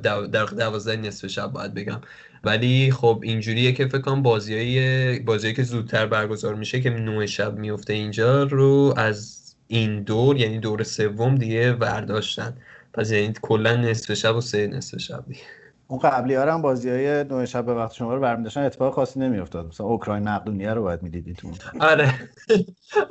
دوازده 0.47 0.97
نصف 0.97 1.27
شب 1.27 1.53
باید 1.53 1.75
بگم. 1.75 2.01
ولی 2.45 2.91
خب 2.93 3.21
اینجوریه 3.23 3.73
که 3.73 3.87
فکر 3.87 4.01
کنم 4.01 4.23
بازیایی 4.23 5.19
بازیایی 5.19 5.57
که 5.57 5.63
زودتر 5.63 6.07
برگزار 6.07 6.55
میشه 6.55 6.81
که 6.81 6.91
نه 6.91 7.27
شب 7.27 7.59
میفته 7.59 7.93
اینجا 7.93 8.43
رو 8.43 8.95
از 8.97 9.39
این 9.69 10.03
دور 10.03 10.37
یعنی 10.37 10.59
دور 10.59 10.83
سوم 10.83 11.35
دیگه 11.35 11.73
برداشتن 11.73 12.57
پس 12.99 13.11
یعنی 13.11 13.35
کلا 13.43 13.77
نصف 13.77 14.15
شب 14.15 14.37
و 14.37 14.41
سه 14.41 14.67
نصف 14.67 14.99
شب. 14.99 15.25
دیگه 15.29 15.41
اون 15.89 16.01
قبلی 16.01 16.35
ها 16.35 16.53
هم 16.53 16.63
بازی 16.63 16.91
های 16.91 17.25
نوع 17.25 17.45
شب 17.45 17.67
به 17.67 17.75
وقت 17.75 17.93
شما 17.93 18.15
رو 18.15 18.21
برمیداشتن 18.21 18.63
اتفاق 18.63 18.95
خاصی 18.95 19.21
نمیافتاد. 19.21 19.67
مثلا 19.67 19.87
اوکراین 19.87 20.29
مقدونیه 20.29 20.75
رو 20.75 20.83
باید 20.83 21.03
می‌دیدی 21.03 21.35
تو 21.35 21.51
آره. 21.81 22.15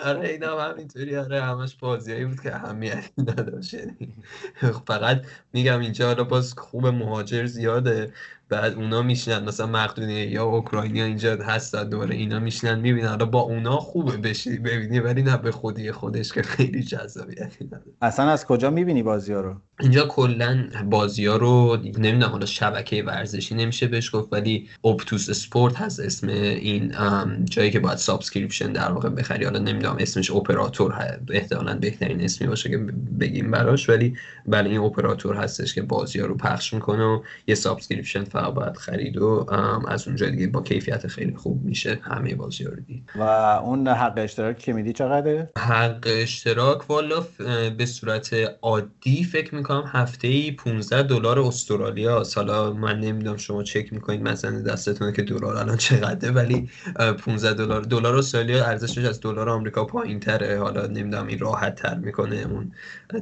آره 0.06 0.30
اینا 0.30 0.60
هم 0.60 0.72
همینطوری. 0.72 1.18
آره 1.18 1.42
همش 1.42 1.76
بازیایی 1.76 2.26
بود 2.26 2.42
که 2.42 2.56
اهمیتی 2.56 3.10
نداشت. 3.18 3.74
یعنی 3.74 3.96
فقط 4.88 5.22
میگم 5.54 5.80
اینجا 5.80 6.08
حالا 6.08 6.24
باز 6.24 6.54
خوب 6.54 6.88
مهاجر 6.88 7.46
زیاده. 7.46 8.12
بعد 8.50 8.74
اونا 8.74 9.02
میشنن 9.02 9.44
مثلا 9.44 9.68
مقدونیه 9.68 10.32
یا 10.32 10.44
اوکراینیا 10.44 11.06
اینجا 11.06 11.36
هستن 11.36 11.90
دوره 11.90 12.16
اینا 12.16 12.40
میشنن 12.40 12.80
می‌بینن. 12.80 13.08
حالا 13.08 13.26
با 13.26 13.40
اونا 13.40 13.78
خوبه 13.78 14.18
بشی 14.18 14.58
ببینی 14.58 15.00
ولی 15.00 15.22
نه 15.22 15.38
به 15.38 15.52
خودی 15.52 15.92
خودش 15.92 16.34
که 16.34 16.42
خیلی 16.42 16.84
جذابیتی 16.84 17.66
نداره. 17.66 17.84
اصلا 18.02 18.30
از 18.30 18.46
کجا 18.46 18.70
می‌بینی 18.70 19.04
بازی 19.04 19.34
ها 19.34 19.42
رو؟ 19.42 19.56
اینجا 19.80 20.06
کلا 20.06 20.70
بازی 20.90 21.26
ها 21.26 21.36
رو 21.36 21.78
نمی‌دونم 21.84 22.32
حالا 22.32 22.46
شبکه 22.46 23.04
ورزشی 23.04 23.56
نمیشه 23.56 23.88
بهش 23.88 24.16
گفت 24.16 24.34
ولی 24.34 24.70
اپتوس 24.84 25.30
اسپورت 25.30 25.76
هست 25.76 26.00
اسم 26.00 26.28
این 26.28 26.94
جایی 27.46 27.72
که 27.72 27.80
باید 27.80 27.98
subscription 27.98 28.72
در 28.72 28.92
واقع 28.92 29.10
بخری. 29.10 29.46
حالا 29.46 29.60
نمی‌دونم 29.60 29.96
اسمش 30.00 30.32
اپراتور 30.32 31.20
احتمالاً 31.30 31.76
بهترین 31.76 32.22
اسمی 32.22 32.48
باشه 32.48 32.70
که 32.70 32.78
بگیم 33.20 33.52
براش 33.52 33.90
ولی 33.90 34.18
بله 34.46 34.70
این 34.70 34.80
اپراتور 34.80 35.36
هستش 35.36 35.74
که 35.74 35.82
بازی 35.82 36.20
ها 36.20 36.26
رو 36.26 36.36
پخش 36.36 36.74
می‌کنه 36.74 37.04
و 37.04 37.22
یه 37.48 37.56
subscription 37.56 38.24
فقط 38.38 38.54
باید 38.54 38.78
خرید 38.78 39.18
و 39.18 39.46
از 39.88 40.08
اونجا 40.08 40.30
دیگه 40.30 40.48
با 40.48 40.62
کیفیت 40.62 41.08
خیلی 41.08 41.36
خوب 41.36 41.64
میشه 41.66 42.00
همه 42.04 42.36
بازی 42.36 42.64
رو 42.64 42.76
دید. 42.76 43.10
و 43.16 43.22
اون 43.22 43.88
حق 43.88 44.14
اشتراک 44.18 44.58
که 44.60 44.74
میدی 44.74 44.94
چقدره؟ 44.94 45.50
حق 45.58 46.04
اشتراک 46.06 46.90
والا 46.90 47.24
به 47.78 47.86
صورت 47.86 48.36
عادی 48.62 49.24
فکر 49.24 49.56
می‌کنم 49.56 49.84
هفته 49.88 50.28
ای 50.28 50.52
15 50.52 51.04
دلار 51.04 51.40
استرالیا. 51.40 52.24
حالا 52.36 52.74
من 52.74 53.00
نمی‌دونم 53.00 53.38
شما 53.38 53.64
چک 53.64 53.94
می‌کنید 53.94 54.22
مثلا 54.22 54.62
دستتونه 54.62 55.12
که 55.12 55.22
دلار 55.22 55.58
الان 55.58 55.78
چقدره 55.78 56.32
ولی 56.32 56.70
15 57.20 57.54
دلار. 57.54 57.82
دلار 57.82 58.16
استرالیا 58.16 58.66
ارزشش 58.66 59.06
از 59.06 59.22
دلار 59.22 59.50
آمریکا 59.50 59.86
پایین 59.86 60.20
تره 60.20 60.60
حالا 60.60 60.88
نمی‌دونم 60.88 61.28
این 61.28 61.40
راحت 61.40 61.76
تر 61.76 61.96
می‌کنه 61.96 62.36
اون 62.36 62.72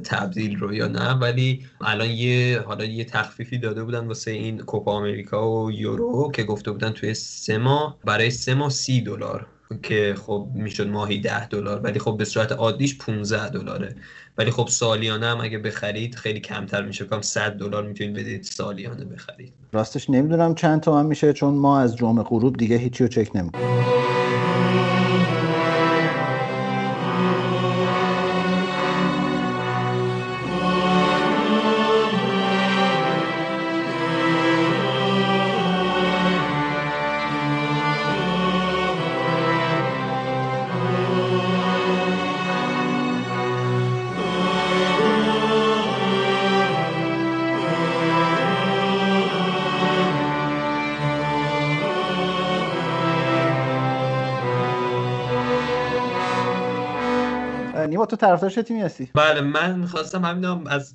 تبدیل 0.04 0.58
رو 0.58 0.74
یا 0.74 0.88
نه 0.88 1.12
ولی 1.12 1.66
الان 1.80 2.10
یه 2.10 2.60
حالا 2.66 2.84
یه 2.84 3.04
تخفیفی 3.04 3.58
داده 3.58 3.84
بودن 3.84 4.06
واسه 4.06 4.30
این 4.30 4.58
کوپا 4.58 5.00
آمریکا 5.06 5.50
و 5.50 5.72
یورو 5.72 6.30
که 6.34 6.42
گفته 6.42 6.70
بودن 6.70 6.90
توی 6.90 7.14
سه 7.14 7.58
ماه 7.58 7.96
برای 8.04 8.30
سه 8.30 8.54
ماه 8.54 8.70
سی 8.70 9.00
دلار 9.00 9.46
که 9.82 10.14
خب 10.26 10.48
می‌شد 10.54 10.86
ماهی 10.86 11.18
ده 11.18 11.48
دلار. 11.48 11.80
ولی 11.80 11.98
خب 11.98 12.16
به 12.16 12.24
صورت 12.24 12.52
عادیش 12.52 12.98
15 12.98 13.48
دلاره. 13.48 13.96
ولی 14.38 14.50
خب 14.50 14.66
سالیانه 14.68 15.26
هم 15.26 15.40
اگه 15.40 15.58
بخرید 15.58 16.14
خیلی 16.14 16.40
کمتر 16.40 16.82
میشه. 16.82 17.04
کم 17.04 17.20
100 17.20 17.52
دلار 17.52 17.86
می‌تونید 17.86 18.14
بدید 18.14 18.42
سالیانه 18.42 19.04
بخرید. 19.04 19.52
راستش 19.72 20.10
نمی‌دونم 20.10 20.54
چند 20.54 20.80
تومن 20.80 21.06
میشه 21.06 21.32
چون 21.32 21.54
ما 21.54 21.80
از 21.80 21.96
جمعه 21.96 22.24
غروب 22.24 22.56
دیگه 22.56 22.76
هیچی 22.76 23.04
رو 23.04 23.08
چک 23.08 23.36
نمی‌کنیم. 23.36 24.25
طرفدار 58.26 58.50
چه 58.50 58.62
تیمی 58.62 58.80
هستی؟ 58.80 59.08
بله 59.14 59.40
من 59.40 59.78
می‌خواستم 59.78 60.24
همین 60.24 60.44
از 60.66 60.94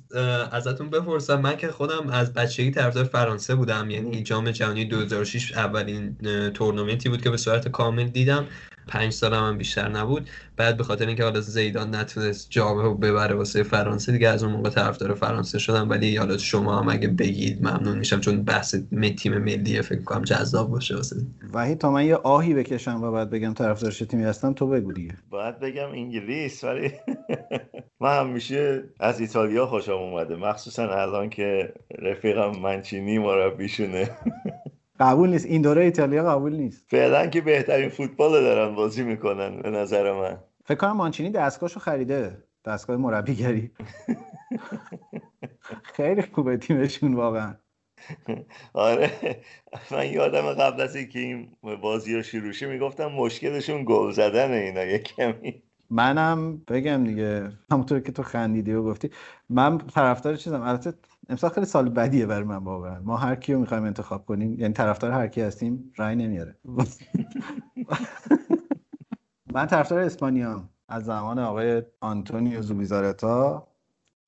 ازتون 0.52 0.90
بپرسم. 0.90 1.40
من 1.40 1.56
که 1.56 1.68
خودم 1.68 2.10
از 2.10 2.32
بچگی 2.32 2.70
طرفدار 2.70 3.04
فرانسه 3.04 3.54
بودم 3.54 3.90
یعنی 3.90 4.22
جام 4.22 4.50
جهانی 4.50 4.84
2006 4.84 5.52
اولین 5.52 6.16
تورنمنتی 6.54 7.08
بود 7.08 7.22
که 7.22 7.30
به 7.30 7.36
صورت 7.36 7.68
کامل 7.68 8.04
دیدم. 8.04 8.46
پنج 8.88 9.12
سال 9.12 9.34
هم, 9.34 9.58
بیشتر 9.58 9.88
نبود. 9.88 10.28
بعد 10.56 10.76
به 10.76 10.84
خاطر 10.84 11.06
اینکه 11.06 11.24
حالا 11.24 11.40
زیدان 11.40 11.94
نتونست 11.94 12.50
جامه 12.50 12.82
رو 12.82 12.94
ببره 12.94 13.34
واسه 13.34 13.62
فرانسه 13.62 14.12
دیگه 14.12 14.28
از 14.28 14.42
اون 14.42 14.52
موقع 14.52 14.70
طرفدار 14.70 15.14
فرانسه 15.14 15.58
شدم. 15.58 15.90
ولی 15.90 16.16
حالا 16.16 16.38
شما 16.38 16.78
هم 16.80 16.88
اگه 16.88 17.08
بگید 17.08 17.62
ممنون 17.62 17.98
میشم 17.98 18.20
چون 18.20 18.42
بحث 18.42 18.74
تیم 19.18 19.38
ملی 19.38 19.82
فکر 19.82 20.02
کنم 20.02 20.22
جذاب 20.22 20.70
باشه 20.70 20.96
واسه. 20.96 21.16
وحید 21.52 21.78
تا 21.78 21.90
من 21.90 22.06
یه 22.06 22.16
آهی 22.16 22.54
بکشم 22.54 23.02
و 23.02 23.12
بعد 23.12 23.30
بگم 23.30 23.54
طرفدار 23.54 23.90
چه 23.90 24.06
تیمی 24.06 24.24
هستم 24.24 24.52
تو 24.52 24.66
بگو 24.66 24.92
دیگه. 24.92 25.14
باید 25.30 25.60
بگم 25.60 25.88
انگلیس 25.92 26.64
ولی 26.64 26.92
من 28.02 28.18
همیشه 28.18 28.84
از 29.00 29.20
ایتالیا 29.20 29.66
خوشم 29.66 29.92
اومده 29.92 30.36
مخصوصا 30.36 30.88
الان 30.88 31.30
که 31.30 31.74
رفیقم 31.98 32.50
منچینی 32.50 33.18
مربیشونه. 33.18 34.10
قبول 35.00 35.30
نیست. 35.30 35.46
این 35.46 35.62
دوره 35.62 35.82
ایتالیا 35.84 36.30
قبول 36.30 36.56
نیست. 36.56 36.84
فعلا 36.88 37.26
که 37.26 37.40
بهترین 37.40 37.88
فوتبال 37.88 38.32
دارن 38.32 38.74
بازی 38.74 39.02
می‌کنن 39.02 39.62
به 39.62 39.70
نظر 39.70 40.12
من. 40.12 40.38
فکر 40.64 40.74
کنم 40.78 40.96
مانچینی 40.96 41.30
دستگاهشو 41.30 41.80
خریده. 41.80 42.44
دستگاه 42.64 42.96
مربیگری. 42.96 43.70
خیلی 45.96 46.22
خوبه 46.22 46.56
تیمشون 46.56 47.14
واقعا. 47.14 47.54
آره. 48.74 49.10
من 49.90 50.06
یادم 50.12 50.52
قبل 50.52 50.80
از 50.80 50.96
اینکه 50.96 51.18
این 51.18 51.56
بازی 51.82 52.14
رو 52.14 52.22
شروع 52.22 52.52
شه 52.52 52.66
می‌گفتم 52.66 53.06
مشکلشون 53.06 53.84
گل 53.84 54.10
زدن 54.10 54.52
اینا 54.52 54.84
یه 54.84 54.98
کمی. 54.98 55.62
منم 55.92 56.58
بگم 56.68 57.04
دیگه 57.04 57.52
همونطور 57.72 58.00
که 58.00 58.12
تو 58.12 58.22
خندیدی 58.22 58.72
و 58.72 58.82
گفتی 58.82 59.10
من 59.48 59.78
طرفدار 59.78 60.36
چیزم. 60.36 60.62
البته 60.62 60.94
امسال 61.28 61.50
خیلی 61.50 61.66
سال 61.66 61.88
بدیه 61.88 62.26
برای 62.26 62.44
من 62.44 62.56
واقعا. 62.56 63.00
ما 63.02 63.16
هر 63.16 63.34
کیو 63.34 63.58
می‌خوایم 63.58 63.84
انتخاب 63.84 64.26
کنیم 64.26 64.60
یعنی 64.60 64.74
طرفدار 64.74 65.10
هر 65.10 65.28
کی 65.28 65.40
هستیم 65.40 65.92
رای 65.96 66.16
نمیاره. 66.16 66.56
من 69.54 69.66
طرفدار 69.66 70.00
اسپانیا 70.00 70.70
از 70.88 71.04
زمان 71.04 71.38
آقای 71.38 71.82
آنتونیو 72.00 72.62
زوبیزارتا 72.62 73.68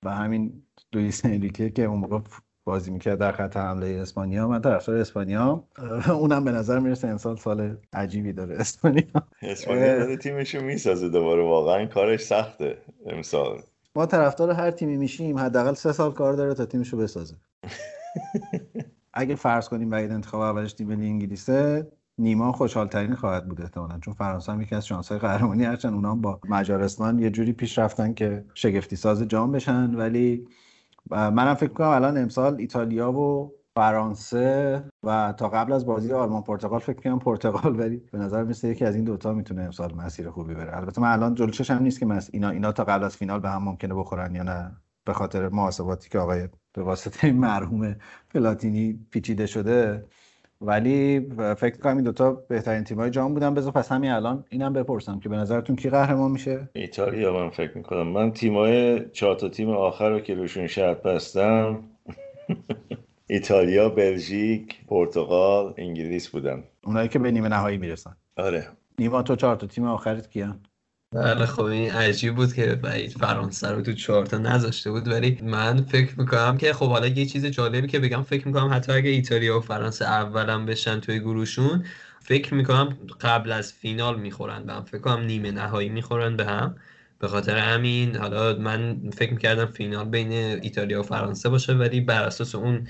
و 0.03 0.11
همین 0.15 0.63
لوئیس 0.93 1.25
انریکه 1.25 1.71
که 1.71 1.85
اون 1.85 2.01
موقع 2.01 2.21
بازی 2.65 2.91
می‌کرد 2.91 3.19
در 3.19 3.33
خط 3.33 3.57
حمله 3.57 3.87
اسپانیا 3.87 4.49
من 4.49 4.61
طرفدار 4.61 4.97
اسپانیا 4.97 5.65
اونم 6.09 6.45
به 6.45 6.53
نظر 6.53 6.79
می‌رسه 6.79 7.09
امسال 7.09 7.37
سال 7.37 7.77
عجیبی 7.93 8.33
داره 8.33 8.57
اسپانیا. 8.57 9.03
اسپانیا 9.43 9.99
داره 9.99 10.17
تیمشو 10.17 10.61
می‌سازه 10.61 11.09
دوباره 11.09 11.43
واقعا 11.43 11.87
کارش 11.87 12.21
سخته 12.21 12.79
امسال. 13.07 13.63
ما 13.97 14.07
طرفدار 14.07 14.51
هر 14.51 14.71
تیمی 14.71 14.97
میشیم 14.97 15.39
حداقل 15.39 15.75
سه 15.75 15.93
سال 15.93 16.13
کار 16.13 16.33
داره 16.33 16.55
تا 16.55 16.67
تیمشو 16.67 16.97
بسازه. 16.97 17.37
اگه 19.15 19.35
فرض 19.35 19.69
کنیم 19.69 19.91
بعید 19.91 20.11
انتخاب 20.11 20.41
اولش 20.41 20.73
تیم 20.73 20.89
ملی 20.89 21.07
انگلیسه 21.07 21.87
نیما 22.19 22.53
خوشحال 22.53 22.89
ترین 22.89 23.15
خواهد 23.15 23.49
بود 23.49 23.61
احتمالاً 23.61 23.99
چون 23.99 24.15
فرانسه 24.15 24.53
هم 24.53 24.63
یکی 24.63 24.75
از 24.75 24.87
شانس 24.87 25.09
های 25.09 25.19
قهرمانی 25.19 25.65
هرچند 25.65 25.95
اونا 25.95 26.15
با 26.15 26.41
مجارستان 26.49 27.19
یه 27.19 27.31
جوری 27.31 27.53
پیش 27.53 27.79
رفتن 27.79 28.15
که 28.15 28.45
شگفتی 28.55 28.97
ساز 28.97 29.23
جام 29.23 29.53
بشن 29.53 29.95
ولی 29.95 30.49
منم 31.11 31.55
فکر 31.55 31.73
کنم 31.73 31.89
الان 31.89 32.19
امسال 32.19 32.57
ایتالیا 32.59 33.13
و 33.13 33.53
فرانسه 33.77 34.85
و 35.03 35.35
تا 35.39 35.49
قبل 35.49 35.73
از 35.73 35.87
بازی 35.87 36.13
آلمان 36.13 36.43
پرتغال 36.43 36.81
فکر 36.81 37.01
کنم 37.03 37.19
پرتغال 37.19 37.81
ولی 37.81 37.97
به 38.13 38.19
نظر 38.19 38.45
میسه 38.45 38.69
یکی 38.69 38.85
از 38.85 38.95
این 38.95 39.05
دوتا 39.05 39.33
می‌تونه 39.33 39.63
امسال 39.63 39.95
مسیر 39.95 40.31
خوبی 40.31 40.55
بره 40.55 40.77
البته 40.77 41.01
من 41.01 41.13
الان 41.13 41.35
جلوشش 41.35 41.71
هم 41.71 41.83
نیست 41.83 42.01
که 42.01 42.07
مس... 42.07 42.31
اینا 42.33 42.51
اینا 42.51 42.73
تا 42.73 42.85
قبل 42.85 43.05
از 43.05 43.17
فینال 43.17 43.41
به 43.41 43.51
هم 43.51 43.65
ممکنه 43.65 43.95
بخورن 43.95 44.35
یا 44.35 44.43
نه 44.43 44.77
به 45.05 45.13
خاطر 45.13 45.49
محاسباتی 45.49 46.09
که 46.11 46.19
آقای 46.19 46.49
به 46.73 46.83
واسطه 46.83 47.33
مرحوم 47.33 47.97
پلاتینی 48.35 49.07
پیچیده 49.11 49.47
شده. 49.47 50.07
ولی 50.61 51.21
فکر 51.57 51.77
کنم 51.77 51.97
این 51.97 52.05
دوتا 52.05 52.33
بهترین 52.33 52.85
تیمای 52.85 53.11
جام 53.11 53.35
بودن. 53.35 53.55
بذار 53.55 53.73
پس 53.73 53.93
همین 53.93 54.11
الان 54.11 54.45
اینم 54.49 54.73
بپرسم 54.73 55.21
که 55.21 55.29
به 55.29 55.37
نظرتون 55.37 55.77
کی 55.77 55.91
قهرمان 55.91 56.31
میشه؟ 56.31 56.69
ایتالیا 56.73 57.33
من 57.33 57.51
فکر 57.51 57.77
می‌کنم. 57.77 58.07
من 58.07 58.33
تیمای 58.33 59.05
چهار 59.11 59.35
تا 59.35 59.49
تیم 59.49 59.71
آخر 59.71 60.11
رو 60.11 60.21
که 60.21 60.35
روشون 60.35 60.67
شرط 60.67 61.03
بستم 61.03 61.79
ایتالیا 63.27 63.89
بلژیک 63.89 64.87
پرتغال 64.87 65.75
انگلیس 65.77 66.29
بودن. 66.29 66.65
اونایی 66.85 67.09
که 67.09 67.19
به 67.19 67.31
نیمه 67.31 67.49
نهایی 67.49 67.79
می‌رسن. 67.79 68.17
آره. 68.37 68.69
نیما 68.99 69.23
تو 69.23 69.37
چهار 69.37 69.57
تا 69.57 69.67
تیم 69.67 69.85
آخرت 69.85 70.31
کیان؟ 70.31 70.61
بله 71.15 71.47
خب 71.47 71.63
این 71.63 71.93
عجیب 71.93 72.37
بود 72.37 72.55
که 72.55 72.67
بعید 72.75 73.13
فرانسه 73.13 73.69
رو 73.69 73.83
تو 73.83 73.93
چهارتا 73.95 74.39
نذاشته 74.39 74.91
بود 74.93 75.09
ولی 75.09 75.39
من 75.43 75.83
فکر 75.85 76.21
می‌کنم 76.21 76.59
که 76.59 76.73
خب 76.75 76.89
حالا 76.91 77.09
یه 77.09 77.27
چیز 77.27 77.47
جالبی 77.47 77.89
که 77.89 78.01
بگم 78.01 78.23
فکر 78.23 78.49
می‌کنم 78.49 78.71
حتی 78.75 78.93
اگه 78.93 79.11
ایتالیا 79.11 79.59
و 79.59 79.61
فرانسه 79.61 80.05
اولم 80.07 80.67
بشن 80.67 81.01
توی 81.01 81.21
گروهشون 81.21 81.85
فکر 82.21 82.55
می‌کنم 82.55 82.97
قبل 83.21 83.53
از 83.53 83.73
فینال 83.73 84.21
می‌خورن 84.21 84.65
به 84.67 84.75
هم. 84.75 84.85
فکر 84.85 84.99
کنم 85.01 85.25
نیمه 85.25 85.53
نهایی 85.53 85.91
می‌خورن 85.91 86.37
به 86.37 86.47
هم. 86.47 86.77
به 87.21 87.29
خاطر 87.29 87.57
همین 87.59 88.17
حالا 88.17 88.57
من 88.59 89.11
فکر 89.17 89.33
می‌کردم 89.35 89.67
فینال 89.67 90.09
بین 90.09 90.33
ایتالیا 90.33 91.01
و 91.01 91.03
فرانسه 91.03 91.49
باشه 91.49 91.75
ولی 91.75 92.01
بر 92.01 92.23
اساس 92.23 92.55
اون 92.55 92.89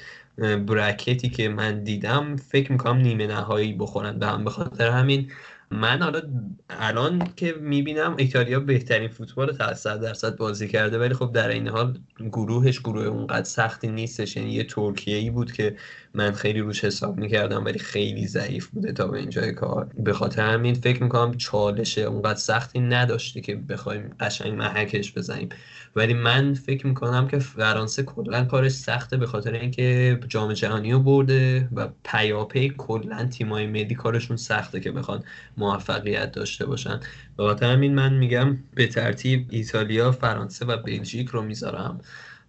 برکتی 0.67 1.31
که 1.31 1.49
من 1.49 1.85
دیدم 1.85 2.37
فکر 2.37 2.73
می‌کنم 2.73 2.97
نیمه 3.01 3.27
نهایی 3.27 3.75
بخورن 3.75 4.19
به 4.19 4.27
هم. 4.27 4.45
به 4.45 4.51
خاطر 4.51 4.91
همین 4.91 5.31
من 5.71 6.03
حالا 6.03 6.23
الان 6.71 7.29
که 7.37 7.53
می‌بینم 7.61 8.15
ایتالیا 8.19 8.61
بهترین 8.61 9.09
فوتبال 9.09 9.53
تا 9.57 9.75
صد 9.75 10.01
درصد 10.01 10.37
بازی 10.37 10.69
کرده 10.69 10.99
ولی 10.99 11.15
خب 11.15 11.33
در 11.33 11.49
این 11.49 11.69
حال 11.69 11.99
گروهش 12.21 12.81
گروه 12.81 13.05
اونقدر 13.07 13.45
سختی 13.45 13.89
نیستش. 13.89 14.37
یعنی 14.37 14.53
یه 14.53 14.65
ترکیه 14.65 15.17
ای 15.17 15.31
بود 15.31 15.53
که 15.53 15.77
من 16.15 16.33
خیلی 16.33 16.61
روش 16.61 16.85
حساب 16.85 17.17
می‌کردم 17.19 17.65
ولی 17.65 17.79
خیلی 17.79 18.27
ضعیف 18.27 18.67
بوده 18.67 18.93
تا 18.93 19.07
به 19.09 19.19
اینجای 19.19 19.53
کار. 19.53 19.91
به 19.97 20.13
خاطر 20.13 20.43
همین 20.43 20.75
فکر 20.75 21.03
می‌کنم 21.03 21.37
چالش 21.37 21.99
اونقدر 21.99 22.39
سختی 22.39 22.81
نداشته 22.81 23.41
که 23.41 23.57
بخوایم 23.57 24.11
قشنگ 24.21 24.53
محکش 24.55 25.13
بزنیم. 25.15 25.49
ولی 25.97 26.15
من 26.15 26.55
فکر 26.55 26.87
می‌کنم 26.87 27.29
که 27.29 27.39
فرانسه 27.39 28.03
کلا 28.03 28.45
کارش 28.45 28.73
سخته 28.73 29.17
به 29.17 29.27
خاطر 29.27 29.53
اینکه 29.53 30.21
جام 30.29 30.53
جهانی 30.53 30.93
رو 30.93 31.01
برده 31.01 31.69
و 31.73 31.89
پیاپی 32.05 32.75
کلا 32.79 33.25
تیمای 33.27 33.67
ملی 33.67 33.95
کارشون 33.95 34.37
سخته 34.37 34.81
که 34.81 34.93
بخوان 34.93 35.25
موفقیت 35.57 36.33
داشته 36.33 36.67
باشن. 36.67 37.01
به 37.37 37.43
خاطر 37.43 37.73
همین 37.73 37.95
من 37.95 38.15
میگم 38.15 38.59
به 38.75 38.87
ترتیب 38.87 39.47
ایتالیا 39.51 40.13
فرانسه 40.13 40.65
و 40.67 40.77
بلژیک 40.77 41.29
رو 41.29 41.43
می‌ذارم 41.43 42.01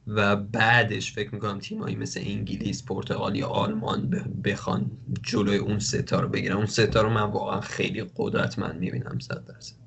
و 0.07 0.35
بعدش 0.35 1.11
فکر 1.13 1.35
می‌کنم 1.35 1.59
تیمایی 1.59 1.95
مثل 1.95 2.21
انگلیس 2.25 2.83
پرتغال 2.85 3.35
یا 3.35 3.47
آلمان 3.47 4.09
بخوان 4.43 4.91
جلوی 5.23 5.57
اون 5.57 5.79
ستا 5.79 6.19
رو 6.19 6.27
بگیرن. 6.29 6.55
اون 6.55 6.65
ستا 6.65 7.01
رو 7.01 7.09
من 7.09 7.21
واقعا 7.21 7.61
خیلی 7.61 8.05
قدرتمند 8.17 8.79
می‌بینم 8.79 9.19
صد 9.19 9.45
درصد. 9.45 9.84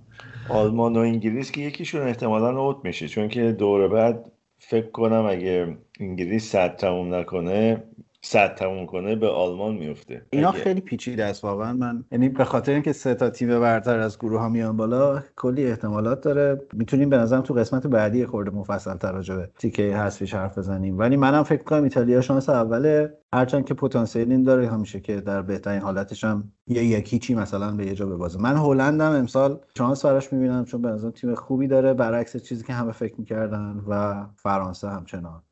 آلمان 0.48 0.96
و 0.96 0.98
انگلیس 0.98 1.50
که 1.50 1.60
یکیشون 1.60 2.00
احتمالا 2.02 2.60
اوت 2.60 2.76
میشه. 2.84 3.08
چون 3.08 3.28
که 3.28 3.52
دور 3.52 3.88
بعد 3.88 4.32
فکر 4.58 4.90
کنم 4.90 5.26
اگه 5.26 5.78
انگلیس 6.00 6.50
صد 6.50 6.76
تموم 6.76 7.14
نکنه 7.14 7.84
صد 8.30 8.54
تموم 8.54 8.86
کنه 8.86 9.16
به 9.16 9.28
آلمان 9.28 9.74
میفته. 9.74 10.22
اینا 10.30 10.52
خیلی 10.52 10.80
پیچیده 10.80 11.24
است 11.24 11.44
واقعا. 11.44 11.72
من 11.72 12.04
یعنی 12.12 12.28
به 12.28 12.44
خاطر 12.44 12.72
اینکه 12.72 12.92
سه 12.92 13.14
تا 13.14 13.30
تیم 13.30 13.60
برتر 13.60 13.98
از 13.98 14.18
گروه 14.18 14.40
ها 14.40 14.48
میان 14.48 14.76
بالا 14.76 15.22
کلی 15.36 15.66
احتمالات 15.66 16.20
داره. 16.20 16.60
می‌تونیم 16.72 17.10
به 17.10 17.18
نظرم 17.18 17.40
تو 17.40 17.54
قسمت 17.54 17.86
بعدی 17.86 18.26
خورده 18.26 18.50
مفصل 18.50 18.96
تر 18.96 19.12
راجع 19.12 19.36
به 19.36 19.50
تیکه 19.58 19.82
حذفیش 19.82 20.34
حرف 20.34 20.58
بزنیم. 20.58 20.98
ولی 20.98 21.16
منم 21.16 21.42
فکر 21.42 21.62
کنم 21.62 21.82
ایتالیا 21.82 22.20
شانس 22.20 22.48
اوله. 22.48 23.18
هرچند 23.32 23.64
که 23.64 23.74
پتانسیل 23.74 24.32
این 24.32 24.42
داره 24.42 24.68
همیشه 24.68 25.00
که 25.00 25.20
در 25.20 25.42
بهترین 25.42 25.80
حالتش 25.80 26.24
هم 26.24 26.52
یه 26.66 26.84
یکی 26.84 27.18
چی 27.18 27.34
مثلا 27.34 27.72
به 27.72 27.86
یه 27.86 27.94
جا 27.94 28.06
ببازه. 28.06 28.40
من 28.40 28.56
هلندم 28.56 29.12
امسال 29.12 29.60
شانس 29.78 30.04
براش 30.04 30.32
می‌بینم 30.32 30.64
چون 30.64 30.82
به 30.82 30.88
نظرم 30.88 31.10
تیم 31.10 31.34
خوبی 31.34 31.66
داره. 31.66 31.94
برعکس 31.94 32.36
چیزی 32.36 32.64
که 32.64 32.72
همه 32.72 32.92
فکر 32.92 33.14
می‌کردن 33.18 33.82
و 33.88 34.24
فرانسه 34.36 34.88
همچنان. 34.88 35.42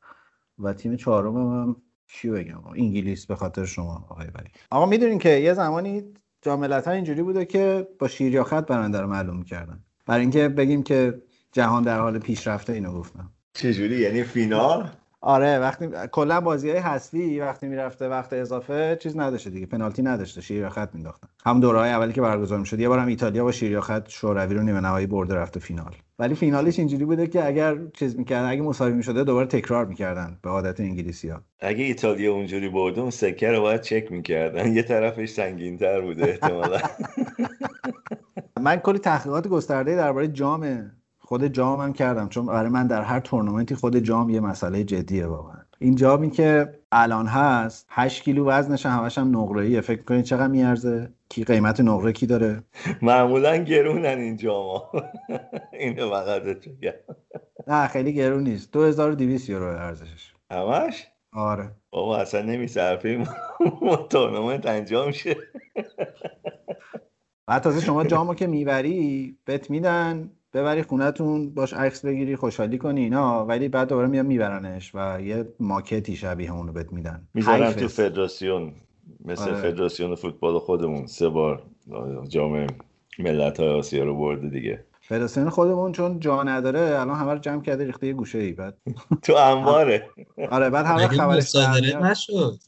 و 0.59 0.73
تیم 0.73 0.95
چهارم 0.95 1.37
هم 1.37 1.75
چی 2.07 2.29
بگم؟ 2.29 2.67
انگلیس 2.75 3.25
به 3.25 3.35
خاطر 3.35 3.65
شما 3.65 4.05
آقای 4.09 4.27
ولی. 4.27 4.49
آقا 4.71 4.85
می‌دونین 4.85 5.19
که 5.19 5.29
یه 5.29 5.53
زمانی 5.53 6.03
جاملت 6.41 6.87
اینجوری 6.87 7.23
بوده 7.23 7.45
که 7.45 7.87
با 7.99 8.07
شیر 8.07 8.33
یا 8.33 8.43
خط 8.43 8.67
برنده 8.67 9.01
رو 9.01 9.07
معلوم 9.07 9.37
می‌کردن 9.37 9.83
برای 10.05 10.21
اینکه 10.21 10.49
بگیم 10.49 10.83
که 10.83 11.21
جهان 11.51 11.83
در 11.83 11.99
حال 11.99 12.19
پیشرفته 12.19 12.73
اینو 12.73 12.93
گفتم. 12.93 13.31
چجوری؟ 13.53 13.95
یعنی 13.95 14.23
فینال؟ 14.23 14.89
آره 15.21 15.59
وقتی 15.59 15.89
کلا 16.11 16.41
بازی 16.41 16.69
های 16.69 16.79
حذفی 16.79 17.39
وقتی 17.39 17.67
می‌رفته 17.67 18.07
وقت 18.09 18.33
اضافه 18.33 18.97
چیز 19.01 19.17
نداشته 19.17 19.49
دیگه 19.49 19.65
پنالتی 19.65 20.01
نداشته 20.01 20.41
شیر 20.41 20.69
خط 20.69 20.89
مینداختن 20.93 21.27
هم 21.45 21.59
دوره 21.59 21.79
های 21.79 21.89
اولی 21.89 22.13
که 22.13 22.21
برگزار 22.21 22.59
می‌شد 22.59 22.79
یه 22.79 22.89
بار 22.89 22.99
هم 22.99 23.07
ایتالیا 23.07 23.43
با 23.43 23.51
شیر 23.51 23.79
خط 23.79 24.09
شوروی 24.09 24.55
رو 24.55 24.63
نیمه 24.63 24.79
نهایی 24.79 25.07
برده 25.07 25.35
رفته 25.35 25.59
فینال. 25.59 25.95
ولی 26.19 26.35
فینالش 26.35 26.79
اینجوری 26.79 27.05
بوده 27.05 27.27
که 27.27 27.47
اگر 27.47 27.77
چیز 27.93 28.17
می‌کردن 28.17 28.49
اگه 28.49 28.61
مساوی 28.61 28.93
می‌شده 28.93 29.23
دوباره 29.23 29.47
تکرار 29.47 29.85
می‌کردن 29.85 30.37
به 30.41 30.49
عادت 30.49 30.79
انگلیسی 30.79 31.29
ها 31.29 31.41
اگه 31.59 31.83
ایتالیا 31.83 32.33
اونجوری 32.33 32.69
برده 32.69 33.01
اون 33.01 33.09
سکه 33.09 33.51
رو 33.51 33.61
باید 33.61 33.81
چک 33.81 34.11
می‌کردن. 34.11 34.73
یه 34.73 34.83
طرفش 34.83 35.29
سنگین 35.29 35.77
تر 35.77 36.01
بوده 36.01 36.23
احتمالا. 36.23 36.79
من 38.61 38.75
کلی 38.75 38.99
تحقیقات 38.99 39.47
گسترده 39.47 39.95
درباره 39.95 40.27
جام 40.27 40.91
خود 41.27 41.45
جام 41.45 41.81
هم 41.81 41.93
کردم 41.93 42.29
چون 42.29 42.45
برای 42.45 42.69
من 42.69 42.87
در 42.87 43.01
هر 43.01 43.19
تورنمنتی 43.19 43.75
خود 43.75 43.97
جام 43.97 44.29
یه 44.29 44.39
مسئله 44.39 44.83
جدیه 44.83 45.25
واقعا. 45.25 45.57
این 45.79 45.95
جامی 45.95 46.29
که 46.29 46.79
الان 46.91 47.27
هست 47.27 47.85
8 47.89 48.23
کیلو 48.23 48.45
وزنش 48.45 48.85
همش 48.85 49.17
هم 49.17 49.37
نقره 49.37 49.81
فکر 49.81 50.03
کنید 50.03 50.25
چقدر 50.25 50.47
میارزه؟ 50.47 51.09
کی 51.29 51.43
قیمت 51.43 51.79
نقره 51.79 52.13
کی 52.13 52.25
داره؟ 52.25 52.63
معمولا 53.01 53.57
گرونن 53.57 54.17
این 54.17 54.37
جاما 54.37 54.91
اینو 55.79 56.09
فقط 56.09 56.41
نه 57.67 57.87
خیلی 57.87 58.13
گرون 58.13 58.43
نیست. 58.43 58.71
2200 58.71 59.49
یورو 59.49 59.65
ارزشش. 59.65 60.33
همش؟ 60.51 61.07
آره. 61.33 61.71
بابا 61.89 62.17
اصلا 62.17 62.41
نمیصرفیم 62.41 63.23
تورنمنت 64.09 64.65
انجام 64.65 65.11
شه. 65.11 65.35
بعد 67.47 67.61
تازه 67.61 67.81
شما 67.81 68.03
جامو 68.03 68.33
که 68.33 68.47
می‌بری 68.47 69.37
بهت 69.45 69.69
میدن 69.69 70.31
ببری 70.53 70.83
خونتون 70.83 71.49
باش 71.49 71.73
عکس 71.73 72.05
بگیری 72.05 72.35
خوشحالی 72.35 72.77
کنی 72.77 73.01
اینا. 73.01 73.45
ولی 73.45 73.67
بعد 73.67 73.87
دوباره 73.87 74.07
میان 74.07 74.25
میبرنش 74.25 74.91
و 74.95 75.21
یه 75.21 75.47
ماکتی 75.59 76.15
شبیه 76.15 76.53
اونو 76.53 76.71
بهت 76.71 76.93
میدن. 76.93 77.27
می‌ذارن 77.33 77.73
تو 77.73 77.87
فدراسیون 77.87 78.73
مثل 79.25 79.41
آره. 79.41 79.61
فدراسیون 79.61 80.15
فوتبال 80.15 80.59
خودمون. 80.59 81.07
سه 81.07 81.29
بار 81.29 81.63
جام 82.29 82.67
ملت 83.19 83.59
های 83.59 83.69
آسیا 83.69 84.03
رو 84.03 84.17
برده 84.17 84.49
دیگه. 84.49 84.83
فدراسیون 85.01 85.49
خودمون 85.49 85.91
چون 85.91 86.19
جا 86.19 86.43
نداره 86.43 86.79
الان 86.79 87.15
همه 87.15 87.33
رو 87.33 87.39
جمع 87.39 87.61
کرده 87.61 87.85
ریخته 87.85 88.07
یه 88.07 88.13
گوشه 88.13 88.37
ای 88.37 88.51
بعد. 88.51 88.77
تو 89.23 89.33
انباره. 89.35 90.09
آره 90.51 90.69
بعد 90.69 90.85
همه 90.85 91.07
خبر 91.07 91.35
نشد؟ 92.01 92.59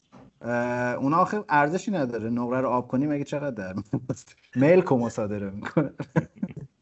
اونا 0.98 1.16
آخه 1.16 1.44
ارزشی 1.48 1.90
نداره. 1.90 2.30
نقره 2.30 2.60
رو 2.60 2.68
آب 2.68 2.88
کنی 2.88 3.06
مگه 3.06 3.24
چقدر 3.24 3.50
در 3.50 3.74
میل 4.60 4.80
کو 4.80 4.98
مصادره 4.98 5.50
می‌کنه. 5.50 5.90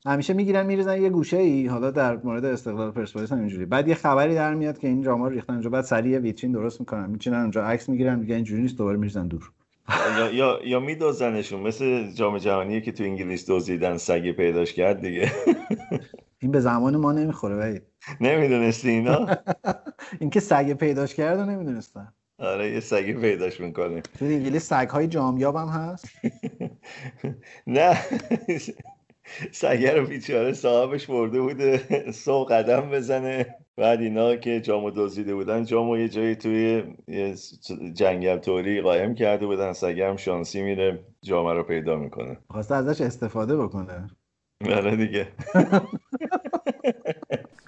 همیشه 0.08 0.32
می‌گیرن 0.34 0.66
میریزن 0.66 1.02
یه 1.02 1.08
گوشه 1.10 1.36
ای 1.36 1.66
حالا 1.66 1.90
در 1.90 2.16
مورد 2.16 2.44
استقلال 2.44 2.90
پرسپولیس 2.90 3.32
هم 3.32 3.38
اینجوری 3.38 3.66
بعد 3.66 3.88
یه 3.88 3.94
خبری 3.94 4.34
در 4.34 4.54
میاد 4.54 4.78
که 4.78 4.88
این 4.88 5.02
جاما 5.02 5.28
ریختن 5.28 5.52
اونجا 5.52 5.70
بعد 5.70 5.84
سریع 5.84 6.18
ویترین 6.18 6.52
درست 6.52 6.80
می‌کنن 6.80 7.10
میچینن 7.10 7.40
اونجا 7.40 7.64
عکس 7.64 7.88
می‌گیرن 7.88 8.18
میگن 8.18 8.34
اینجوری 8.34 8.62
نیست 8.62 8.78
دوباره 8.78 8.96
میریزن 8.96 9.28
دور. 9.28 9.52
یا 10.18 10.30
یا, 10.32 10.58
یا 10.64 10.80
میدوزنشون 10.80 11.60
مثل 11.60 12.12
جام 12.12 12.38
جهانی 12.38 12.80
که 12.80 12.92
تو 12.92 13.04
انگلیس 13.04 13.46
دوزیدن 13.46 13.96
سگ 13.96 14.30
پیداش 14.32 14.72
کرد 14.72 15.00
دیگه. 15.00 15.32
این 16.38 16.50
به 16.50 16.60
زمان 16.60 16.96
ما 16.96 17.12
نمی‌خوره 17.12 17.56
ولی. 17.56 17.80
نمی‌دونستی 18.20 18.90
اینا؟ 18.90 19.26
اینکه 20.20 20.40
سگ 20.40 20.72
پیداش 20.72 21.14
کرد 21.14 21.38
نمی‌دونستم 21.38 22.12
آره 22.38 22.70
یه 22.70 22.80
سگی 22.80 23.12
پیداش 23.12 23.60
می‌کنیم. 23.60 24.02
تو 24.18 24.24
انگلیس 24.24 24.68
سگ 24.68 24.88
های 24.88 25.06
جامیاب 25.06 25.56
هم 25.56 25.68
هست؟ 25.68 26.08
نه. 27.66 27.98
سگه 29.52 29.94
رو 29.94 30.06
بیچاره 30.06 30.52
صاحبش 30.52 31.06
برده 31.06 31.40
بوده 31.40 32.10
سو 32.12 32.44
قدم 32.44 32.90
بزنه. 32.90 33.46
بعد 33.76 34.00
اینا 34.00 34.36
که 34.36 34.60
جامو 34.60 34.90
دزدیده 34.90 35.34
بودن 35.34 35.64
جامو 35.64 35.96
یه 35.96 36.08
جایی 36.08 36.36
توی 36.36 36.84
یه 37.08 37.34
جنگل 37.94 38.38
توری 38.38 38.80
قایم 38.80 39.14
کرده 39.14 39.46
بودن 39.46 39.72
سگه 39.72 40.08
هم 40.08 40.16
شانسی 40.16 40.62
میره 40.62 41.04
جامه 41.22 41.52
رو 41.52 41.62
پیدا 41.62 41.96
می‌کنه. 41.96 42.38
خواسته 42.50 42.74
ازش 42.74 43.00
استفاده 43.00 43.56
بکنه. 43.56 44.10
آره 44.66 44.96
دیگه. 44.96 45.28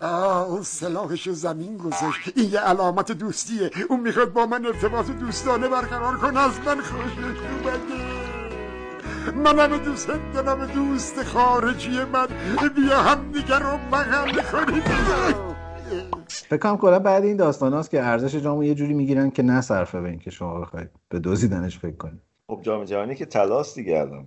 آه 0.03 0.49
اون 0.51 0.62
سلاحش 0.62 1.29
زمین 1.29 1.77
گذاشت. 1.77 2.33
این 2.37 2.51
یه 2.51 2.61
علامت 2.61 3.12
دوستیه. 3.12 3.70
اون 3.90 4.01
می‌خواد 4.01 4.33
با 4.33 4.46
من 4.46 4.66
ارتباط 4.66 5.11
دوستانه 5.11 5.68
برقرار 5.68 6.16
کنه. 6.16 6.40
از 6.40 6.61
من 6.66 6.81
خوشش 6.81 7.18
اومده 7.18 8.19
منم 9.44 9.78
دوست 9.78 10.11
دارم 10.35 10.66
دوست 10.66 11.22
خارجی 11.22 11.90
من. 11.90 12.26
بیا 12.76 13.02
هم 13.02 13.33
دیگر 13.33 13.59
رو 13.59 13.78
بغل 13.92 14.42
کنیم. 14.42 14.83
فکر 16.28 16.56
کنم 16.56 16.76
کلا 16.76 16.98
بعد 16.98 17.24
این 17.24 17.37
داستان 17.37 17.72
هاست 17.72 17.90
که 17.90 18.02
ارزش 18.02 18.35
جامو 18.37 18.64
یه 18.64 18.74
جوری 18.74 18.94
می‌گیرن 18.94 19.30
که 19.30 19.42
نه 19.42 19.61
صرفه 19.61 20.00
به 20.00 20.09
اینکه 20.09 20.30
شما 20.30 20.61
بخواید 20.61 20.90
به 21.09 21.18
دزدیدنش 21.18 21.78
فکر 21.78 21.96
کنید. 21.96 22.20
خب 22.46 22.61
جام 22.62 22.85
جهانی 22.85 23.14
که 23.14 23.26
تلاست 23.26 23.74
دیگه 23.74 23.98
الان. 23.98 24.26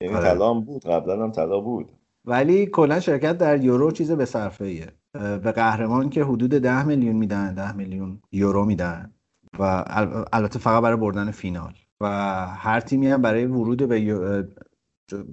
یعنی 0.00 0.14
آره. 0.14 0.24
طلا 0.24 0.54
بود 0.54 0.84
قبلا 0.84 1.22
هم 1.22 1.32
طلا 1.32 1.60
بود. 1.60 1.92
ولی 2.24 2.66
کلا 2.66 3.00
شرکت 3.00 3.38
در 3.38 3.64
یورو 3.64 3.90
چیز 3.90 4.12
به 4.12 4.24
صرفه 4.24 4.64
ایه. 4.64 4.92
به 5.12 5.52
قهرمان 5.52 6.10
که 6.10 6.24
حدود 6.24 6.50
ده 6.50 6.84
میلیون 6.84 7.16
میدن 7.16 7.54
ده 7.54 7.76
میلیون 7.76 8.18
یورو 8.32 8.64
میدن. 8.64 9.12
و 9.58 9.84
البته 10.32 10.58
فقط 10.58 10.82
برای 10.82 10.96
بردن 10.96 11.30
فینال. 11.30 11.72
و 12.02 12.06
هر 12.46 12.80
تیمی 12.80 13.06
هم 13.06 13.22
برای 13.22 13.46
ورود 13.46 13.88
به 13.88 14.44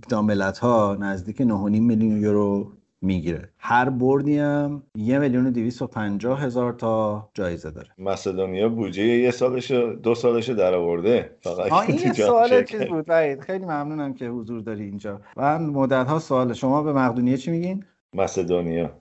جام 0.09 0.31
ها 0.61 0.97
نزدیک 0.99 1.37
9.5 1.37 1.45
میلیون 1.79 2.21
یورو 2.21 2.71
می‌گیره. 3.01 3.49
هر 3.57 3.89
بردی 3.89 4.37
هم 4.37 4.83
یه 4.95 5.19
میلیون 5.19 5.47
و 5.47 5.51
دیویس 5.51 5.81
و 5.81 5.87
پنجاه 5.87 6.41
هزار 6.41 6.73
تا 6.73 7.29
جایزه 7.33 7.71
داره. 7.71 7.89
مسدونیا 7.97 8.69
بودجه 8.69 9.03
یه 9.03 9.31
سالش 9.31 9.71
دو 9.71 10.15
سالش 10.15 10.49
در 10.49 10.73
آورده. 10.73 11.37
فقط 11.41 11.89
این 11.89 11.99
یه 11.99 12.13
سوال 12.13 12.63
چیز 12.63 12.81
بود 12.81 13.11
خیلی 13.39 13.65
ممنونم 13.65 14.13
که 14.13 14.27
حضور 14.27 14.61
داری 14.61 14.83
اینجا. 14.83 15.21
و 15.37 15.59
مدت 15.59 16.07
ها 16.07 16.19
سوال. 16.19 16.53
شما 16.53 16.83
به 16.83 16.93
مقدونیه 16.93 17.37
چی 17.37 17.51
میگین؟ 17.51 17.85
مسدونیا 18.13 18.91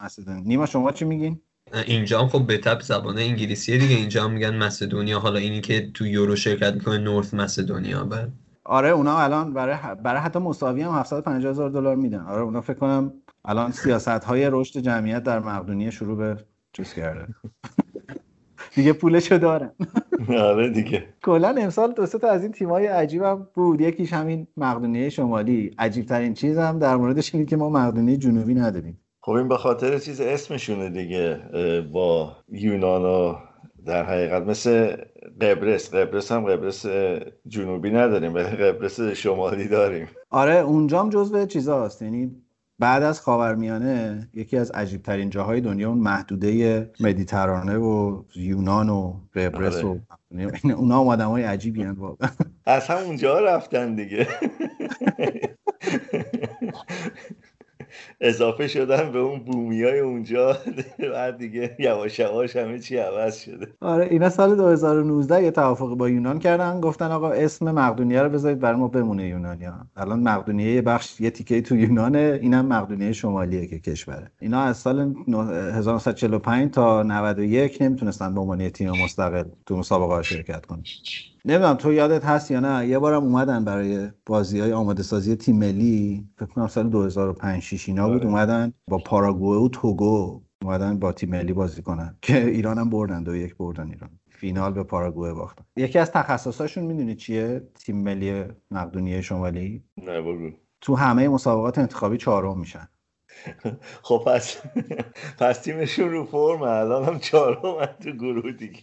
مسدونیا 0.00 0.42
نیما 0.46 0.66
شما 0.66 0.92
چی 0.92 1.04
میگین؟ 1.04 1.40
اینجا 1.86 2.20
هم 2.20 2.28
خب 2.28 2.46
به 2.46 2.58
تب 2.58 2.80
زبان 2.80 3.18
انگلیسیه 3.18 3.78
دیگه. 3.78 3.96
اینجا 3.96 4.24
هم 4.24 4.30
میگن 4.30 4.56
مسدونیا 4.56 5.18
حالا 5.18 5.38
اینی 5.38 5.60
که 5.60 5.90
تو 5.94 6.06
یورو 6.06 6.36
شرکت 6.36 6.74
می‌کنه 6.74 6.98
نورث 6.98 7.34
مسدونیا 7.34 8.04
بعد 8.04 8.32
آره 8.64 8.88
اونا 8.88 9.18
الان 9.18 9.54
برای 9.54 9.76
برای 10.02 10.20
حتی 10.20 10.38
مساوی 10.38 10.82
هم 10.82 10.92
750 10.92 11.50
هزار 11.50 11.70
دلار 11.70 11.96
میدن. 11.96 12.20
آره 12.20 12.42
اونا 12.42 12.60
فکر 12.60 12.78
کنم 12.78 13.12
الان 13.44 13.72
سیاست 13.72 14.08
های 14.08 14.48
رشد 14.52 14.80
جمعیت 14.80 15.22
در 15.22 15.38
مقدونیه 15.38 15.90
شروع 15.90 16.16
به 16.16 16.36
چیز 16.72 16.94
کرده. 16.94 17.34
دیگه 18.74 18.92
پولشو 18.92 19.38
دارن. 19.38 19.70
آره 20.50 20.70
دیگه. 20.70 21.04
کلا 21.22 21.48
امسال 21.48 21.92
دو 21.92 22.06
تا 22.06 22.28
از 22.28 22.42
این 22.42 22.52
تیمای 22.52 22.86
عجیبم 22.86 23.46
بود. 23.54 23.80
یکیش 23.80 24.12
همین 24.12 24.46
مقدونیه 24.56 25.08
شمالی. 25.08 25.74
عجیب 25.78 26.06
ترین 26.06 26.34
چیز 26.34 26.58
هم 26.58 26.78
در 26.78 26.96
موردش 26.96 27.34
اینه 27.34 27.46
که 27.46 27.56
ما 27.56 27.70
مقدونیه 27.70 28.16
جنوبی 28.16 28.54
نداریم. 28.54 29.00
خب 29.20 29.32
این 29.32 29.48
به 29.48 29.56
خاطر 29.56 29.98
چیز 29.98 30.20
اسمشونه 30.20 30.90
دیگه 30.90 31.40
با 31.92 32.36
یونان 32.48 33.02
و 33.02 33.34
در 33.86 34.04
حقیقت 34.04 34.42
مثل 34.42 34.96
قبرس. 35.40 35.94
قبرس 35.94 36.32
هم 36.32 36.44
قبرس 36.44 36.86
جنوبی 37.46 37.90
نداریم 37.90 38.34
ولی 38.34 38.44
قبرس 38.44 39.00
شمالی 39.00 39.68
داریم. 39.68 40.08
آره 40.30 40.54
اونجام 40.54 41.10
جزو 41.10 41.46
چیزاست 41.46 42.02
یعنی 42.02 42.42
بعد 42.78 43.02
از 43.02 43.20
خاورمیانه 43.20 44.28
یکی 44.34 44.56
از 44.56 44.70
عجیب 44.70 45.02
ترین 45.02 45.30
جاهای 45.30 45.60
دنیا 45.60 45.88
اون 45.88 45.98
محدوده 45.98 46.90
مدیترانه 47.00 47.76
و 47.76 48.22
یونان 48.36 48.88
و 48.88 49.20
قبرس 49.34 49.76
آره. 49.76 49.86
و 49.86 49.98
اونا 50.76 51.00
هم 51.00 51.08
آدم 51.08 51.28
های 51.28 51.42
عجیبی 51.42 51.84
واقعا. 51.84 52.30
از 52.66 52.86
هم 52.86 52.96
اونجا 52.96 53.40
رفتن 53.40 53.94
دیگه. 53.94 54.26
اضافه 58.20 58.68
شدن 58.68 59.12
به 59.12 59.18
اون 59.18 59.38
بومی 59.38 59.82
های 59.82 59.98
اونجا. 59.98 60.56
بعد 61.14 61.38
دیگه 61.38 61.76
یواش 61.78 62.18
یواش 62.18 62.56
همه 62.56 62.78
چی 62.78 62.96
عوض 62.96 63.40
شده. 63.40 63.66
آره 63.80 64.08
اینا 64.10 64.28
سال 64.28 64.56
2019 64.56 65.42
یه 65.42 65.50
توافق 65.50 65.94
با 65.94 66.08
یونان 66.08 66.38
کردن. 66.38 66.80
گفتن 66.80 67.10
آقا 67.10 67.30
اسم 67.30 67.70
مقدونیه 67.70 68.22
رو 68.22 68.28
بذارید 68.28 68.60
برای 68.60 68.80
ما 68.80 68.88
بمونه 68.88 69.28
یونانیا. 69.28 69.74
الان 69.96 70.20
مقدونیه 70.20 70.74
یه 70.74 70.82
بخش 70.82 71.20
یه 71.20 71.30
تیکه 71.30 71.60
تو 71.60 71.76
یونانه 71.76 72.38
اینم 72.42 72.66
مقدونیه 72.66 73.12
شمالیه 73.12 73.66
که 73.66 73.78
کشوره. 73.78 74.30
اینا 74.40 74.60
از 74.60 74.76
سال 74.76 75.14
1945 75.28 76.70
تا 76.70 77.02
91 77.02 77.82
نمی‌تونستن 77.82 78.34
به 78.34 78.40
عنوان 78.40 78.68
تیم 78.68 78.90
مستقل 78.90 79.44
تو 79.66 79.76
مسابقه 79.76 80.22
شرکت 80.22 80.66
کنن. 80.66 80.82
نمی‌دونم 81.44 81.74
تو 81.74 81.92
یادت 81.92 82.24
هست 82.24 82.50
یا 82.50 82.60
نه 82.60 82.88
یه 82.88 82.98
بارم 82.98 83.22
اومدن 83.22 83.64
برای 83.64 84.08
بازی 84.26 84.60
های 84.60 84.72
آماده 84.72 85.02
سازی 85.02 85.36
تیم 85.36 85.58
ملی. 85.58 86.28
فکر 86.36 86.46
کنم 86.46 86.66
سال 86.66 86.88
2005 86.88 87.62
6 87.62 87.88
اینا 87.88 88.08
بود 88.08 88.16
آره. 88.20 88.26
اومدن 88.26 88.72
با 88.88 88.98
پاراگوئه 88.98 89.60
و 89.60 89.68
توگو 89.68 90.42
اومدن 90.62 90.98
با 90.98 91.12
تیم 91.12 91.30
ملی 91.30 91.52
بازی 91.52 91.82
کنن. 91.82 92.16
که 92.22 92.46
ایران 92.46 92.78
هم 92.78 92.90
بردن 92.90 93.22
دو 93.22 93.36
یک 93.36 93.56
بردن 93.56 93.90
ایران. 93.90 94.10
فینال 94.30 94.72
به 94.72 94.82
پاراگوئه 94.82 95.32
باختن. 95.32 95.64
یکی 95.76 95.98
از 95.98 96.12
تخصصاشون 96.12 96.84
می‌دونی 96.84 97.14
چیه؟ 97.14 97.68
تیم 97.74 97.96
ملی 97.96 98.44
مقدونیه 98.70 99.20
شمالی؟ 99.20 99.84
نه 99.96 100.22
بگو 100.22 100.50
تو 100.80 100.94
همه 100.94 101.28
مسابقات 101.28 101.78
انتخابی 101.78 102.16
چهارم 102.16 102.60
میشن. 102.60 102.88
خب 104.02 104.22
پس 104.26 104.62
پس 105.38 105.58
تیمشون 105.58 106.10
رو 106.10 106.24
فرم 106.24 106.62
الان 106.62 107.04
هم 107.04 107.18
چهارم 107.18 107.86
تو 107.86 108.10
گروه 108.10 108.52
دیگه. 108.52 108.78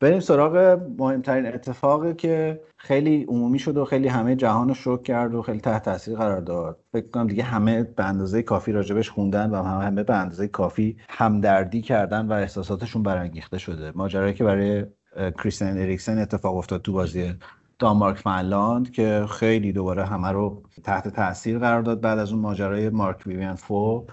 بریم 0.00 0.20
سراغ 0.20 0.80
مهمترین 0.98 1.46
اتفاقی 1.46 2.14
که 2.14 2.60
خیلی 2.76 3.24
عمومی 3.24 3.58
شد 3.58 3.76
و 3.76 3.84
خیلی 3.84 4.08
همه 4.08 4.36
جهان 4.36 4.68
رو 4.68 4.74
شوک 4.74 5.02
کرد 5.02 5.34
و 5.34 5.42
خیلی 5.42 5.60
تحت 5.60 5.84
تاثیر 5.84 6.16
قرار 6.16 6.40
داد. 6.40 6.80
فکر 6.92 7.10
کنم 7.10 7.26
دیگه 7.26 7.42
همه 7.42 7.82
به 7.82 8.04
اندازه 8.04 8.42
کافی 8.42 8.72
راجبش 8.72 9.10
خوندن 9.10 9.50
و 9.50 9.62
همه, 9.62 9.84
همه 9.84 10.02
به 10.02 10.14
اندازه 10.14 10.48
کافی 10.48 10.96
همدردی 11.08 11.82
کردن 11.82 12.26
و 12.26 12.32
احساساتشون 12.32 13.02
برانگیخته 13.02 13.58
شده. 13.58 13.92
ماجرایی 13.94 14.34
که 14.34 14.44
برای 14.44 14.86
کریستین 15.16 15.78
اریکسن 15.78 16.18
اتفاق 16.18 16.56
افتاد 16.56 16.82
تو 16.82 16.92
بازی 16.92 17.34
دانمارک 17.78 18.16
فنلاند 18.16 18.90
که 18.90 19.26
خیلی 19.30 19.72
دوباره 19.72 20.04
همه 20.04 20.28
رو 20.28 20.62
تحت 20.84 21.08
تاثیر 21.08 21.58
قرار 21.58 21.82
داد 21.82 22.00
بعد 22.00 22.18
از 22.18 22.32
اون 22.32 22.40
ماجرای 22.40 22.88
مارک 22.88 23.26
ویوین 23.26 23.54
فو 23.54 24.06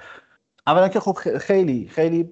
اولا 0.68 0.88
که 0.88 1.00
خب 1.00 1.38
خیلی 1.38 1.88
خیلی 1.88 2.30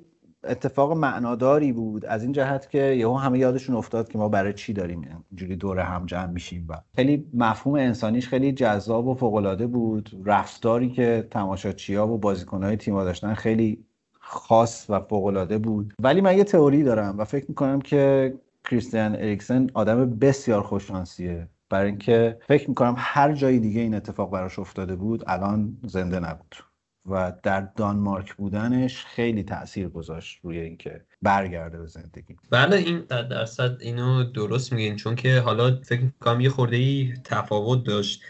اتفاق 0.48 0.92
معناداری 0.92 1.72
بود. 1.72 2.06
از 2.06 2.24
این 2.24 2.32
جهت 2.32 2.70
که 2.70 2.82
یهو 2.82 3.16
همه 3.18 3.40
یادشون 3.40 3.76
افتاد 3.76 4.10
که 4.10 4.18
ما 4.18 4.30
برای 4.30 4.54
چی 4.54 4.74
داریم 4.74 5.26
اینجوری 5.32 5.56
دور 5.56 5.80
هم 5.80 6.06
جمع 6.06 6.32
میشیم 6.32 6.66
و 6.70 6.82
خیلی 6.96 7.28
مفهوم 7.34 7.76
انسانیش 7.76 8.28
خیلی 8.28 8.52
جذاب 8.52 9.08
و 9.08 9.14
فوقالعاده 9.14 9.68
بود. 9.68 10.10
رفتاری 10.26 10.90
که 10.90 11.28
تماشاچیها 11.32 12.08
و 12.08 12.18
بازیکنهای 12.18 12.78
تیم‌ها 12.78 13.04
داشتن 13.04 13.34
خیلی 13.34 13.86
خاص 14.20 14.86
و 14.90 15.00
فوقالعاده 15.00 15.58
بود. 15.58 15.94
ولی 16.00 16.22
من 16.22 16.38
یه 16.38 16.44
تئوری 16.44 16.84
دارم 16.84 17.18
و 17.18 17.24
فکر 17.24 17.46
می‌کنم 17.50 17.82
که 17.82 18.34
کریستیان 18.70 19.16
اریکسن 19.16 19.68
آدم 19.74 20.10
بسیار 20.10 20.62
خوششانسیه. 20.62 21.48
برای 21.70 21.90
اینکه 21.90 22.38
فکر 22.48 22.70
می‌کنم 22.70 22.96
هر 22.98 23.34
جای 23.34 23.60
دیگه 23.60 23.82
این 23.82 23.96
اتفاق 23.96 24.32
براش 24.32 24.60
افتاده 24.60 24.96
بود 24.96 25.24
الان 25.28 25.78
زنده 25.88 26.20
نبود. 26.20 26.56
و 27.10 27.34
در 27.44 27.62
دانمارک 27.62 28.34
بودنش 28.34 29.06
خیلی 29.06 29.44
تاثیر 29.44 29.88
گذاشت 29.88 30.40
روی 30.44 30.60
اینکه 30.60 31.02
برگرده 31.22 31.80
به 31.80 31.86
زندگی. 31.86 32.36
بله 32.50 32.76
این 32.76 33.00
درصد 33.00 33.78
اینو 33.80 34.24
درست 34.24 34.74
میگین. 34.74 34.96
چون 34.96 35.16
که 35.16 35.40
حالا 35.40 35.82
فکر 35.84 36.02
می‌کنم 36.02 36.42
یه 36.42 36.50
خورده 36.50 36.76
ای 36.76 37.14
تفاوت 37.24 37.84
داشت 37.84 38.22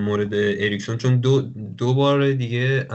مورد 0.00 0.34
اریکسون. 0.34 0.96
چون 0.96 1.20
دو, 1.20 1.40
دو 1.76 1.94
بار 1.94 2.32
دیگه 2.32 2.86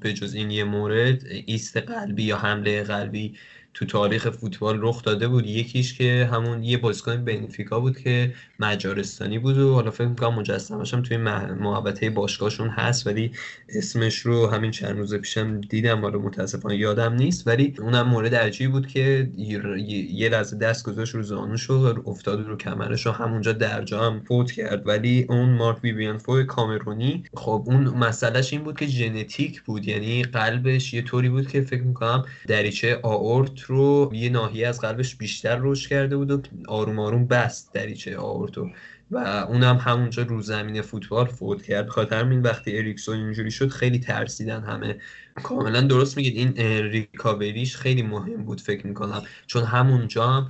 به 0.00 0.12
جز 0.12 0.34
این 0.34 0.50
یه 0.50 0.64
مورد 0.64 1.22
ایست 1.46 1.76
قلبی 1.76 2.22
یا 2.22 2.36
حمله 2.36 2.82
قلبی 2.82 3.36
تو 3.76 3.84
تاریخ 3.84 4.30
فوتبال 4.30 4.78
رخ 4.82 5.02
داده 5.02 5.28
بود. 5.28 5.46
یکیش 5.46 5.98
که 5.98 6.28
همون 6.32 6.62
یه 6.62 6.78
بازیکن 6.78 7.24
بنفیکا 7.24 7.80
بود 7.80 7.98
که 7.98 8.34
مجارستانی 8.58 9.38
بود 9.38 9.58
و 9.58 9.74
حالا 9.74 9.90
فکر 9.90 10.06
می‌کنم 10.06 10.34
مجسمش 10.34 10.94
هم 10.94 11.02
توی 11.02 11.16
محوطه 11.16 12.10
باشگاهشون 12.10 12.68
هست 12.68 13.06
ولی 13.06 13.32
اسمش 13.68 14.18
رو 14.18 14.46
همین 14.46 14.70
چند 14.70 14.98
روز 14.98 15.14
پیشم 15.14 15.60
دیدم. 15.60 16.00
حالا 16.00 16.18
متاسفانه 16.18 16.76
یادم 16.76 17.12
نیست 17.14 17.46
ولی 17.46 17.74
اونم 17.78 18.08
مورد 18.08 18.34
عجیبی 18.34 18.72
بود 18.72 18.86
که 18.86 19.30
یه 19.36 20.28
لحظه 20.28 20.56
دست 20.58 20.86
گذاشت 20.86 21.14
رو 21.14 21.22
زانوش 21.22 21.70
و 21.70 22.02
افتاد 22.06 22.46
رو 22.46 22.56
کمرش 22.56 23.06
و 23.06 23.10
همونجا 23.10 23.52
درجا 23.52 24.04
هم 24.04 24.20
فوت 24.20 24.52
کرد. 24.52 24.86
ولی 24.86 25.26
اون 25.28 25.48
مارک 25.48 25.80
بیبیان 25.80 26.18
فو 26.18 26.42
کامرونی 26.42 27.24
خب 27.34 27.64
اون 27.66 27.88
مسئلهش 27.88 28.52
این 28.52 28.62
بود 28.62 28.78
که 28.78 28.86
ژنتیک 28.86 29.62
بود. 29.62 29.88
یعنی 29.88 30.22
قلبش 30.22 30.94
یه 30.94 31.02
طوری 31.02 31.28
بود 31.28 31.48
که 31.48 31.60
فکر 31.60 31.82
می‌کنم 31.82 32.24
دریچه 32.46 33.00
آورت 33.02 33.65
رو 33.66 34.10
یه 34.14 34.28
ناحیه 34.28 34.68
از 34.68 34.80
قلبش 34.80 35.16
بیشتر 35.16 35.58
رشد 35.60 35.88
کرده 35.88 36.16
بود 36.16 36.30
و 36.30 36.42
آروم 36.68 36.98
آروم 36.98 37.26
بست 37.26 37.74
دریچه 37.74 38.18
آورتو 38.18 38.68
و 39.10 39.18
اونم 39.48 39.76
همونجا 39.76 40.22
رو 40.22 40.42
زمین 40.42 40.82
فوتبال 40.82 41.26
فوت 41.26 41.62
کرد. 41.62 41.88
خاطر 41.88 42.20
همین 42.20 42.42
وقتی 42.42 42.78
اریکسون 42.78 43.18
اینجوری 43.18 43.50
شد 43.50 43.68
خیلی 43.68 43.98
ترسیدن 43.98 44.62
همه. 44.62 44.98
کاملا 45.42 45.80
درست 45.80 46.16
میگید. 46.16 46.36
این 46.36 46.56
ریکاوریش 46.90 47.76
خیلی 47.76 48.02
مهم 48.02 48.44
بود 48.44 48.60
فکر 48.60 48.86
می‌کنم. 48.86 49.22
چون 49.46 49.64
همونجا 49.64 50.26
هم 50.26 50.48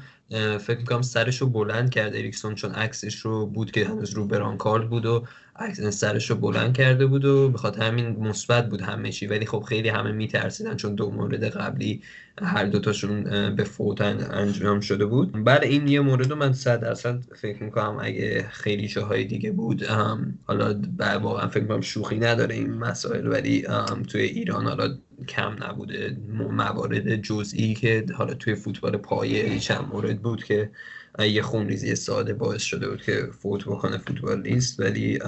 فکر 0.59 0.79
می‌کنم 0.79 1.03
سرش 1.03 1.41
رو 1.41 1.47
بلند 1.47 1.91
کرد 1.91 2.17
اریکسون 2.17 2.55
چون 2.55 2.73
عکسش 2.73 3.17
رو 3.17 3.47
بود 3.47 3.71
که 3.71 3.87
هنوز 3.87 4.15
رو 4.15 4.27
برانکارد 4.27 4.91
بود 4.91 5.07
و 5.07 5.27
سرش 5.91 6.31
رو 6.31 6.37
بلند 6.37 6.77
کرده 6.77 7.07
بود 7.07 7.25
و 7.25 7.49
به 7.49 7.59
خاطر 7.59 7.83
همین 7.83 8.07
مثبت 8.07 8.69
بود 8.69 8.81
همه 8.81 9.13
چی. 9.13 9.27
ولی 9.27 9.47
خب 9.47 9.65
خیلی 9.69 9.89
همه 9.89 10.13
میترسیدن 10.13 10.77
چون 10.77 10.95
دو 10.95 11.11
مورد 11.11 11.45
قبلی 11.45 12.03
هر 12.43 12.65
دوتاشون 12.65 13.25
به 13.57 13.65
فوت 13.65 14.01
انجام 14.01 14.81
شده 14.81 15.07
بود. 15.07 15.45
بعد 15.45 15.65
این 15.65 15.89
یه 15.89 16.01
مورد 16.01 16.31
رو 16.31 16.37
من 16.37 16.53
صد 16.53 16.81
درصد 16.81 17.21
فکر 17.41 17.63
می‌کنم 17.63 17.99
اگه 18.01 18.47
خیلی 18.51 18.89
جاهای 18.89 19.25
دیگه 19.25 19.53
بود 19.53 19.85
حالا 20.45 20.83
واقعا 21.23 21.49
فکر 21.49 21.63
می‌کنم 21.63 21.81
شوخی 21.81 22.19
نداره 22.19 22.55
این 22.55 22.75
مسائل 22.75 23.27
ولی 23.27 23.67
توی 24.09 24.23
ایران 24.23 24.67
حالا 24.67 24.97
کم 25.29 25.57
نبوده. 25.65 26.17
موارد 26.51 27.17
جزئی 27.17 27.75
که 27.75 28.07
حالا 28.15 28.35
توی 28.35 28.55
فوتبال 28.55 28.97
پایه 28.97 29.59
چند 29.59 29.89
مورد 29.93 30.23
بود 30.23 30.45
که 30.45 30.71
یه 31.19 31.43
خونریزی 31.43 31.95
ساده 31.95 32.35
باعث 32.35 32.63
شده 32.63 32.89
بود 32.89 33.03
که 33.03 33.29
فوت 33.39 33.65
بکنه 33.65 33.99
فوتبالیست 33.99 34.81
ولی 34.81 35.19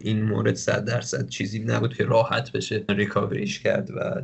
این 0.00 0.22
مورد 0.22 0.54
صد 0.54 0.84
درصد 0.84 1.28
چیزی 1.28 1.58
نبود 1.58 1.94
که 1.94 2.04
راحت 2.04 2.52
بشه 2.52 2.84
ریکاوریش 2.88 3.60
کرد 3.60 3.90
و 3.90 4.22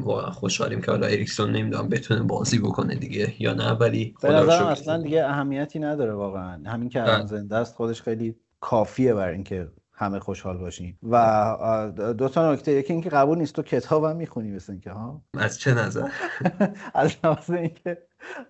واقعا 0.00 0.30
خوشحالیم 0.30 0.80
که 0.80 0.90
حالا 0.90 1.06
اریکسون 1.06 1.52
نمی‌دونم 1.52 1.88
بتونه 1.88 2.22
بازی 2.22 2.58
بکنه 2.58 2.94
دیگه 2.94 3.34
یا 3.38 3.54
نه 3.54 3.70
ولی 3.70 4.14
اصلا 4.22 5.02
دیگه 5.02 5.24
اهمیتی 5.24 5.78
نداره 5.78 6.12
واقعا 6.12 6.62
همین 6.66 6.88
که 6.88 7.02
الان 7.02 7.18
بله. 7.18 7.26
زنده 7.26 7.56
است 7.56 7.74
خودش 7.74 8.02
خیلی 8.02 8.34
کافیه 8.60 9.14
برای 9.14 9.34
اینکه 9.34 9.68
همه 10.00 10.18
خوشحال 10.18 10.58
باشیم 10.58 10.98
و 11.10 11.92
دو 12.18 12.28
تا 12.28 12.52
نکته 12.52 12.72
یکی 12.72 12.92
اینکه 12.92 13.10
قبول 13.10 13.38
نیست 13.38 13.54
تو 13.54 13.62
کتابم 13.62 14.16
می‌خونی 14.16 14.52
مثل 14.52 14.72
اینکه 14.72 14.90
ها؟ 14.90 15.22
از 15.38 15.58
چه 15.58 15.74
نظر؟ 15.74 16.08
از 16.94 17.16
لحاظ 17.24 17.50
اینکه 17.50 18.02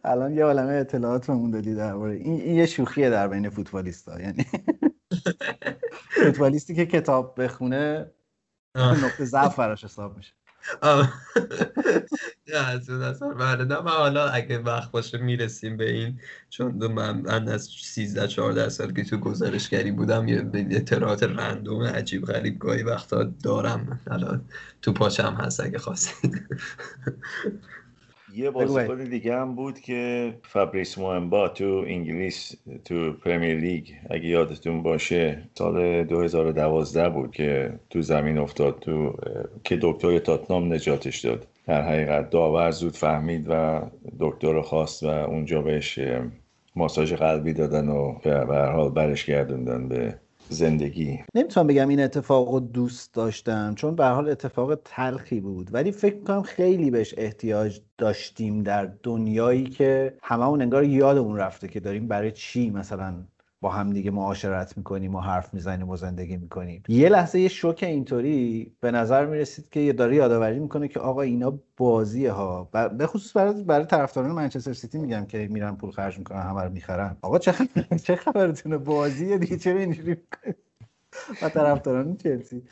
الان 0.04 0.34
یه 0.34 0.44
عالمه 0.44 0.72
اطلاعات 0.72 1.28
رو 1.28 1.50
دادی 1.50 1.74
درباره 1.74 2.14
این, 2.14 2.40
این 2.40 2.56
یه 2.56 2.66
شوخیه 2.66 3.10
در 3.10 3.28
بین 3.28 3.50
فوتبالیستا. 3.50 4.20
یعنی 4.20 4.46
فوتبالیستی 6.24 6.74
که 6.74 6.86
کتاب 6.86 7.42
بخونه 7.42 8.10
نقطه 8.76 9.24
ضعف 9.24 9.58
براش 9.58 9.84
حساب 9.84 10.16
میشه. 10.16 10.34
از 12.54 12.90
اون 12.90 13.02
اصلا 13.02 13.28
بله. 13.28 13.64
نه 13.64 13.80
من 13.80 13.90
حالا 13.90 14.28
اگه 14.28 14.58
وقت 14.58 14.90
باشه 14.90 15.18
می‌رسیم 15.18 15.76
به 15.76 15.90
این 15.90 16.20
چون 16.50 16.86
من 16.92 17.48
از 17.48 17.64
13 17.64 18.28
14 18.28 18.68
سال 18.68 18.92
که 18.92 19.04
تو 19.04 19.16
گزارشگری 19.18 19.92
بودم 19.92 20.28
یه 20.28 20.50
اطلاعات 20.70 21.22
random 21.22 21.82
عجیب 21.82 22.24
غریب 22.24 22.58
گاهی 22.58 22.82
وقتا 22.82 23.24
دارم. 23.24 24.00
حالا 24.10 24.40
تو 24.82 24.92
پاچم 24.92 25.34
هست 25.34 25.60
اگه 25.60 25.78
خواستید. 25.78 26.46
یه 28.34 28.50
بازیکن 28.50 29.04
دیگه 29.04 29.36
هم 29.36 29.54
بود 29.54 29.80
که 29.80 30.32
فابریس 30.42 30.98
موآمبا 30.98 31.48
تو 31.48 31.84
انگلیس 31.86 32.56
تو 32.84 33.12
Premier 33.12 33.56
League 33.56 33.88
اگه 34.10 34.26
یادتون 34.26 34.82
باشه 34.82 35.42
سال 35.54 36.04
2012 36.04 37.08
بود 37.08 37.30
که 37.30 37.80
تو 37.90 38.02
زمین 38.02 38.38
افتاد 38.38 38.78
تو 38.78 39.14
که 39.64 39.78
دکتر 39.82 40.18
تاتنهام 40.18 40.72
نجاتش 40.72 41.18
داد. 41.20 41.46
در 41.66 41.82
حقیقت 41.82 42.30
داور 42.30 42.70
زود 42.70 42.96
فهمید 42.96 43.46
و 43.48 43.80
دکتر 44.20 44.52
رو 44.52 44.62
خواست 44.62 45.02
و 45.02 45.06
اونجا 45.06 45.62
بهش 45.62 45.98
ماساژ 46.76 47.12
قلبی 47.12 47.52
دادن 47.52 47.88
و 47.88 48.18
به 48.24 48.30
هر 48.30 48.72
حال 48.72 48.90
برش 48.90 49.24
گردوندن 49.24 49.88
به 49.88 50.14
زندگی. 50.50 51.18
نمی‌تونم 51.34 51.66
بگم 51.66 51.88
این 51.88 52.00
اتفاق 52.00 52.48
رو 52.48 52.60
دوست 52.60 53.14
داشتم 53.14 53.74
چون 53.74 53.94
به 53.94 54.06
حال 54.06 54.28
اتفاق 54.28 54.74
تلخی 54.84 55.40
بود. 55.40 55.74
ولی 55.74 55.92
فکر 55.92 56.16
می‌کنم 56.16 56.42
خیلی 56.42 56.90
بهش 56.90 57.14
احتیاج 57.16 57.80
داشتیم 57.98 58.62
در 58.62 58.92
دنیایی 59.02 59.64
که 59.64 60.14
هممون 60.22 60.62
انگار 60.62 60.84
یادمون 60.84 61.36
رفته 61.36 61.68
که 61.68 61.80
داریم 61.80 62.08
برای 62.08 62.32
چی 62.32 62.70
مثلا 62.70 63.14
با 63.62 63.70
هم 63.70 63.90
دیگه 63.90 64.10
معاشرت 64.10 64.76
می‌کنیم 64.76 65.14
و 65.14 65.20
حرف 65.20 65.54
می‌زنیم 65.54 65.88
و 65.88 65.96
زندگی 65.96 66.36
می‌کنیم. 66.36 66.82
یه 66.88 67.08
لحظه 67.08 67.40
یه 67.40 67.48
شوک 67.48 67.82
اینطوری 67.82 68.72
به 68.80 68.90
نظر 68.90 69.26
می‌رسید 69.26 69.70
که 69.70 69.80
یه 69.80 69.92
داره 69.92 70.16
یادآوری 70.16 70.58
می‌کنه 70.58 70.88
که 70.88 71.00
آقا 71.00 71.22
اینا 71.22 71.58
بازیه 71.76 72.32
ها. 72.32 72.64
به 72.98 73.06
خصوص 73.06 73.36
برای 73.36 73.64
برای 73.64 73.86
طرفداران 73.86 74.30
منچستر 74.30 74.72
سیتی 74.72 74.98
میگم 74.98 75.26
که 75.26 75.48
میرن 75.50 75.76
پول 75.76 75.90
خرج 75.90 76.18
می‌کنن 76.18 76.42
همه 76.42 76.62
رو 76.62 76.70
می‌خرن. 76.70 77.16
آقا 77.22 77.38
چه 77.38 77.52
خبر؟ 77.52 77.96
چه 78.06 78.16
خبرتونه؟ 78.16 78.78
بازیه 78.78 79.38
دیگه 79.38 79.56
چرا 79.56 79.78
اینجوری 79.78 80.16
و 81.42 81.48
طرفداران 81.48 82.16
چلسی. 82.16 82.62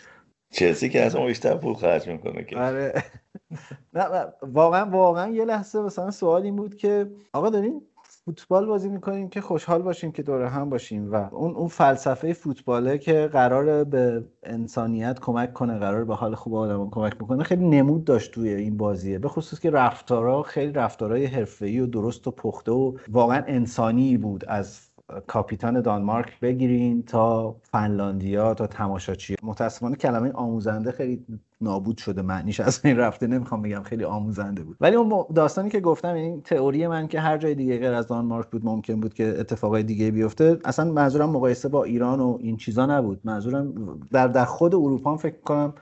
چلسی 0.51 0.89
که 0.89 1.03
از 1.03 1.16
اون 1.16 1.26
بیشتر 1.26 1.55
پول 1.57 1.74
خرج 1.74 2.09
می‌کنه 2.09 2.45
که. 2.45 2.59
آره. 2.59 3.05
نه 3.95 4.05
واقعا 4.43 4.84
واقعا 4.91 5.30
یه 5.30 5.45
لحظه 5.45 5.80
مثلا 5.80 6.11
سوال 6.11 6.43
این 6.43 6.57
بود 6.57 6.76
که 6.76 7.11
آقا 7.32 7.51
دارین 7.51 7.82
فوتبال 8.29 8.66
بازی 8.66 8.89
می‌کنیم 8.89 9.29
که 9.29 9.41
خوشحال 9.41 9.83
باشیم 9.83 10.12
که 10.12 10.22
دوره 10.22 10.49
هم 10.49 10.70
باشیم 10.70 11.12
و 11.12 11.16
اون 11.35 11.55
اون 11.55 11.68
فلسفه 11.68 12.33
فوتباله 12.33 12.99
که 12.99 13.29
قرار 13.33 13.85
به 13.85 14.24
انسانیت 14.43 15.18
کمک 15.20 15.53
کنه 15.53 15.79
قرار 15.79 16.05
به 16.05 16.14
حال 16.14 16.35
خوب 16.35 16.55
آدم 16.55 16.91
کمک 16.91 17.20
می‌کنه 17.20 17.45
خیلی 17.45 17.68
نمود 17.68 18.05
داشت 18.05 18.33
توی 18.33 18.49
این 18.49 18.76
بازیه 18.76 19.18
به 19.18 19.29
خصوص 19.29 19.61
که 19.61 19.70
رفتارا 19.70 20.43
خیلی 20.43 20.72
رفتارهای 20.72 21.26
حرفه‌ای 21.26 21.81
و 21.81 21.87
درست 21.87 22.26
و 22.26 22.31
پخته 22.31 22.72
و 22.72 22.97
واقعا 23.09 23.43
انسانی 23.47 24.16
بود 24.16 24.45
از 24.45 24.88
کاپیتان 25.26 25.80
دانمارک 25.80 26.40
بگیرین 26.40 27.02
تا 27.02 27.56
فنلاندیا 27.62 28.54
تا 28.54 28.66
تماشاچی. 28.66 29.34
متاسفانه 29.42 29.96
کلمه 29.96 30.32
آموزنده 30.32 30.92
خیلی 30.92 31.24
نابود 31.61 31.98
شده. 31.98 32.22
معنیش 32.22 32.61
از 32.61 32.80
این 32.84 32.96
رفته 32.96 33.26
نمی‌خوام 33.26 33.62
بگم 33.62 33.82
خیلی 33.82 34.04
آموزنده 34.04 34.62
بود. 34.62 34.76
ولی 34.80 34.96
اون 34.96 35.24
داستانی 35.34 35.70
که 35.70 35.80
گفتم 35.80 36.14
این 36.14 36.24
یعنی 36.24 36.40
تئوری 36.42 36.86
من 36.86 37.09
که 37.09 37.20
هر 37.20 37.38
جای 37.38 37.54
دیگه 37.54 37.78
غیر 37.78 37.92
از 37.92 38.06
دانمارک 38.06 38.50
بود 38.50 38.64
ممکن 38.64 39.00
بود 39.00 39.14
که 39.14 39.36
اتفاقای 39.38 39.82
دیگه 39.82 40.11
بیفته. 40.11 40.59
اصلا 40.64 40.92
منظورم 40.92 41.30
مقایسه 41.30 41.68
با 41.68 41.84
ایران 41.84 42.20
و 42.20 42.38
این 42.40 42.56
چیزا 42.56 42.86
نبود. 42.86 43.20
منظورم 43.24 44.00
در 44.12 44.28
در 44.28 44.44
خود 44.44 44.74
اروپا 44.74 45.16
فکر 45.16 45.40
کنم 45.40 45.74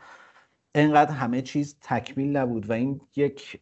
انقدر 0.75 1.13
همه 1.13 1.43
چیز 1.43 1.77
تکمیل 1.81 2.37
نبود 2.37 2.71
و 2.71 2.73
این 2.73 3.01
یک 3.17 3.61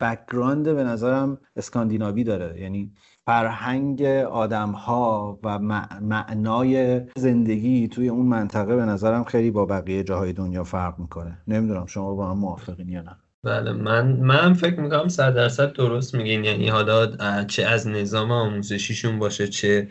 background 0.00 0.64
به 0.64 0.84
نظرم 0.84 1.38
اسکاندیناوی 1.56 2.24
داره. 2.24 2.60
یعنی 2.60 2.92
فرهنگ 3.30 4.02
آدم 4.30 4.70
ها 4.70 5.38
و 5.44 5.58
معنای 6.00 7.00
زندگی 7.16 7.88
توی 7.88 8.08
اون 8.08 8.26
منطقه 8.26 8.76
به 8.76 8.84
نظرم 8.84 9.24
خیلی 9.24 9.50
با 9.50 9.66
بقیه 9.66 10.02
جاهای 10.02 10.32
دنیا 10.32 10.64
فرق 10.64 10.98
می‌کنه. 10.98 11.38
نمی‌دونم 11.48 11.86
شما 11.86 12.14
با 12.14 12.30
هم 12.30 12.38
موافقین 12.38 12.88
یا 12.88 13.02
نه. 13.02 13.16
بله 13.44 13.72
من 13.72 14.06
من 14.12 14.54
فکر 14.54 14.80
می‌کنم 14.80 15.08
صد 15.08 15.34
درصد 15.34 15.72
درست 15.72 16.14
میگین. 16.14 16.44
یعنی 16.44 16.68
حالا 16.68 17.06
چه 17.44 17.64
از 17.64 17.88
نظام 17.88 18.30
آموزشیشون 18.30 19.18
باشه 19.18 19.48
چه 19.48 19.88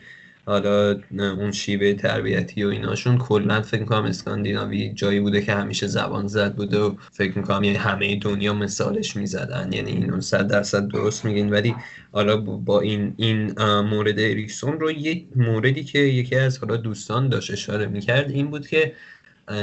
حالا 0.49 0.99
اون 1.11 1.51
شیوه 1.51 1.93
تربیتی 1.93 2.63
و 2.63 2.67
ایناشون 2.67 3.17
کلا 3.17 3.61
فکر 3.61 3.79
می‌کنم 3.79 4.03
اسکاندیناوی 4.03 4.93
جایی 4.93 5.19
بوده 5.19 5.41
که 5.41 5.53
همیشه 5.53 5.87
زبان 5.87 6.27
زد 6.27 6.55
بوده 6.55 6.79
و 6.79 6.95
فکر 7.11 7.37
می‌کنم 7.37 7.63
یعنی 7.63 7.77
همه 7.77 8.15
دنیا 8.15 8.53
مثالش 8.53 9.15
می‌زدن. 9.15 9.69
یعنی 9.73 9.91
اینو 9.91 10.21
صد 10.21 10.47
درصد 10.47 10.87
درست 10.87 11.25
میگین. 11.25 11.49
ولی 11.49 11.75
حالا 12.11 12.37
با 12.37 12.81
این 12.81 13.13
این 13.17 13.61
مورد 13.61 14.19
اریکسون 14.19 14.79
رو 14.79 14.91
یک 14.91 15.25
موردی 15.35 15.83
که 15.83 15.99
یکی 15.99 16.35
از 16.35 16.59
حالا 16.59 16.77
دوستان 16.77 17.29
داشت 17.29 17.51
اشاره 17.51 17.85
می‌کرد 17.85 18.31
این 18.31 18.49
بود 18.49 18.67
که 18.67 18.93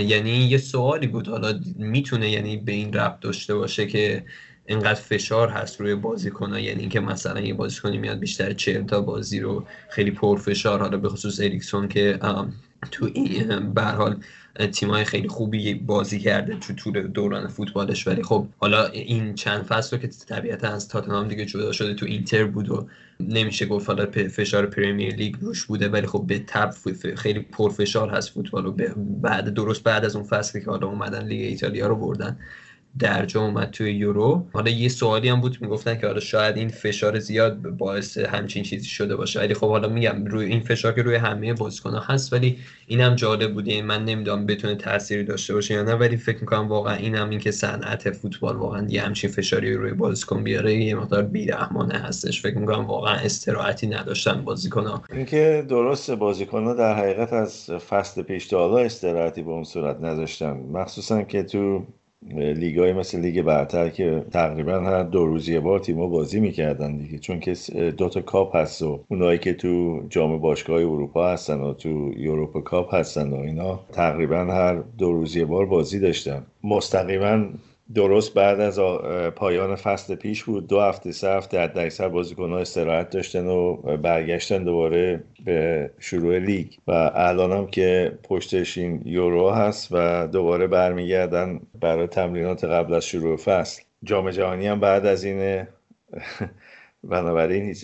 یعنی 0.00 0.30
یه 0.30 0.58
سوالی 0.58 1.06
بود. 1.06 1.28
حالا 1.28 1.60
می‌تونه 1.76 2.30
یعنی 2.30 2.56
به 2.56 2.72
این 2.72 2.92
ربط 2.92 3.20
داشته 3.20 3.54
باشه 3.54 3.86
که 3.86 4.24
اینقدر 4.66 4.94
فشار 4.94 5.48
هست 5.48 5.80
روی 5.80 5.94
بازیکن 5.94 6.52
یعنی 6.58 6.80
اینکه 6.80 7.00
مثلا 7.00 7.40
یه 7.40 7.54
بازیکنی 7.54 7.98
میاد 7.98 8.18
بیشتر 8.18 8.52
40 8.52 8.84
تا 8.84 9.00
بازی 9.00 9.40
رو 9.40 9.66
خیلی 9.90 10.10
پرفشار 10.10 10.80
حالا 10.80 10.96
به 10.96 11.08
خصوص 11.08 11.40
اریکسون 11.40 11.88
که 11.88 12.18
تو 12.90 13.10
این 13.14 13.72
به 13.74 13.82
حال 13.82 14.16
تیمای 14.72 15.04
خیلی 15.04 15.28
خوبی 15.28 15.74
بازی 15.74 16.18
کرده 16.18 16.56
تو 16.56 16.72
طول 16.72 17.06
دوران 17.06 17.48
فوتبالش. 17.48 18.06
ولی 18.06 18.22
خب 18.22 18.46
حالا 18.58 18.86
این 18.86 19.34
چند 19.34 19.62
فصل 19.62 19.96
رو 19.96 20.02
که 20.02 20.08
طبیعتا 20.08 20.68
از 20.68 20.88
تاتنهام 20.88 21.28
دیگه 21.28 21.44
جدا 21.44 21.72
شده 21.72 21.94
تو 21.94 22.06
اینتر 22.06 22.44
بود 22.44 22.70
و 22.70 22.88
نمیشه 23.20 23.66
گفت 23.66 23.88
حالا 23.88 24.06
فشار 24.06 24.66
پرمیر 24.66 25.14
لیگ 25.14 25.36
روش 25.40 25.64
بوده. 25.64 25.88
ولی 25.88 26.06
خب 26.06 26.24
به 26.26 26.38
تب 26.38 26.70
خیلی 27.16 27.40
پرفشار 27.40 28.10
هست 28.10 28.30
فوتبال 28.30 28.66
و 28.66 28.72
بعد 28.96 29.54
درست 29.54 29.82
بعد 29.82 30.04
از 30.04 30.16
اون 30.16 30.24
فصلی 30.24 30.60
که 30.60 30.70
حالا 30.70 30.86
اومدن 30.86 31.26
لیگ 31.26 31.40
ایتالیا 31.40 31.86
رو 31.86 31.96
بردن. 31.96 32.38
درجا 32.98 33.40
اومد 33.40 33.70
توی 33.70 33.94
یورو. 33.94 34.46
حالا 34.52 34.70
یه 34.70 34.88
سوالی 34.88 35.28
هم 35.28 35.40
بود 35.40 35.58
می‌گفتن 35.60 35.98
که 35.98 36.06
حالا 36.06 36.20
شاید 36.20 36.56
این 36.56 36.68
فشار 36.68 37.18
زیاد 37.18 37.56
باعث 37.56 38.18
همچین 38.18 38.62
چیزی 38.62 38.88
شده 38.88 39.16
باشه. 39.16 39.40
ولی 39.40 39.54
خب 39.54 39.68
حالا 39.68 39.88
میگم 39.88 40.24
روی 40.24 40.46
این 40.46 40.60
فشار 40.60 40.92
که 40.92 41.02
روی 41.02 41.14
همه 41.14 41.54
بازیکن‌ها 41.54 42.00
هست 42.00 42.32
ولی 42.32 42.58
اینم 42.86 43.14
جالب 43.14 43.54
بود. 43.54 43.68
یعنی 43.68 43.82
من 43.82 44.04
نمی‌دونم 44.04 44.46
بتونه 44.46 44.74
تأثیری 44.74 45.24
داشته 45.24 45.54
باشه 45.54 45.74
یا 45.74 45.82
نه 45.82 45.94
ولی 45.94 46.16
فکر 46.16 46.38
می‌کنم 46.40 46.68
واقعا 46.68 46.94
اینم 46.94 47.30
این 47.30 47.40
که 47.40 47.50
صنعت 47.50 48.10
فوتبال 48.10 48.56
واقعا 48.56 48.86
یه 48.88 49.02
همچین 49.02 49.30
فشاری 49.30 49.74
روی 49.74 49.92
بازیکن 49.92 50.44
بیاره 50.44 50.74
یه 50.74 50.94
مقدار 50.94 51.22
بیرحمانه 51.22 51.94
هستش. 51.94 52.42
فکر 52.42 52.58
می‌کنم 52.58 52.84
واقعا 52.84 53.14
استراحتی 53.14 53.86
نداشتن 53.86 54.44
بازیکن‌ها. 54.44 55.02
اینکه 55.12 55.66
درست 55.68 56.10
بازیکن‌ها 56.10 56.74
در 56.74 56.94
حقیقت 56.94 57.32
از 57.32 57.70
فصل 57.70 58.22
پیش 58.22 58.46
تا 58.46 58.68
حالا 58.68 58.78
استراحتی 58.78 59.42
به 59.42 59.50
اون 59.50 59.64
صورت 59.64 59.96
نداشتن. 60.00 60.52
مخصوصا 60.72 61.22
که 61.22 61.42
تو 61.42 61.86
لیگای 62.32 62.92
مثل 62.92 63.20
لیگ 63.20 63.42
برتر 63.42 63.88
که 63.88 64.24
تقریبا 64.30 64.80
هر 64.80 65.02
دو 65.02 65.26
روز 65.26 65.48
یه 65.48 65.60
بار 65.60 65.78
تیما 65.78 66.06
بازی 66.06 66.40
می‌کردن 66.40 66.96
دیگه. 66.96 67.18
چون 67.18 67.40
که 67.40 67.54
دو 67.98 68.08
تا 68.08 68.20
کاپ 68.20 68.56
هست 68.56 68.82
و 68.82 69.00
اونایی 69.08 69.38
که 69.38 69.54
تو 69.54 70.02
جام 70.08 70.38
باشگاه 70.38 70.76
اروپا 70.76 71.28
هستن 71.28 71.60
و 71.60 71.74
تو 71.74 72.12
یوروپا 72.16 72.60
کاپ 72.60 72.94
هستن 72.94 73.30
و 73.30 73.36
اینا 73.36 73.80
تقریبا 73.92 74.36
هر 74.36 74.74
دو 74.98 75.12
روز 75.12 75.38
بار 75.38 75.66
بازی 75.66 75.98
داشتن. 75.98 76.42
مستقیما 76.64 77.44
درست 77.94 78.34
بعد 78.34 78.60
از 78.60 78.80
پایان 79.36 79.76
فصل 79.76 80.14
پیش 80.14 80.44
بود. 80.44 80.66
دو 80.66 80.80
هفته 80.80 81.12
سه 81.12 81.28
هفته 81.28 81.60
حد 81.60 81.78
اکثر 81.78 82.08
بازیکن 82.08 82.50
ها 82.50 82.58
استراحت 82.58 83.10
داشتن 83.10 83.46
و 83.46 83.76
برگشتن 83.96 84.64
دوباره 84.64 85.24
به 85.44 85.90
شروع 85.98 86.38
لیگ. 86.38 86.72
و 86.86 87.10
الان 87.14 87.52
هم 87.52 87.66
که 87.66 88.18
پشتش 88.22 88.78
این 88.78 89.02
یورو 89.04 89.50
هست 89.50 89.88
و 89.90 90.26
دوباره 90.26 90.66
برمیگردن 90.66 91.60
برای 91.80 92.06
تمرینات 92.06 92.64
قبل 92.64 92.94
از 92.94 93.04
شروع 93.04 93.36
فصل. 93.36 93.82
جام 94.04 94.30
جهانی 94.30 94.66
هم 94.66 94.80
بعد 94.80 95.06
از 95.06 95.24
اینه 95.24 95.68
بنابراین 97.04 97.74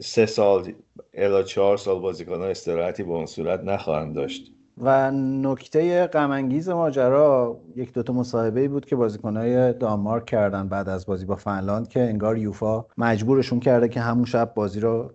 سه 0.00 0.26
سال 0.26 0.72
الا 1.14 1.42
چهار 1.42 1.76
سال 1.76 2.00
بازیکن 2.00 2.40
ها 2.40 2.46
استراحتی 2.46 3.02
به 3.02 3.10
اون 3.10 3.26
صورت 3.26 3.60
نخواهند 3.60 4.14
داشت. 4.14 4.52
و 4.78 5.10
نکته 5.10 6.06
غمانگیز 6.06 6.68
ماجرا 6.68 7.60
یک 7.76 7.92
دوتا 7.92 8.12
مصاحبه 8.12 8.68
بود 8.68 8.86
که 8.86 8.96
بازیکنهای 8.96 9.72
دانمارک 9.72 10.26
کردن 10.26 10.68
بعد 10.68 10.88
از 10.88 11.06
بازی 11.06 11.24
با 11.24 11.36
فنلاند 11.36 11.88
که 11.88 12.00
انگار 12.00 12.38
یوفا 12.38 12.84
مجبورشون 12.98 13.60
کرده 13.60 13.88
که 13.88 14.00
همون 14.00 14.24
شب 14.24 14.54
بازی 14.54 14.80
رو 14.80 15.12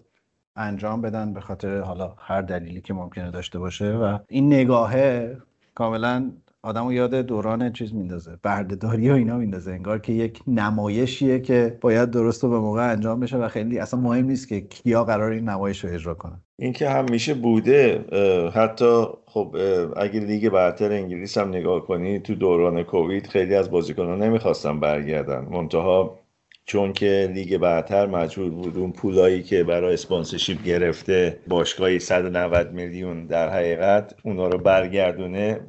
انجام 0.55 1.01
بدن 1.01 1.34
به 1.34 1.41
خاطر 1.41 1.80
حالا 1.80 2.14
هر 2.18 2.41
دلیلی 2.41 2.82
که 2.82 2.93
ممکنه 2.93 3.32
داشته 3.32 3.60
باشه 3.60 3.91
و 3.91 4.18
این 4.28 4.53
نگاهه 4.53 5.38
کاملا 5.76 6.32
آدمو 6.68 6.93
یاد 6.93 7.15
دوران 7.15 7.74
چیز 7.74 7.93
میندازه 7.93 8.38
بردهداری 8.43 9.09
و 9.09 9.13
اینا 9.13 9.38
میندازه 9.38 9.72
انگار 9.72 9.99
که 9.99 10.13
یک 10.13 10.39
نمایشیه 10.47 11.39
که 11.39 11.78
باید 11.82 12.11
درست 12.11 12.43
و 12.43 12.49
به 12.49 12.59
موقع 12.59 12.91
انجام 12.91 13.20
بشه 13.20 13.38
و 13.38 13.47
خیلی 13.47 13.80
اصلا 13.80 13.99
مهم 13.99 14.26
نیست 14.26 14.47
که 14.47 14.61
کیا 14.61 15.03
قرار 15.03 15.32
این 15.32 15.49
نمایش 15.49 15.84
رو 15.86 15.93
اجرا 15.93 16.13
کنن. 16.13 16.41
این 16.59 16.74
که 16.74 16.89
همیشه 16.89 17.34
بوده 17.34 18.05
حتی 18.53 19.05
خب 19.26 19.55
اگه 19.97 20.20
لیگ 20.20 20.49
برتر 20.49 20.91
انگلیس 20.91 21.38
هم 21.38 21.49
نگاه 21.49 21.86
کنی 21.86 22.20
تو 22.20 22.36
دوران 22.36 22.84
کووید 22.84 23.28
خیلی 23.28 23.55
از 23.55 23.72
بازیکنان 23.72 24.24
نمی‌خواستن 24.24 24.80
برگردن. 24.80 25.47
منتها 25.51 26.20
چون 26.65 26.93
که 26.93 27.32
لیگ 27.34 27.57
برتر 27.57 28.05
مجبور 28.05 28.49
بود 28.49 28.78
اون 28.78 28.91
پولایی 28.91 29.43
که 29.43 29.63
برای 29.63 29.93
اسپانسرشیپ 29.93 30.63
گرفته 30.63 31.39
باشگاهی 31.47 31.99
190 31.99 32.74
میلیون 32.74 33.26
در 33.26 33.49
حقیقت 33.49 34.13
اونا 34.24 34.47
رو 34.47 34.57
برگردونه 34.57 35.59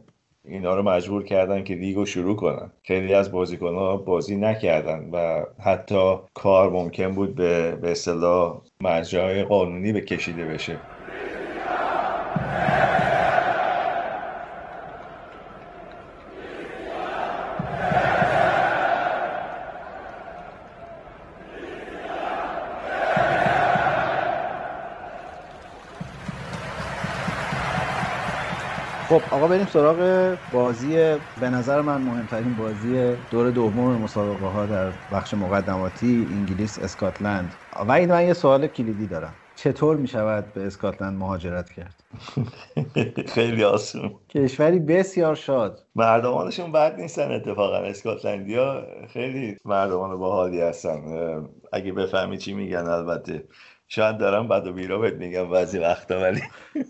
اینا 0.48 0.74
رو 0.76 0.82
مجبور 0.82 1.24
کردن 1.24 1.64
که 1.64 1.74
لیگو 1.74 2.06
شروع 2.06 2.36
کنن. 2.36 2.72
خیلی 2.82 3.14
از 3.14 3.32
بازیکن 3.32 3.74
ها 3.74 3.96
بازی 3.96 4.36
نکردن 4.36 5.10
و 5.12 5.44
حتی 5.64 6.16
کار 6.34 6.70
ممکن 6.70 7.14
بود 7.14 7.34
به 7.34 7.76
به 7.76 7.90
اصطلاح 7.90 8.62
مرجع 8.80 9.44
قانونی 9.44 9.92
بکشیده 9.92 10.46
بشه. 10.46 10.82
خب 29.08 29.28
آقا 29.32 29.48
بریم 29.48 29.66
سراغ 29.66 30.36
بازی. 30.48 30.96
به 31.38 31.50
نظر 31.50 31.82
من 31.82 32.02
مهمترین 32.02 32.56
بازی 32.56 33.16
دور 33.16 33.52
دوم 33.52 33.96
مسابقه 34.02 34.46
ها 34.46 34.66
در 34.66 34.92
بخش 35.12 35.34
مقدماتی 35.34 36.28
انگلیس 36.32 36.78
اسکاتلند. 36.78 37.56
و 37.86 37.92
این 37.92 38.10
من 38.10 38.26
یه 38.26 38.34
سوال 38.34 38.68
کلیدی 38.68 39.08
دارم. 39.08 39.36
چطور 39.56 39.96
می 39.96 40.08
شود 40.08 40.52
به 40.54 40.66
اسکاتلند 40.66 41.18
مهاجرت 41.18 41.70
کرد؟ 41.70 42.04
خیلی 43.34 43.64
آسون. 43.64 44.20
کشوری 44.30 44.80
بسیار 44.80 45.34
شاد. 45.34 45.86
مردمانشون 45.96 46.72
بد 46.72 47.00
نیستن 47.00 47.32
اتفاقا. 47.32 47.78
اسکاتلندیا 47.78 48.86
خیلی 49.08 49.56
مردمان 49.64 50.18
باحالی 50.18 50.60
هستن. 50.60 51.02
اگه 51.72 51.92
بفهمی 51.92 52.38
چی 52.38 52.54
میگن 52.54 52.86
البته. 52.86 53.48
شاید 53.88 54.18
دارم 54.18 54.48
بد 54.48 54.66
و 54.66 54.72
بیرا 54.72 54.98
بهت 54.98 55.14
میگم 55.14 55.50
بعضی 55.50 55.78
وقتا 55.78 56.20
ولی 56.20 56.40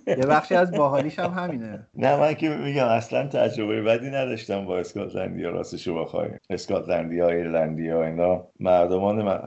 یه 0.07 0.17
بخشی 0.17 0.55
از 0.55 0.73
باحالیش 0.73 1.19
هم 1.19 1.31
همینه. 1.31 1.87
نه 1.95 2.17
من 2.17 2.35
که 2.35 2.49
میگم 2.49 2.87
اصلا 2.87 3.27
تجربه 3.27 3.83
بدی 3.83 4.11
نداشتم 4.11 4.65
با 4.65 4.79
اسکاتلندیا 4.79 5.51
راستشو 5.51 6.05
بخوای. 6.05 6.29
اسکاتلندیا 6.51 7.29
ایرلندیا 7.29 8.05
اینا 8.05 8.47
مردمان 8.61 9.43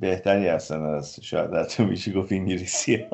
بهتری 0.00 0.48
هستن 0.48 0.82
از 0.82 1.20
شاید 1.22 1.54
حتی 1.54 1.84
میشه 1.84 2.12
گفت 2.12 2.32
انگلیسی 2.32 3.06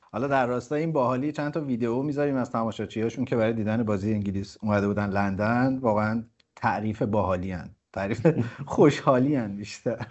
حالا 0.00 0.26
در 0.26 0.46
راستای 0.46 0.80
این 0.80 0.92
باحالی 0.92 1.32
چند 1.32 1.52
تا 1.52 1.60
ویدیو 1.60 2.02
می‌ذاریم 2.02 2.36
از 2.36 2.50
تماشاچیاشون 2.50 3.24
که 3.24 3.36
برای 3.36 3.52
دیدن 3.52 3.82
بازی 3.82 4.12
انگلیس 4.12 4.58
اومده 4.62 4.86
بودن 4.86 5.10
لندن 5.10 5.78
واقعا 5.78 6.24
تعریف 6.56 7.02
باحالی 7.02 7.50
هن. 7.52 7.70
تعریف 7.92 8.26
خوشحالی 8.66 9.34
هن 9.36 9.56
بیشتر. 9.56 10.06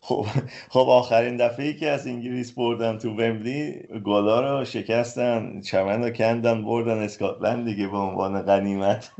خب 0.00 0.26
خب 0.68 0.86
آخرین 0.88 1.36
دفعه 1.36 1.66
ای 1.66 1.74
که 1.74 1.90
از 1.90 2.06
انگلیس 2.06 2.52
بردن 2.52 2.98
تو 2.98 3.10
ومبلی 3.10 3.72
گلا 4.04 4.58
رو 4.58 4.64
شکستن 4.64 5.60
چمن 5.60 6.04
رو 6.04 6.10
کندن 6.10 6.64
بردن 6.64 6.98
اسکاتلند 6.98 7.64
دیگه 7.64 7.88
به 7.88 7.96
عنوان 7.96 8.42
غنیمت. 8.42 9.12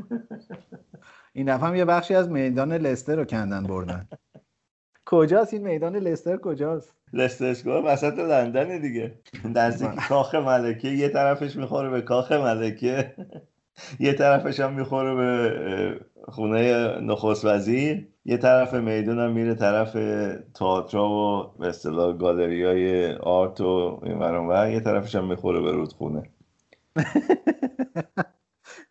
این 1.33 1.55
دفعه 1.55 1.67
هم 1.67 1.75
یه 1.75 1.85
بخشی 1.85 2.15
از 2.15 2.29
میدان 2.29 2.73
لستر 2.73 3.15
رو 3.15 3.25
کندن 3.25 3.63
بردن. 3.63 4.07
کجاست 5.05 5.53
این 5.53 5.67
میدان 5.67 5.95
لستر؟ 5.95 6.37
کجاست؟ 6.37 6.93
لستر 7.13 7.45
اسکوار 7.45 7.83
وسط 7.85 8.19
لندن 8.19 8.79
دیگه. 8.79 9.19
نزدیک 9.55 9.95
کاخ 10.09 10.35
ملکه 10.35 10.87
یه 10.87 11.09
طرفش 11.09 11.55
می‌خوره 11.55 11.89
به 11.89 12.01
کاخ 12.01 12.31
ملکه. 12.31 13.15
یه 13.99 14.13
طرفش 14.13 14.59
هم 14.59 14.73
می‌خوره 14.73 15.15
به 15.15 15.99
خونه 16.27 16.87
نخست 16.99 17.45
وزیر. 17.45 18.07
یه 18.25 18.37
طرف 18.37 18.73
میدون 18.73 19.19
هم 19.19 19.31
میره 19.31 19.55
طرف 19.55 19.97
تئاترا 20.53 21.09
و 21.09 21.53
به 21.59 21.67
اصطلاح 21.67 22.17
گالری 22.17 22.63
های 22.63 23.13
آرت 23.13 23.61
و 23.61 23.99
این 24.03 24.17
و 24.21 24.71
یه 24.71 24.79
طرفش 24.79 25.15
هم 25.15 25.27
می‌خوره 25.27 25.61
به 25.61 25.71
رودخونه. 25.71 26.23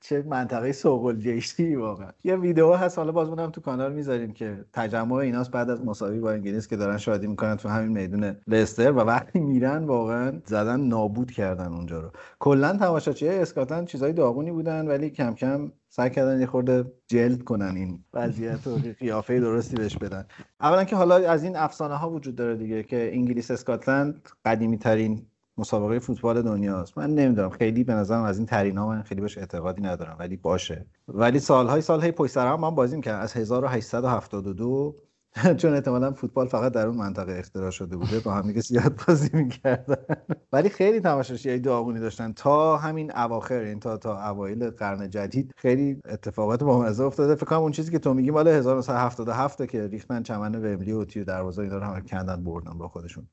چه 0.08 0.22
منطقه 0.22 0.72
سوق 0.72 1.04
الجیشی 1.04 1.74
واقعا. 1.74 2.10
یه 2.24 2.36
ویدیو 2.36 2.72
هست 2.72 2.98
حالا 2.98 3.12
باز 3.12 3.50
تو 3.52 3.60
کانال 3.60 3.92
می‌ذاریم 3.92 4.32
که 4.32 4.64
تجمع 4.72 5.12
ایناست. 5.12 5.50
بعد 5.50 5.70
از 5.70 5.84
مساوی 5.84 6.20
با 6.20 6.32
انگلیس 6.32 6.68
که 6.68 6.76
دارن 6.76 6.98
شادی 6.98 7.26
می‌کنن 7.26 7.56
تو 7.56 7.68
همین 7.68 7.92
میدون 7.92 8.36
لستر 8.46 8.92
و 8.92 9.00
وقتی 9.00 9.38
میرن 9.38 9.84
واقعا 9.84 10.40
زدن 10.44 10.80
نابود 10.80 11.30
کردن 11.30 11.72
اونجا 11.72 12.00
رو. 12.00 12.10
کلا 12.38 12.76
تماشاچی 12.76 13.28
اسکاتلند 13.28 13.86
چیزای 13.86 14.12
داغونی 14.12 14.50
بودن 14.50 14.88
ولی 14.88 15.10
کم 15.10 15.34
کم 15.34 15.72
سعی 15.88 16.10
کردن 16.10 16.40
یه 16.40 16.46
خورده 16.46 16.92
جلد 17.06 17.42
کنن 17.42 17.76
این 17.76 18.04
وضعیت 18.14 18.66
و 18.66 18.78
قیافه 18.98 19.40
درستی 19.40 19.76
بهش 19.76 19.96
بدن. 19.96 20.26
اولا 20.60 20.84
که 20.84 20.96
حالا 20.96 21.30
از 21.30 21.44
این 21.44 21.56
افسانه 21.56 21.94
ها 21.94 22.10
وجود 22.10 22.36
داره 22.36 22.56
دیگه 22.56 22.82
که 22.82 23.10
انگلیس 23.14 23.50
اسکاتلند 23.50 24.28
قدیمی 24.44 24.78
ترین 24.78 25.26
مسابقه 25.58 25.98
فوتبال 25.98 26.42
دنیاست. 26.42 26.98
من 26.98 27.14
نمی‌دونم 27.14 27.50
خیلی 27.50 27.84
به 27.84 27.92
نظرم 27.92 28.22
از 28.22 28.38
این 28.38 28.46
ترین 28.46 28.78
ها 28.78 28.88
من 28.88 29.02
خیلی 29.02 29.20
بهش 29.20 29.38
اعتقادی 29.38 29.82
ندارم 29.82 30.16
ولی 30.18 30.36
باشه. 30.36 30.86
ولی 31.08 31.38
سالهای 31.38 31.80
سالهای 31.80 32.12
پشت 32.12 32.32
سر 32.32 32.46
هم 32.46 32.60
من 32.60 32.74
بازی 32.74 32.96
می‌کردم. 32.96 33.20
از 33.20 33.36
1872 33.36 34.96
چون 35.60 35.74
احتمالا 35.74 36.12
فوتبال 36.12 36.46
فقط 36.48 36.72
در 36.72 36.86
اون 36.86 36.96
منطقه 36.96 37.32
اختراع 37.38 37.70
شده 37.70 37.96
بوده 37.96 38.20
با 38.20 38.32
هم 38.34 38.46
دیگه 38.46 38.60
زیاد 38.60 39.00
بازی 39.08 39.30
می‌کردن. 39.32 39.96
ولی 40.52 40.68
خیلی 40.68 41.00
تماشاچی 41.00 41.58
داغونی 41.58 42.00
داشتن. 42.00 42.32
تا 42.32 42.76
همین 42.76 43.16
اواخر 43.16 43.58
این 43.58 43.80
تا 43.80 43.96
تا 43.96 44.28
اوایل 44.30 44.70
قرن 44.70 45.10
جدید 45.10 45.52
خیلی 45.56 46.00
اتفاقات 46.04 46.64
بامزه 46.64 47.04
افتاده. 47.04 47.34
فکر 47.34 47.46
کنم 47.46 47.60
اون 47.60 47.72
چیزی 47.72 47.92
که 47.92 47.98
تو 47.98 48.14
میگی 48.14 48.30
مال 48.30 48.48
1977 48.48 49.66
که 49.66 49.86
ریختن 49.86 50.22
چمن 50.22 50.54
ومبلی 50.54 50.92
و 50.92 51.04
تیو 51.04 51.24
دروازه 51.24 51.62
اینا 51.62 51.78
رو 51.78 51.84
هم 51.84 52.00
کندن 52.00 52.44
بردن 52.44 52.78
با 52.78 52.88
خودشون. 52.88 53.28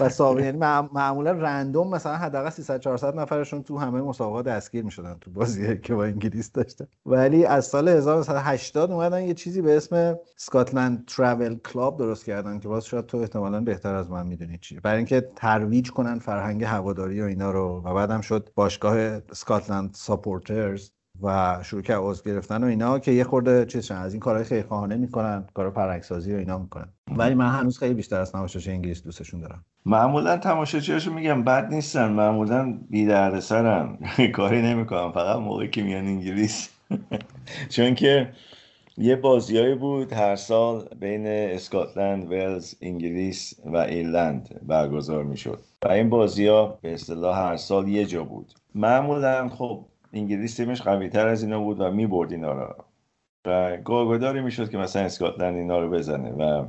و 0.00 0.08
سابقه 0.08 0.44
یعنی 0.44 0.58
معمولا 0.92 1.32
random 1.32 1.88
مثلا 1.94 2.16
حداقل 2.16 2.50
300 2.50 2.80
400 2.80 3.16
نفرشون 3.16 3.62
تو 3.62 3.78
همه 3.78 4.02
مسابقات 4.02 4.44
دستگیر 4.44 4.84
می‌شدن 4.84 5.16
تو 5.20 5.30
بازی 5.30 5.78
که 5.78 5.94
با 5.94 6.04
انگلیس 6.04 6.52
داشتن. 6.52 6.86
ولی 7.06 7.44
از 7.44 7.66
سال 7.66 7.88
1980 7.88 8.90
اومدن 8.90 9.22
یه 9.22 9.34
چیزی 9.34 9.62
به 9.62 9.76
اسم 9.76 10.16
Scotland 10.36 11.04
Travel 11.28 11.54
Club 11.54 11.98
درست 11.98 12.24
کردن 12.24 12.58
که 12.58 12.68
باز 12.68 12.86
شاید 12.86 13.06
تو 13.06 13.18
احتمالا 13.18 13.60
بهتر 13.60 13.94
از 13.94 14.10
من 14.10 14.26
می‌دونی 14.26 14.58
چی 14.58 14.80
برای 14.80 14.96
اینکه 14.96 15.28
ترویج 15.36 15.90
کنن 15.90 16.18
فرهنگ 16.18 16.64
هواداری 16.64 17.22
و 17.22 17.24
اینا 17.24 17.50
رو 17.50 17.82
و 17.84 17.94
بعدم 17.94 18.20
شد 18.20 18.48
باشگاه 18.54 18.96
Scotland 18.98 19.90
Supporters 19.94 20.90
و 21.22 21.58
شروع 21.62 21.82
کرد 21.82 22.00
عضو 22.02 22.22
گرفتن 22.24 22.64
و 22.64 22.66
اینا 22.66 22.98
که 22.98 23.12
یه 23.12 23.24
خورده 23.24 23.66
چیز 23.66 23.90
از 23.90 24.12
این 24.12 24.20
کارهای 24.20 24.44
خیرخواهانه 24.44 24.96
می‌کنن 24.96 25.44
کار 25.54 25.70
فرهنگسازی 25.70 26.34
و 26.34 26.36
اینا 26.36 26.58
می‌کنن. 26.58 26.88
ولی 27.16 27.34
من 27.34 27.48
هنوز 27.48 27.78
خیلی 27.78 27.94
بیشتر 27.94 28.20
از 28.20 28.32
تماشاچی 28.32 28.70
انگلیس 28.70 29.02
دوستشون 29.02 29.40
دارم. 29.40 29.64
معمولا 29.86 30.36
تماشاچیاشو 30.36 31.12
میگم 31.12 31.44
بد 31.44 31.74
نیستن 31.74 32.12
معمولا 32.12 32.78
بی 32.90 33.06
دردسرن 33.06 33.98
کاری 34.34 34.62
نمی‌کنن 34.62 35.12
فقط 35.12 35.36
موقعی 35.36 35.70
که 35.70 35.82
میان 35.82 36.04
انگلیس. 36.04 36.68
چون 37.74 37.94
که 37.94 38.32
یه 39.00 39.16
بازیایی 39.16 39.74
بود 39.74 40.12
هر 40.12 40.36
سال 40.36 40.88
بین 41.00 41.26
اسکاتلند، 41.26 42.30
ولز، 42.32 42.74
انگلیس 42.82 43.60
و 43.64 43.76
ایرلند 43.76 44.60
برگزار 44.62 45.24
می‌شد. 45.24 45.60
و 45.84 45.88
این 45.88 46.10
بازی 46.10 46.46
ها 46.46 46.78
به 46.82 46.92
اصطلاح 46.92 47.38
هر 47.38 47.56
سال 47.56 47.88
یه 47.88 48.04
جا 48.04 48.24
بود. 48.24 48.52
معمولا 48.74 49.48
خب 49.48 49.84
انگلیس 50.12 50.56
تیمش 50.56 50.82
قوی 50.82 51.08
تر 51.08 51.26
از 51.28 51.42
اینا 51.42 51.60
بود 51.60 51.80
و 51.80 51.90
می‌برد 51.90 52.32
اینا 52.32 52.52
رو. 52.52 52.74
و 53.46 53.76
گاگداری 53.76 54.40
می‌شد 54.40 54.70
که 54.70 54.78
مثلا 54.78 55.02
اسکاتلند 55.02 55.56
اینا 55.56 55.78
رو 55.78 55.90
بزنه. 55.90 56.30
و 56.30 56.66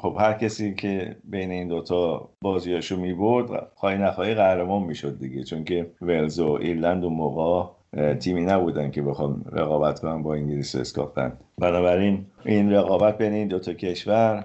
خب 0.00 0.16
هر 0.20 0.32
کسی 0.32 0.74
که 0.74 1.16
بین 1.24 1.50
این 1.50 1.68
دوتا 1.68 2.30
بازیاشو 2.40 2.96
می‌برد 2.96 3.72
خواهی 3.74 3.98
نخواهی 3.98 4.34
قهرمان 4.34 4.82
می‌شد 4.82 5.18
دیگه. 5.18 5.44
چون 5.44 5.64
که 5.64 5.90
ولز 6.02 6.40
و 6.40 6.50
ایرلند 6.50 7.04
و 7.04 7.10
موقع 7.10 7.75
تیمی 8.20 8.44
نبودن 8.44 8.90
که 8.90 9.02
بخوان 9.02 9.44
رقابت 9.52 10.00
کنن 10.00 10.22
با 10.22 10.34
انگلیس 10.34 10.74
و 10.74 10.78
اسکاتلند 10.78 11.40
بنابراین 11.58 12.26
این 12.44 12.72
رقابت 12.72 13.18
بین 13.18 13.32
این 13.32 13.48
دوتا 13.48 13.72
کشور 13.72 14.44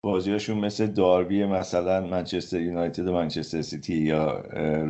بازیاشون 0.00 0.58
مثل 0.58 0.86
داربی 0.86 1.44
مثلا 1.44 2.06
منچستر 2.06 2.60
یونایتد 2.60 3.08
و 3.08 3.12
منچستر 3.12 3.62
سیتی 3.62 3.94
یا 3.94 4.38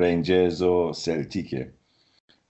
رنجرز 0.01 0.63
و 0.63 0.93
سلتیکه. 0.93 1.73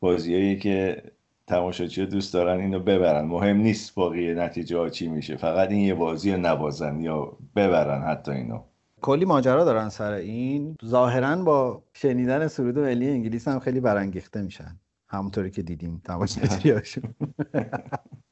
بازیایی 0.00 0.58
که 0.58 1.02
تماشاچی 1.46 2.06
دوست 2.06 2.34
دارن 2.34 2.60
اینو 2.60 2.80
ببرن. 2.80 3.24
مهم 3.24 3.56
نیست 3.56 3.94
باقی 3.94 4.34
نتیجه 4.34 4.78
ها 4.78 4.88
چی 4.88 5.08
میشه. 5.08 5.36
فقط 5.36 5.70
این 5.70 5.80
یه 5.80 5.94
بازی 5.94 6.36
نبازن 6.36 7.00
یا 7.00 7.32
ببرن 7.56 8.02
حتی 8.02 8.30
اینو. 8.30 8.60
کلی 9.00 9.24
ماجرا 9.24 9.64
دارن 9.64 9.88
سر 9.88 10.12
این. 10.12 10.76
ظاهرا 10.84 11.36
با 11.36 11.82
شنیدن 11.92 12.46
سرود 12.46 12.78
ملی 12.78 13.08
انگلیس 13.08 13.48
هم 13.48 13.58
خیلی 13.58 13.80
برانگیخته 13.80 14.42
میشن. 14.42 14.76
همونطوری 15.08 15.50
که 15.50 15.62
دیدیم. 15.62 16.02
تماشاگراشون 16.04 17.14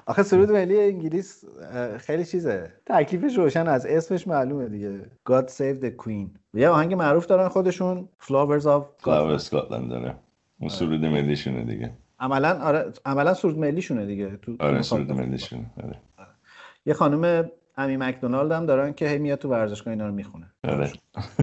آخه 0.07 0.23
سرود 0.23 0.51
ملی 0.51 0.81
انگلیس 0.81 1.45
خیلی 1.99 2.25
چیزه. 2.25 2.73
تکلیفش 2.87 3.39
روشن 3.39 3.69
از 3.69 3.87
اسمش 3.87 4.27
معلومه 4.27 4.69
دیگه. 4.69 5.01
God 5.31 5.45
Save 5.45 5.85
the 5.85 6.05
Queen. 6.05 6.39
یه 6.55 6.69
آهنگ 6.69 6.95
معروف 6.95 7.27
دارن 7.27 7.49
خودشون. 7.49 8.09
Flowers 8.23 8.63
of 8.63 9.05
Flowers 9.05 9.43
Scotland 9.45 9.91
داره 9.91 10.17
اون 10.59 10.69
سرود 10.69 11.05
ملیشونه 11.05 11.65
دیگه. 11.65 11.93
عملا 12.21 12.63
آره 12.63 12.93
عملا 13.05 13.35
سرود 13.35 13.59
ملیشونه 13.59 14.07
دیگه. 14.07 14.37
تو 14.43 14.57
آره 14.61 14.83
سرود 14.83 15.13
ملیشونه 15.13 15.71
آره. 15.85 16.01
یه 16.87 16.95
خانم 16.95 17.51
امی 17.77 17.97
مکدونالد 17.97 18.53
هم 18.53 18.67
دارن 18.67 18.93
که 18.93 19.09
هی 19.09 19.19
میاد 19.19 19.39
تو 19.39 19.49
ورزشگاه 19.49 19.93
اینا 19.93 20.07
رو 20.07 20.13
می‌خونه. 20.13 20.51
آره. 20.65 20.93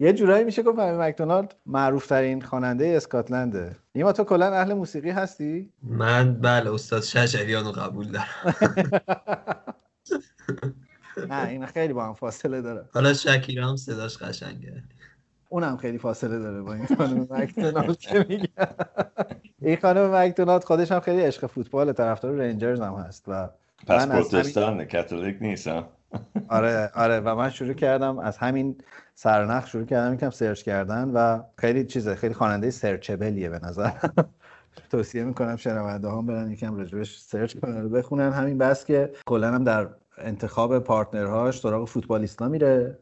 یه 0.01 0.13
جورایی 0.13 0.43
میشه 0.43 0.63
گفت 0.63 0.79
امی 0.79 0.97
مکدونالد 0.97 1.55
معروف 1.65 2.07
ترین 2.07 2.41
خواننده 2.41 2.88
اسکاتلنده. 2.88 3.75
نیما 3.95 4.11
تو 4.11 4.23
کلا 4.23 4.53
اهل 4.53 4.73
موسیقی 4.73 5.09
هستی؟ 5.09 5.69
من 5.84 6.34
بله 6.34 6.73
استاد 6.73 7.01
شجریان 7.03 7.65
رو 7.65 7.71
قبول 7.71 8.07
دارم. 8.11 8.55
نه 11.29 11.47
این 11.47 11.65
خیلی 11.65 11.93
با 11.93 12.05
هم 12.05 12.13
فاصله 12.13 12.61
داره. 12.61 12.86
حالا 12.93 13.13
شکیرا 13.13 13.67
هم 13.69 13.75
صداش 13.75 14.17
قشنگه. 14.17 14.84
اونم 15.49 15.77
خیلی 15.77 15.97
فاصله 15.97 16.39
داره 16.39 16.61
با 16.61 16.73
این 16.73 16.86
خانم 16.86 17.27
مکدونالد 17.29 17.97
که 17.97 18.25
میگه. 18.29 18.49
این 19.61 19.77
خانم 19.77 20.15
مکدونالد 20.15 20.63
خودش 20.63 20.91
هم 20.91 20.99
خیلی 20.99 21.21
عشق 21.21 21.47
فوتبال 21.47 21.91
طرفدار 21.93 22.31
رنجرز 22.31 22.81
هم 22.81 22.93
هست 22.93 23.25
و 23.27 23.49
پس 23.88 24.07
پروتستان 24.07 24.86
کاتولیک 24.86 25.38
نیستم 25.41 25.88
آره 26.49 26.91
آره. 26.95 27.20
و 27.20 27.36
من 27.36 27.49
شروع 27.49 27.74
کردم 27.74 28.20
از 28.20 28.38
همین 28.38 28.76
سرنخ 29.16 29.68
شروع 29.68 29.86
کردم 29.86 30.14
یکم 30.14 30.30
search 30.29 30.63
کردن 30.64 31.09
و 31.09 31.43
خیلی 31.57 31.86
چیزه 31.86 32.16
خیلی 32.16 32.34
خواننده 32.34 32.72
searchable 32.71 33.36
یه 33.36 33.49
به 33.49 33.59
نظر. 33.59 33.91
توصیه 34.91 35.24
می‌کنم 35.24 35.55
شنونده 35.55 36.09
هم 36.09 36.26
برن 36.26 36.51
یکم 36.51 36.76
راجبش 36.76 37.20
search 37.19 37.59
کنن 37.59 37.89
بخونن. 37.89 38.32
همین 38.32 38.57
بس 38.57 38.86
که 38.86 39.11
کلا 39.26 39.51
هم 39.51 39.64
در 39.64 39.88
انتخاب 40.18 40.80
partner 40.79 41.36
هاش 41.36 41.59
سراغ 41.59 41.88
فوتبالیستا 41.88 42.47
میره. 42.47 42.99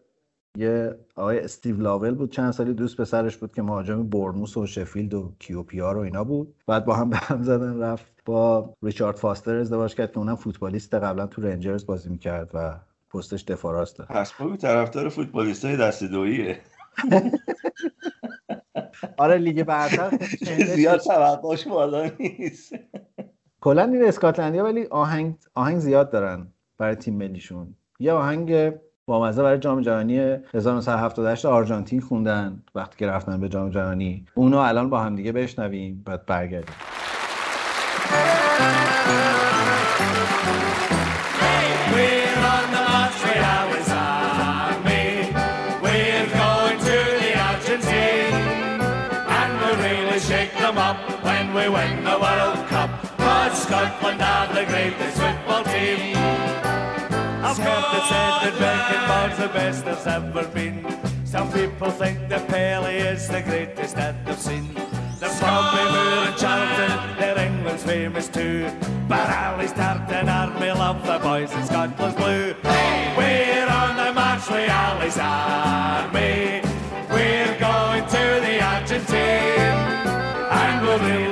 یه 0.57 0.95
آقای 1.15 1.39
استیو 1.39 1.81
لاول 1.81 2.15
بود 2.15 2.31
چند 2.31 2.51
سالی 2.51 2.73
دوست 2.73 3.01
پسرش 3.01 3.37
بود 3.37 3.53
که 3.53 3.61
مهاجم 3.61 4.09
برنوس 4.09 4.57
و 4.57 4.65
شفیلد 4.65 5.13
و 5.13 5.33
کیوپیار 5.39 5.97
و 5.97 5.99
اینا 5.99 6.23
بود. 6.23 6.55
بعد 6.67 6.85
با 6.85 6.95
هم 6.95 7.09
به 7.09 7.17
هم 7.17 7.43
زدن 7.43 7.79
رفت 7.79 8.05
با 8.25 8.73
ریچارد 8.83 9.15
فاستر 9.15 9.55
ازدواج 9.55 9.95
کرد 9.95 10.11
که 10.11 10.17
اونم 10.17 10.35
فوتبالیست 10.35 10.93
قبلا 10.93 11.27
تو 11.27 11.41
رنجرز 11.41 11.85
بازی 11.85 12.09
می‌کرد 12.09 12.51
و 12.53 12.79
پستش 13.13 13.43
دفاع 13.43 13.73
راسته 13.73 14.03
پس 14.03 14.33
طرفدار 14.61 15.09
فوتبالیست 15.09 15.65
های 15.65 15.77
دست 15.77 16.03
دوییه 16.03 16.59
آره 19.17 19.37
لیگ 19.37 19.63
برتر 19.63 20.09
زیاد 20.75 20.99
توقعش 20.99 21.67
بالا 21.67 22.11
نیست. 22.19 22.75
کلا 23.61 23.83
این 23.83 24.05
اسکاتلندیا 24.07 24.63
ولی 24.63 24.85
آهنگ 24.85 25.35
آهنگ 25.55 25.79
زیاد 25.79 26.11
دارن 26.11 26.47
برای 26.77 26.95
تیم 26.95 27.15
ملیشون. 27.15 27.75
یه 27.99 28.11
آهنگ 28.13 28.73
بامزه 29.05 29.43
برای 29.43 29.59
جام 29.59 29.81
جهانی 29.81 30.19
1978 30.53 31.45
آرژانتین 31.45 32.01
خوندن 32.01 32.63
وقتی 32.75 32.97
که 32.97 33.07
رفتن 33.07 33.39
به 33.39 33.49
جام 33.49 33.69
جهانی. 33.69 34.25
اونو 34.35 34.57
الان 34.57 34.89
با 34.89 34.99
هم 34.99 35.15
دیگه 35.15 35.31
بشنویم 35.31 36.03
بعد 36.05 36.25
برگردیم. 36.25 36.75
The 54.01 54.65
greatest 54.67 55.17
football 55.17 55.63
team. 55.63 56.15
I've 56.17 57.57
heard 57.57 57.95
it 57.97 58.03
said 58.11 58.33
that 58.43 58.55
Beckenbauer's 58.59 59.37
the 59.39 59.47
best 59.47 59.85
there's 59.85 60.05
ever 60.05 60.47
been. 60.49 60.85
Some 61.25 61.51
people 61.51 61.89
think 61.89 62.27
that 62.29 62.47
Pele 62.47 62.95
is 62.95 63.27
the 63.27 63.41
greatest 63.41 63.95
that 63.95 64.25
they've 64.25 64.37
seen. 64.37 64.73
There's 65.19 65.39
Bobby 65.39 65.83
Moore 65.93 66.27
and 66.27 66.37
Charlton, 66.37 67.17
they're 67.17 67.39
England's 67.39 67.83
famous 67.83 68.27
too. 68.27 68.69
But 69.07 69.29
Ali's 69.29 69.71
Tartan 69.71 70.29
Army 70.29 70.71
love 70.71 71.03
the 71.07 71.17
boys 71.19 71.51
in 71.53 71.65
Scotland's 71.65 72.15
blue. 72.15 72.53
Hey! 72.61 73.13
We're 73.17 73.69
on 73.69 73.95
the 73.95 74.13
march 74.13 74.47
with 74.49 74.69
Ali's 74.69 75.17
Army. 75.17 76.61
We're 77.09 77.57
going 77.57 78.05
to 78.05 78.41
the 78.45 78.61
Argentine. 78.61 79.50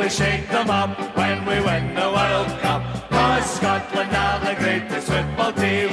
We'll 0.10 0.18
shake 0.18 0.50
them 0.50 0.72
up 0.72 1.16
when 1.16 1.46
we 1.46 1.62
win 1.62 1.94
the 1.94 2.10
World 2.10 2.48
Cup. 2.62 2.82
Cause 3.12 3.58
Scotland 3.58 4.12
are 4.12 4.40
the 4.40 4.56
greatest 4.56 5.08
football 5.08 5.54
team. 5.54 5.90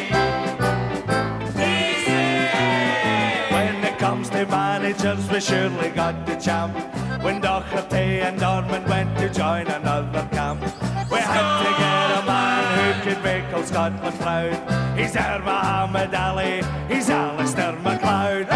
When 3.53 3.85
it 3.85 3.99
comes 3.99 4.31
to 4.31 4.47
managers, 4.47 5.31
we 5.31 5.39
surely 5.39 5.91
got 5.91 6.25
the 6.25 6.37
champ. 6.37 6.75
When 7.23 7.43
Doherty 7.43 8.23
and 8.25 8.41
Dorman 8.41 8.89
went 8.89 9.19
to 9.19 9.29
join 9.29 9.67
another 9.67 10.27
camp, 10.33 10.63
we 11.11 11.19
had 11.19 11.49
to 11.65 11.71
get 11.77 12.19
a 12.19 12.25
man 12.25 12.65
who 12.79 13.11
could 13.11 13.23
make 13.23 13.45
all 13.53 13.65
Scotland 13.65 14.19
proud. 14.19 14.99
He's 14.99 15.15
our 15.15 15.41
Muhammad 15.41 16.15
Ali, 16.15 16.63
he's 16.89 17.11
Alistair 17.11 17.75
McLeod. 17.85 18.49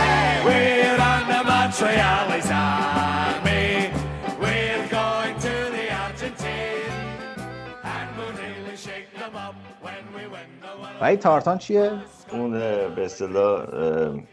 We're 0.42 0.98
on 0.98 1.28
the 1.28 1.44
march 1.44 1.78
with 1.82 2.00
ولی 11.00 11.16
tartan 11.16 11.58
چیه؟ 11.58 11.92
اون 12.32 12.50
به 12.94 13.04
اصطلاح 13.04 13.66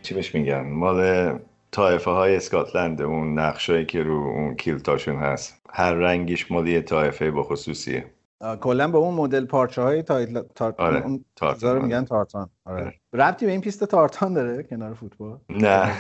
چی 0.02 0.14
بهش 0.14 0.36
میگن؟ 0.36 0.62
مال 0.62 1.32
طایفه 1.72 2.12
های 2.12 2.36
اسکاتلند 2.36 3.02
اون 3.02 3.40
نقشایی 3.40 3.86
که 3.86 4.04
رو 4.04 4.14
اون 4.14 4.56
kilt 4.56 4.86
اشون 4.86 5.16
هست. 5.16 5.62
هر 5.70 5.94
رنگیش 5.94 6.52
مال 6.52 6.68
یه 6.68 6.82
طایفه 6.82 7.32
به 7.32 7.44
خصوصیه. 7.44 8.06
کلا 8.62 8.88
به 8.88 8.98
اون 8.98 9.14
مدل 9.14 9.46
پارچه 9.46 9.82
های 9.82 10.04
تایل... 10.04 10.42
تار... 10.56 10.76
آره. 10.78 11.04
اون 11.04 11.26
tartan 11.36 11.76
رو 11.76 11.82
میگن 11.82 12.06
tartan. 12.06 12.50
آره. 12.66 12.94
ربطی 13.14 13.46
به 13.46 13.52
این 13.52 13.62
پیست 13.62 13.84
تارتان 13.84 14.34
داره 14.34 14.64
کنار 14.64 14.94
فوتبال؟ 14.94 15.38
نه. 15.50 15.92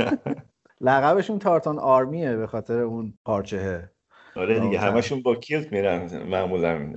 لقبشون 0.80 1.38
Tartan 1.38 1.78
Army 1.78 2.24
ه 2.24 2.36
به 2.36 2.46
خاطر 2.46 2.80
اون 2.80 3.14
پارچهه 3.24 3.90
آره 4.36 4.60
دیگه 4.60 4.78
همشون 4.78 5.22
با 5.22 5.34
kilt 5.34 5.72
میرن. 5.72 6.22
معمولا 6.22 6.92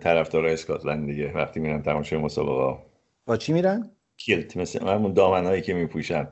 طرفدارای 0.00 0.52
اسکاتلند 0.52 1.06
دیگه 1.06 1.32
وقتی 1.32 1.60
میرن 1.60 1.82
تماشای 1.82 2.18
مسابقه 2.18 2.82
با 3.26 3.36
چی 3.36 3.52
میرن؟ 3.52 3.90
kilt 4.16 4.56
مثل 4.56 4.88
همون 4.88 5.12
دامنهایی 5.12 5.62
که 5.62 5.74
میپوشن. 5.74 6.28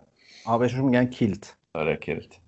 آ 0.46 0.58
بهشون 0.58 0.84
میگن 0.84 1.04
kilt. 1.04 1.56
آره 1.74 1.96
kilt. 1.96 2.40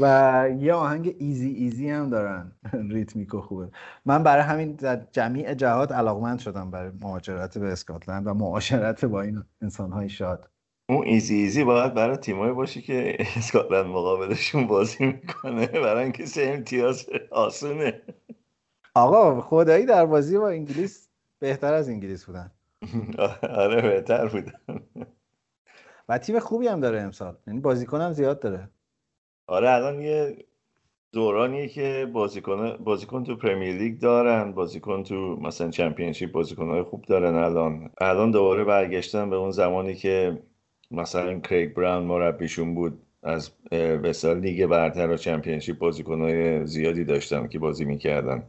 و 0.00 0.48
یه 0.58 0.72
آهنگ 0.72 1.14
easy 1.18 1.48
easy 1.48 1.90
هم 1.90 2.10
دارن. 2.10 2.52
ریتمیک 2.90 3.34
و 3.34 3.40
خوبه. 3.40 3.68
من 4.04 4.22
برای 4.22 4.42
همین 4.42 4.72
در 4.72 5.06
جمیع 5.12 5.54
جهات 5.54 5.92
علاقمند 5.92 6.38
شدم 6.38 6.70
برای 6.70 6.90
مهاجرت 7.00 7.58
به 7.58 7.66
اسکاتلند 7.66 8.26
و 8.26 8.34
معاشرت 8.34 9.04
با 9.04 9.22
این 9.22 9.42
انسانهای 9.62 10.08
شاد. 10.08 10.50
اون 10.88 11.06
easy 11.06 11.34
easy 11.34 11.64
باید 11.64 11.94
برای 11.94 12.16
تیمایی 12.16 12.52
باشه 12.52 12.80
که 12.80 13.16
اسکاتلند 13.36 13.86
مقابلشون 13.86 14.66
بازی 14.66 15.06
می‌کنه. 15.06 15.66
برای 15.66 16.02
اینکه 16.02 16.26
سه 16.26 16.42
امتیاز 16.42 17.06
آسونه. 17.30 18.02
آقا 18.94 19.40
خدایی 19.40 19.86
در 19.86 20.06
بازی 20.06 20.38
با 20.38 20.48
انگلیس 20.48 21.08
بهتر 21.38 21.74
از 21.74 21.88
انگلیس 21.88 22.24
بودن. 22.24 22.50
آره 23.62 23.82
بهتر 23.82 24.28
بودن. 24.28 24.80
و 26.08 26.18
تیم 26.18 26.38
خوبی 26.38 26.68
هم 26.68 26.80
داره 26.80 27.00
امسال. 27.00 27.36
یعنی 27.46 27.60
بازیکن 27.60 28.00
هم 28.00 28.12
زیاد 28.12 28.40
داره. 28.40 28.70
آره 29.46 29.70
الان 29.70 30.00
یه 30.00 30.44
دورانیه 31.12 31.68
که 31.68 32.10
بازیکن 32.12 32.76
بازیکن 32.76 33.24
تو 33.24 33.36
پرمیر 33.36 33.74
لیگ 33.74 34.00
دارن 34.00 34.52
بازیکن 34.52 35.02
تو 35.02 35.14
مثلا 35.16 35.70
چمپیونشیپ 35.70 36.32
بازیکنهای 36.32 36.82
خوب 36.82 37.04
دارن 37.04 37.34
الان. 37.34 37.90
الان 38.00 38.30
دوباره 38.30 38.64
برگشتن 38.64 39.30
به 39.30 39.36
اون 39.36 39.50
زمانی 39.50 39.94
که 39.94 40.42
مثلا 40.90 41.40
کریگ 41.40 41.74
براون 41.74 42.04
مربیشون 42.04 42.74
بود. 42.74 42.98
از 43.22 43.50
وسال 44.02 44.40
لیگ 44.40 44.66
برتر 44.66 45.10
و 45.10 45.16
چمپیونشیپ 45.16 45.78
بازیکنهای 45.78 46.66
زیادی 46.66 47.04
داشتن 47.04 47.48
که 47.48 47.58
بازی 47.58 47.84
می‌کردن. 47.84 48.42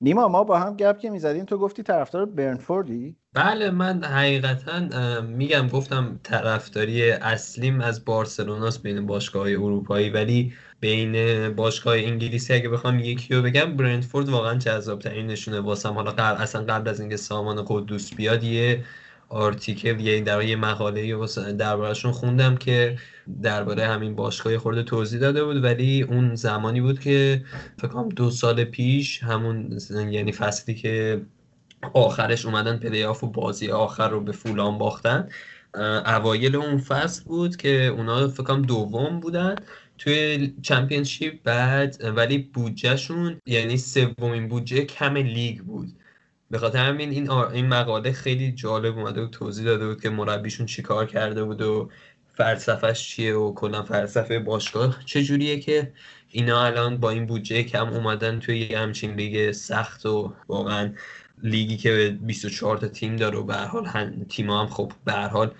نیما 0.00 0.28
ما 0.28 0.44
با 0.44 0.58
هم 0.58 0.76
گپ 0.76 0.98
که 0.98 1.10
می‌زدیم. 1.10 1.44
تو 1.44 1.58
گفتی 1.58 1.82
طرفدار 1.82 2.24
برنفوردی؟ 2.24 3.16
بله 3.34 3.70
من 3.70 4.04
حقیقتا 4.04 4.80
میگم 5.20 5.68
گفتم 5.68 6.20
طرفداری 6.22 7.10
اصلیم 7.10 7.80
از 7.80 8.04
بارسلوناست 8.04 8.82
بین 8.82 9.06
باشگاه 9.06 9.46
اروپایی. 9.46 10.10
ولی 10.10 10.52
بین 10.80 11.48
باشگاه 11.48 11.94
انگلیسی 11.94 12.54
اگه 12.54 12.68
بخوام 12.68 12.98
یکی 12.98 13.34
رو 13.34 13.42
بگم 13.42 13.76
برنتفورد 13.76 14.28
واقعا 14.28 14.58
جذاب 14.58 14.98
ترین 14.98 15.26
نشونه 15.26 15.60
واسم. 15.60 15.92
حالا 15.92 16.10
قبل 16.10 16.42
اصلا 16.42 16.64
قبل 16.64 16.88
از 16.88 17.00
اینکه 17.00 17.16
سامان 17.16 17.64
قدوس 17.68 18.14
بیاد 18.14 18.44
یه 18.44 18.84
آرتیکل 19.28 20.00
یه 20.00 20.20
در 20.20 20.42
یه 20.42 20.56
مقاله 20.56 21.26
دربارهشون 21.52 22.12
خوندم 22.12 22.56
که 22.56 22.98
درباره 23.42 23.86
همین 23.86 24.14
باشگاه 24.14 24.58
خورده 24.58 24.82
توضیح 24.82 25.20
داده 25.20 25.44
بود 25.44 25.64
ولی 25.64 26.02
اون 26.02 26.34
زمانی 26.34 26.80
بود 26.80 27.00
که 27.00 27.44
فکر 27.78 27.88
کنم 27.88 28.08
دو 28.08 28.30
سال 28.30 28.64
پیش 28.64 29.22
همون 29.22 29.78
یعنی 29.90 30.32
فصلی 30.32 30.74
که 30.74 31.22
آخرش 31.92 32.46
اومدن 32.46 32.76
play-off 32.76 33.24
و 33.24 33.26
بازی 33.26 33.68
آخر 33.70 34.08
رو 34.08 34.20
به 34.20 34.32
فولام 34.32 34.78
باختن 34.78 35.28
اوایل 36.06 36.56
اون 36.56 36.78
فصل 36.78 37.24
بود 37.24 37.56
که 37.56 37.86
اونا 37.86 38.28
فکر 38.28 38.42
کنم 38.42 38.62
دوم 38.62 39.20
بودن 39.20 39.56
توی 39.98 40.54
Championship 40.62 41.42
بعد 41.42 41.96
ولی 42.16 42.38
بودجهشون 42.38 43.40
یعنی 43.46 43.76
سومین 43.76 44.48
بودجه 44.48 44.84
کم 44.84 45.16
لیگ 45.16 45.60
بود. 45.60 45.92
به 46.50 46.58
خاطر 46.58 46.78
همین 46.78 47.10
این, 47.10 47.30
این 47.30 47.66
مقاله 47.66 48.12
خیلی 48.12 48.52
جالب 48.52 48.98
اومده 48.98 49.22
و 49.22 49.26
توضیح 49.26 49.64
داده 49.64 49.86
بود 49.86 50.02
که 50.02 50.10
مربیشون 50.10 50.66
چیکار 50.66 51.06
کرده 51.06 51.44
بود 51.44 51.62
و 51.62 51.90
فلسفهش 52.34 53.08
چیه 53.08 53.34
و 53.34 53.54
کلا 53.54 53.82
فلسفه 53.82 54.38
باشگاه 54.38 55.04
چجوریه 55.06 55.60
که 55.60 55.92
اینا 56.28 56.64
الان 56.64 56.96
با 56.96 57.10
این 57.10 57.26
بودجه 57.26 57.62
کم 57.62 57.88
اومدن 57.88 58.40
توی 58.40 58.58
یه 58.58 58.78
همچین 58.78 59.14
لیگ 59.14 59.52
سخت 59.52 60.06
و 60.06 60.34
واقعا 60.48 60.92
لیگی 61.42 61.76
که 61.76 62.18
24 62.20 62.78
تا 62.78 62.88
تیم 62.88 63.16
داره 63.16 63.38
و 63.38 63.42
به 63.44 63.54
حال 63.54 64.14
تیم 64.28 64.50
هم 64.50 64.66
خب 64.66 64.92
به 65.04 65.12
حال 65.12 65.54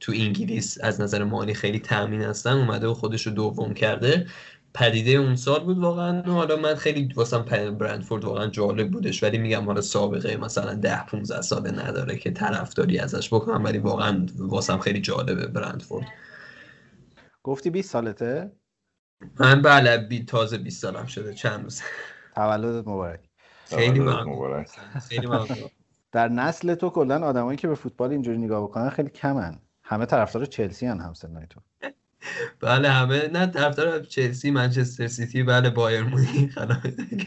تو 0.00 0.12
انگلیس 0.12 0.78
از 0.80 1.00
نظر 1.00 1.24
مالی 1.24 1.54
خیلی 1.54 1.78
تامین 1.78 2.22
هستن 2.22 2.52
اومده 2.52 2.86
و 2.86 2.94
خودش 2.94 3.26
رو 3.26 3.32
دوم 3.32 3.74
کرده. 3.74 4.26
پدیده 4.74 5.10
اون 5.10 5.36
سال 5.36 5.64
بود 5.64 5.78
واقعا. 5.78 6.22
حالا 6.22 6.56
من 6.56 6.74
خیلی 6.74 7.12
واسم 7.14 7.42
برندفورد 7.78 8.24
واقعا 8.24 8.46
جالب 8.46 8.90
بودش 8.90 9.22
ولی 9.22 9.38
میگم 9.38 9.64
حالا 9.64 9.80
سابقه 9.80 10.36
مثلا 10.36 10.74
ده 10.74 11.06
15 11.06 11.40
ساله 11.40 11.70
نداره 11.70 12.16
که 12.16 12.30
طرفداری 12.30 12.98
ازش 12.98 13.34
بکنم 13.34 13.64
ولی 13.64 13.78
واقعا 13.78 14.26
واسم 14.38 14.78
خیلی 14.78 15.00
جالبه 15.00 15.46
برندفورد. 15.46 16.06
گفتی 17.42 17.70
20 17.70 17.90
سالته؟ 17.90 18.52
من 19.40 19.62
بله 19.62 19.98
بی 19.98 20.24
تازه 20.24 20.58
20 20.58 20.82
سالم 20.82 21.06
شده 21.06 21.34
چند 21.34 21.62
روز. 21.62 21.82
تولدت 22.34 22.88
مبارک. 22.88 23.20
خیلی 23.64 24.00
مبارک. 24.00 24.68
خیلی 25.08 25.26
مبارک 25.26 25.72
در 26.12 26.28
نسل 26.28 26.74
تو 26.74 26.90
کلا 26.90 27.26
آدمایی 27.26 27.58
که 27.58 27.68
به 27.68 27.74
فوتبال 27.74 28.10
اینجوری 28.10 28.38
نگاه 28.38 28.62
بکنن 28.62 28.90
خیلی 28.90 29.10
کمن. 29.10 29.58
همه 29.82 30.06
طرفدار 30.06 30.44
چلسی 30.44 30.86
هن 30.86 31.00
هم 31.00 31.14
سنای 31.14 31.46
تو. 31.46 31.60
بله 32.60 32.88
همه 32.90 33.28
نه 33.32 33.46
طرفدار 33.46 34.04
چلسی 34.04 34.50
منچستر 34.50 35.06
سیتی 35.06 35.42
بله 35.42 35.70
بایر 35.70 36.02
مونیخ 36.02 36.58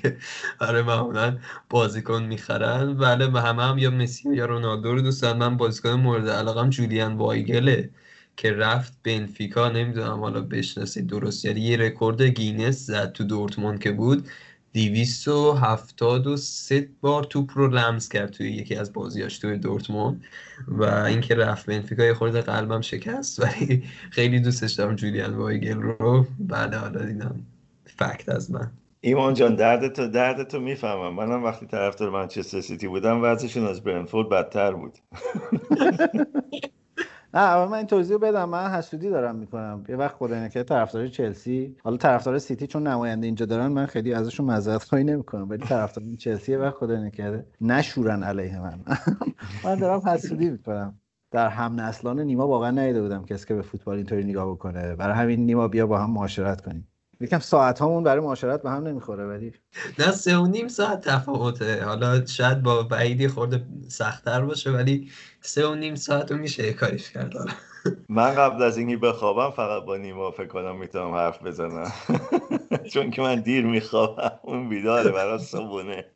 که 0.04 0.18
آره 0.60 0.82
معمولا 0.82 1.38
بازیکن 1.70 2.24
می‌خرن. 2.24 2.94
بله 2.98 3.41
همه 3.41 3.64
هم 3.64 3.78
یا 3.78 3.89
مسی 3.91 4.36
یا 4.36 4.46
رونالدو 4.46 4.94
رو 4.96 5.02
دوست 5.02 5.22
دارن. 5.22 5.38
من 5.38 5.58
بازیکن 5.58 5.89
مورد 5.91 6.30
علاقم 6.30 6.70
جولیان 6.70 7.14
وایگله 7.14 7.89
که 8.38 8.52
رفت 8.52 8.94
بنفیکا. 9.04 9.70
نمی‌دونم 9.70 10.20
حالا 10.20 10.41
بشناسید 10.41 11.08
درست 11.08 11.46
یعنی 11.46 11.62
یه 11.62 11.78
رکورد 11.78 12.22
گینس 12.22 12.78
زد 12.88 13.12
تو 13.12 13.24
دورتموند 13.24 13.80
که 13.80 13.91
بود. 13.91 14.28
دیویست 14.74 15.28
و 15.28 15.54
هفتاد 15.54 16.28
و 16.28 16.38
سه 16.38 16.90
بار 17.02 17.24
توپ 17.24 17.52
رو 17.56 17.68
لمس 17.68 18.10
کرد 18.10 18.30
توی 18.30 18.52
یکی 18.52 18.76
از 18.76 18.94
بازیاش 18.94 19.38
توی 19.40 19.58
دورتموند 19.58 20.24
و 20.68 20.84
اینکه 20.84 21.36
رفت 21.36 21.66
بنفیکا 21.66 22.04
یه 22.04 22.14
خورده 22.14 22.42
قلبم 22.42 22.82
شکست 22.82 23.40
ولی 23.40 23.84
خیلی 24.12 24.40
دوستش 24.40 24.72
دارم 24.72 24.96
جولیان 24.96 25.36
وایگل 25.36 25.82
رو. 25.82 26.26
بله 26.40 26.78
حالا 26.78 27.06
دیدم. 27.06 27.46
fact 27.86 28.30
از 28.30 28.52
من. 28.52 28.72
ایمان 29.02 29.34
جان 29.34 29.56
درد 29.56 29.94
تو 29.94 30.08
درد 30.08 30.48
تو 30.48 30.60
می‌فهمم. 30.60 31.14
منم 31.14 31.44
وقتی 31.44 31.66
طرفدار 31.66 32.10
منچستر 32.10 32.62
سیتی 32.62 32.88
بودم 32.88 33.24
وضعشون 33.24 33.68
از 33.68 33.84
برنفورد 33.84 34.30
بدتر 34.30 34.72
بود. 34.72 34.98
نه 37.34 37.40
اول 37.42 37.72
من 37.72 37.78
این 37.78 37.88
توضیح 37.88 38.18
بدم. 38.18 38.50
من 38.50 38.68
حسودی 38.70 39.10
دارم 39.10 39.36
می‌کنم. 39.36 39.84
یه 39.90 39.96
وقت 39.96 40.16
خدا 40.16 40.48
که 40.48 40.64
طرفدار 40.64 41.08
چلسی 41.08 41.76
حالا 41.84 41.98
طرفدار 41.98 42.40
سیتی 42.40 42.68
چون 42.68 42.88
نماینده 42.88 43.26
اینجا 43.26 43.46
دارن 43.46 43.68
من 43.68 43.86
خیلی 43.86 44.14
ازشون 44.14 44.46
معذرت 44.46 44.84
خواهی 44.84 45.04
نمی‌کنم. 45.04 45.50
ولی 45.50 45.66
طرفدار 45.66 46.06
چلسی 46.20 46.52
یه 46.52 46.58
وقت 46.58 46.74
خدا 46.76 46.96
نکرده 47.04 47.48
نشورن 47.62 48.24
علیه 48.24 48.60
من. 48.60 48.80
من 49.64 49.76
دارم 49.76 50.00
حسودی 50.00 50.50
می‌کنم. 50.50 51.00
در 51.32 51.50
هم 51.50 51.82
نسلان 51.82 52.20
نیما 52.20 52.48
واقعا 52.48 52.72
ندیده 52.72 53.02
بودم 53.02 53.26
کسی 53.26 53.48
که 53.48 53.54
به 53.54 53.62
فوتبال 53.62 53.98
اینطوری 53.98 54.24
نگاه 54.24 54.52
بکنه. 54.52 54.96
برای 54.96 55.16
همین 55.16 55.46
نیما 55.46 55.68
بیا 55.68 55.88
با 55.88 56.00
هم 56.00 56.12
معاشرت 56.12 56.62
کنیم. 56.62 56.88
یکم 57.24 57.40
ساعت 57.40 57.80
هامون 57.80 58.04
برای 58.04 58.20
معاشرت 58.20 58.62
به 58.62 58.70
هم 58.70 58.88
نمی‌خوره 58.88 59.26
ولی. 59.26 59.54
نه 60.00 60.12
سه 60.12 60.38
و 60.38 60.48
نیم 60.48 60.68
ساعت 60.68 61.10
تفاوته. 61.10 61.84
حالا 61.84 62.26
شاید 62.26 62.64
با 62.64 62.84
بعیدی 62.84 63.28
خورده 63.28 63.66
سختتر 63.88 64.42
باشه 64.42 64.72
ولی 64.72 65.12
سه 65.42 65.68
و 65.68 65.76
نیم 65.76 65.96
ساعت 65.96 66.32
رو 66.32 66.38
میشه 66.38 66.74
کاریش 66.74 67.12
کرد. 67.12 67.34
من 68.10 68.36
قبل 68.36 68.64
از 68.64 68.78
اینکه 68.78 68.98
بخوابم 68.98 69.50
فقط 69.50 69.84
با 69.84 69.98
نیما 69.98 70.32
فکر 70.32 70.48
کنم 70.48 70.76
می‌تونم 70.76 71.14
حرف 71.14 71.44
بزنم. 71.44 71.92
چون 72.94 73.12
که 73.12 73.22
من 73.22 73.40
دیر 73.40 73.66
میخوابم. 73.66 74.40
اون 74.44 74.70
بیداره 74.70 75.12
برای 75.12 75.40
صبونه 75.40 76.06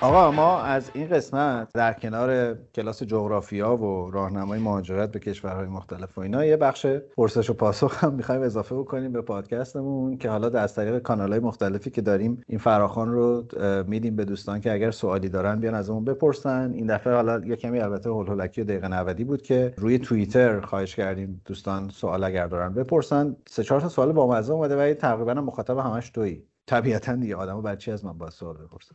آقا 0.00 0.30
ما 0.30 0.60
از 0.60 0.90
این 0.94 1.08
قسمت 1.08 1.68
در 1.74 1.92
کنار 1.92 2.58
کلاس 2.74 3.02
جغرافیا 3.02 3.76
و 3.76 4.10
راهنمای 4.10 4.60
مهاجرت 4.60 5.12
به 5.12 5.18
کشورهای 5.18 5.66
مختلف 5.66 6.18
و 6.18 6.20
اینا 6.20 6.44
یه 6.44 6.56
بخش 6.56 6.86
پرسش 7.16 7.50
و 7.50 7.54
پاسخ 7.54 8.04
هم 8.04 8.14
می‌خوایم 8.14 8.42
اضافه 8.42 8.74
بکنیم 8.74 9.12
به 9.12 9.22
پادکستمون 9.22 10.18
که 10.18 10.30
حالا 10.30 10.60
از 10.60 10.74
طریق 10.74 10.98
کانالهای 10.98 11.40
مختلفی 11.40 11.90
که 11.90 12.02
داریم 12.02 12.40
این 12.46 12.58
فراخان 12.58 13.12
رو 13.12 13.44
میدیم 13.86 14.16
به 14.16 14.24
دوستان 14.24 14.60
که 14.60 14.72
اگر 14.72 14.90
سوالی 14.90 15.28
دارن 15.28 15.60
بیان 15.60 15.74
از 15.74 15.90
اون 15.90 16.04
بپرسن. 16.04 16.72
این 16.74 16.86
دفعه 16.86 17.12
حالا 17.12 17.46
یه 17.46 17.56
کمی 17.56 17.80
البته 17.80 18.10
هول 18.10 18.26
هولکی 18.26 18.60
و 18.60 18.64
دقیقه 18.64 18.88
90 18.88 19.26
بود 19.26 19.42
که 19.42 19.74
روی 19.76 19.98
توییتر 19.98 20.60
خواهش 20.60 20.94
کردیم 20.94 21.42
دوستان 21.44 21.88
سوال 21.88 22.24
اگر 22.24 22.46
دارن 22.46 22.74
بپرسن. 22.74 23.36
سه 23.48 23.62
چهار 23.62 23.80
تا 23.80 23.88
سوال 23.88 24.12
با 24.12 24.26
مزه 24.26 24.52
اومده 24.52 24.90
و 24.90 24.94
تقریبا 24.94 25.34
مخاطب 25.34 25.78
همش 25.78 26.10
تویی. 26.10 26.44
طبیعتا 26.66 27.16
دیگه 27.16 27.36
آدمو 27.36 27.62
بچی 27.62 27.90
از 27.90 28.04
من 28.04 28.18
با 28.18 28.30
سوال 28.30 28.56
بپرسن؟ 28.56 28.94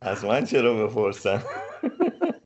از 0.00 0.24
من 0.24 0.44
چرا 0.44 0.86
بپرسن؟ 0.86 1.42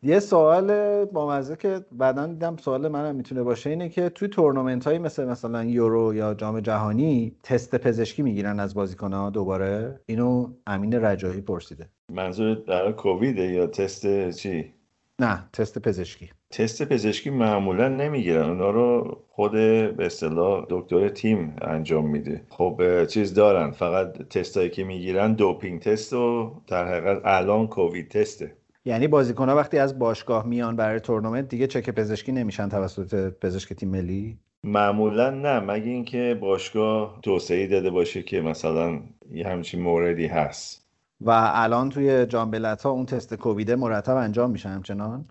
یه 0.03 0.21
سوال 0.21 1.05
با 1.05 1.29
مزه 1.29 1.57
که 1.57 1.81
بعدا 1.93 2.27
دیدم 2.27 2.57
سوال 2.57 2.89
منم 2.89 3.17
می‌تونه 3.17 3.43
باشه 3.43 3.71
اینه 3.71 3.89
که 3.89 4.09
توی 4.09 4.29
تورنمنت 4.29 4.87
هایی 4.87 4.99
مثل 4.99 5.25
مثلا 5.25 5.65
یورو 5.65 6.15
یا 6.15 6.35
جام 6.35 6.61
جهانی 6.61 7.37
تست 7.43 7.77
پزشکی 7.77 8.23
می‌گیرن 8.23 8.61
از 8.61 8.75
بازیکن 8.75 9.13
ها 9.13 9.31
دوباره؟ 9.31 10.01
اینو 10.07 10.53
امین 10.67 10.95
رجایی 10.95 11.41
پرسیده. 11.41 11.89
منظور 12.13 12.55
در 12.55 12.93
کوویده 12.93 13.43
یا 13.43 13.67
تست 13.67 14.31
چی؟ 14.31 14.75
نه 15.21 15.45
تست 15.53 15.79
پزشکی. 15.79 16.31
تست 16.51 16.83
پزشکی 16.83 17.31
معمولا 17.31 17.89
نمی‌گیرن. 17.89 18.49
اونا 18.49 18.71
رو 18.71 19.19
خود 19.29 19.53
به 19.53 20.07
اصطلاح 20.07 20.67
دکتر 20.71 21.09
تیم 21.09 21.57
انجام 21.61 22.11
میده. 22.11 22.43
خب 22.49 23.05
چیز 23.05 23.35
دارن. 23.35 23.71
فقط 23.71 24.29
تستایی 24.29 24.71
که 24.71 24.85
می‌گیرن 24.85 25.33
دوپینگ 25.33 25.81
تست 25.81 26.13
و 26.13 26.53
در 26.67 26.89
حقیقت 26.89 27.21
الان 27.25 27.67
کووید 27.67 28.09
تسته. 28.09 28.53
یعنی 28.85 29.09
بازیکن 29.09 29.49
ها 29.49 29.57
وقتی 29.57 29.79
از 29.79 29.99
باشگاه 29.99 30.47
میان 30.47 30.77
برای 30.77 31.01
تورنمنت 31.01 31.49
دیگه 31.49 31.67
چک 31.67 31.91
پزشکی 31.91 32.33
نمیشن 32.33 32.69
توسط 32.69 33.33
پزشک 33.41 33.73
تیم 33.73 33.89
ملی؟ 33.89 34.39
معمولا 34.65 35.31
نه. 35.31 35.61
مگه 35.61 35.91
اینکه 35.91 36.39
باشگاه 36.41 37.19
توسعه 37.23 37.67
داده 37.67 37.91
باشه 37.91 38.23
که 38.23 38.41
مثلا 38.41 39.01
یه 39.33 39.49
همچین 39.49 39.83
موردی 39.83 40.27
هست. 40.27 40.80
و 41.21 41.31
الان 41.55 41.89
توی 41.89 42.27
جامبلت 42.27 42.83
ها 42.83 42.91
اون 42.91 43.07
تست 43.07 43.35
کوویده 43.35 43.77
مرتب 43.77 44.17
انجام 44.17 44.51
میشه 44.51 44.69
همچنان؟ 44.69 45.25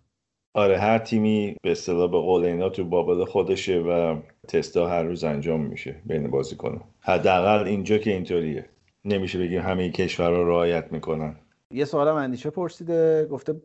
آره 0.54 0.78
هر 0.78 0.98
تیمی 0.98 1.56
به 1.64 1.72
اصطلاح 1.72 2.12
به 2.12 2.18
قول 2.18 2.46
اینا 2.46 2.70
تو 2.70 2.86
بابل 2.86 3.26
خودشه 3.26 3.80
و 3.80 4.18
تستا 4.48 4.88
هر 4.88 5.04
روز 5.04 5.24
انجام 5.24 5.62
میشه 5.62 6.02
بین 6.06 6.32
بازیکنان 6.32 6.82
حداقل 7.00 7.64
اینجا 7.64 7.98
که 7.98 8.12
اینطوریه. 8.12 8.70
نمیشه 9.06 9.40
بگیم 9.40 9.62
همه 9.62 9.90
کشورها 9.90 10.42
رعایت 10.44 10.92
می‌کنن. 10.92 11.36
یه 11.72 11.86
سوالم 11.86 12.16
اندیشه 12.16 12.50
پرسیده 12.50 13.26
گفته 13.26 13.62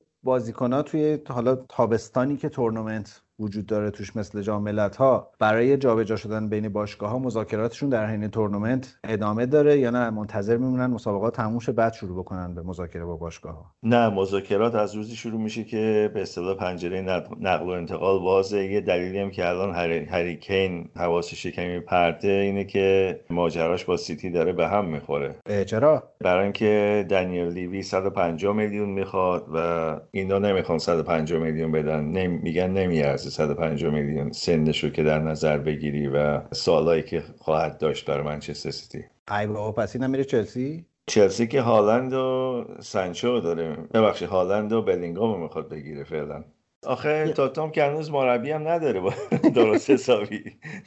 ها 0.61 0.83
توی 0.83 1.19
حالا 1.29 1.57
تابستانی 1.57 2.37
که 2.37 2.49
تورنمنت 2.49 3.23
وجود 3.39 3.67
داره 3.67 3.91
توش 3.91 4.17
مثل 4.17 4.43
جام 4.43 4.63
ملت 4.63 4.97
ها 4.97 5.31
برای 5.39 5.77
جابجا 5.77 6.17
شدن 6.17 6.49
بین 6.49 6.69
باشگاه 6.69 7.11
ها 7.11 7.19
مذاکراتشون 7.19 7.89
در 7.89 8.07
حین 8.07 8.29
تورنمنت 8.29 8.97
ادامه 9.05 9.47
داره 9.47 9.79
یا 9.79 9.91
نه؟ 9.91 10.11
منتظر 10.11 10.57
میمونن 10.57 10.87
مسابقات 10.87 11.37
تموم 11.37 11.59
شه 11.59 11.73
بعد 11.73 11.93
شروع 11.93 12.19
بکنن 12.19 12.55
به 12.55 12.63
مذاکره 12.63 13.05
با 13.05 13.17
باشگاه 13.17 13.55
ها 13.55 13.75
نه 13.83 14.09
مذاکرات 14.09 14.75
از 14.75 14.95
روزی 14.95 15.17
شروع 15.17 15.41
میشه 15.41 15.65
که 15.65 16.11
به 16.15 16.23
اصطلاح 16.23 16.57
پنجره 16.57 17.03
نقل 17.41 17.67
و 17.67 17.69
انتقال 17.69 18.19
بازه. 18.19 18.65
یه 18.65 18.81
دلیلی 18.81 19.19
هم 19.19 19.31
که 19.31 19.49
الان 19.49 19.75
هری 19.75 20.37
کین 20.37 20.91
حواسش 20.97 21.47
کمی 21.47 21.81
پرده 21.81 22.29
اینه 22.29 22.65
که 22.65 23.21
ماجراش 23.31 23.85
با 23.85 23.97
سیتی 23.97 24.31
داره 24.31 24.53
به 24.53 24.69
هم 24.69 24.85
می‌خوره. 24.85 25.35
چرا؟ 25.67 26.03
برای 26.21 26.43
اینکه 26.43 27.07
دنیل 27.11 27.49
لیوی 27.49 27.83
150 27.83 28.57
میلیون 28.57 28.89
می‌خواد 28.89 29.47
و 29.55 30.01
اینا 30.11 30.39
نمی‌خوان 30.39 30.79
150 30.79 31.39
میلیون 31.43 31.73
بدن. 31.73 32.05
نمی... 32.05 32.39
میگن 32.39 32.71
نمیارزه. 32.71 33.24
150 33.31 33.95
میلیون 33.95 34.33
سنش 34.33 34.85
رو 34.85 34.91
که 34.91 35.03
در 35.03 35.19
نظر 35.19 35.59
بگیری 35.59 36.09
و 36.09 36.41
سالایی 36.53 37.03
که 37.03 37.23
خواهد 37.39 37.79
داشت 37.79 38.07
برای 38.07 38.25
منچستر 38.25 38.71
سیتی. 38.71 39.05
ای 39.31 39.47
بابا 39.47 39.73
پس 39.73 39.97
اینا 39.97 40.07
میره 40.09 40.25
چلسی؟ 40.25 40.87
چلسی 41.07 41.47
که 41.47 41.61
هالند 41.61 42.13
و 42.13 42.65
سانچو 42.81 43.41
داره. 43.41 43.77
ببخشید 43.95 44.29
هالند 44.29 44.73
و 44.73 44.83
بلینگام 44.83 45.43
می‌خواد 45.43 45.69
بگیره 45.69 46.05
فعلا. 46.05 46.45
آخه 46.87 47.33
تاتام 47.33 47.71
که 47.71 47.85
هنوز 47.85 48.11
مربی 48.11 48.51
هم 48.51 48.69
نداره 48.69 49.01
با 49.01 49.13
درست 49.55 49.91
حسابی. 49.91 50.45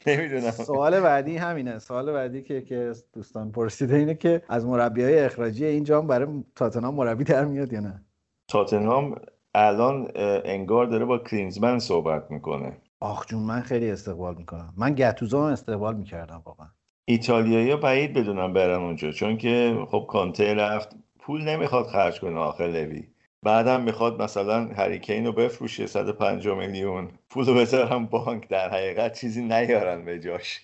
نمی‌دونم. 0.08 0.52
سوال 0.52 1.00
بعدی 1.00 1.38
همینه. 1.38 1.80
سوال 1.80 2.12
بعدی 2.12 2.42
که 2.42 2.62
که 2.62 2.92
دوستان 3.14 3.52
پرسیده 3.52 3.96
اینه 3.96 4.16
که 4.16 4.42
از 4.50 4.66
مربی 4.66 5.04
های 5.04 5.20
اخراجی 5.20 5.66
اینجا 5.66 6.02
برای 6.02 6.28
تاتنهام 6.56 6.96
مربی 6.96 7.24
در 7.24 7.46
میاد 7.46 7.74
یا 7.74 7.80
نه؟ 7.80 8.04
تاتنهام 8.48 9.16
الان 9.58 10.12
انگار 10.46 10.86
داره 10.86 11.06
با 11.06 11.18
کلینزمن 11.18 11.80
صحبت 11.80 12.32
می‌کنه. 12.32 12.78
آخ 13.00 13.26
جون 13.28 13.44
من 13.44 13.62
خیلی 13.62 13.92
استقبال 13.92 14.36
می‌کنم. 14.36 14.74
من 14.78 14.96
گتوزو 14.96 15.38
هم 15.38 15.52
استقبال 15.54 15.96
می‌کردم 15.96 16.42
واقعا. 16.46 16.68
ایتالیایی 17.06 17.76
بعید 17.76 18.14
بدونم 18.14 18.54
برن 18.54 18.82
اونجا 18.82 19.12
چون 19.12 19.38
که 19.38 19.86
خب 19.92 20.06
کانته 20.10 20.54
رفت. 20.54 20.96
پول 21.20 21.42
نمی‌خواد 21.42 21.88
خرج 21.88 22.20
کنه 22.20 22.40
آخر 22.40 22.68
لوی. 22.68 23.08
بعدم 23.44 23.82
می‌خواد 23.82 24.22
مثلا 24.22 24.66
هریکین 24.66 25.26
رو 25.26 25.32
بفروشه 25.32 25.88
150 25.88 26.58
میلیون. 26.58 27.12
پول 27.30 27.54
بذارم 27.54 28.06
بانک 28.06 28.50
در 28.50 28.70
حقیقت 28.70 29.20
چیزی 29.20 29.42
نیارن 29.42 30.06
به 30.06 30.20
جاش. 30.20 30.62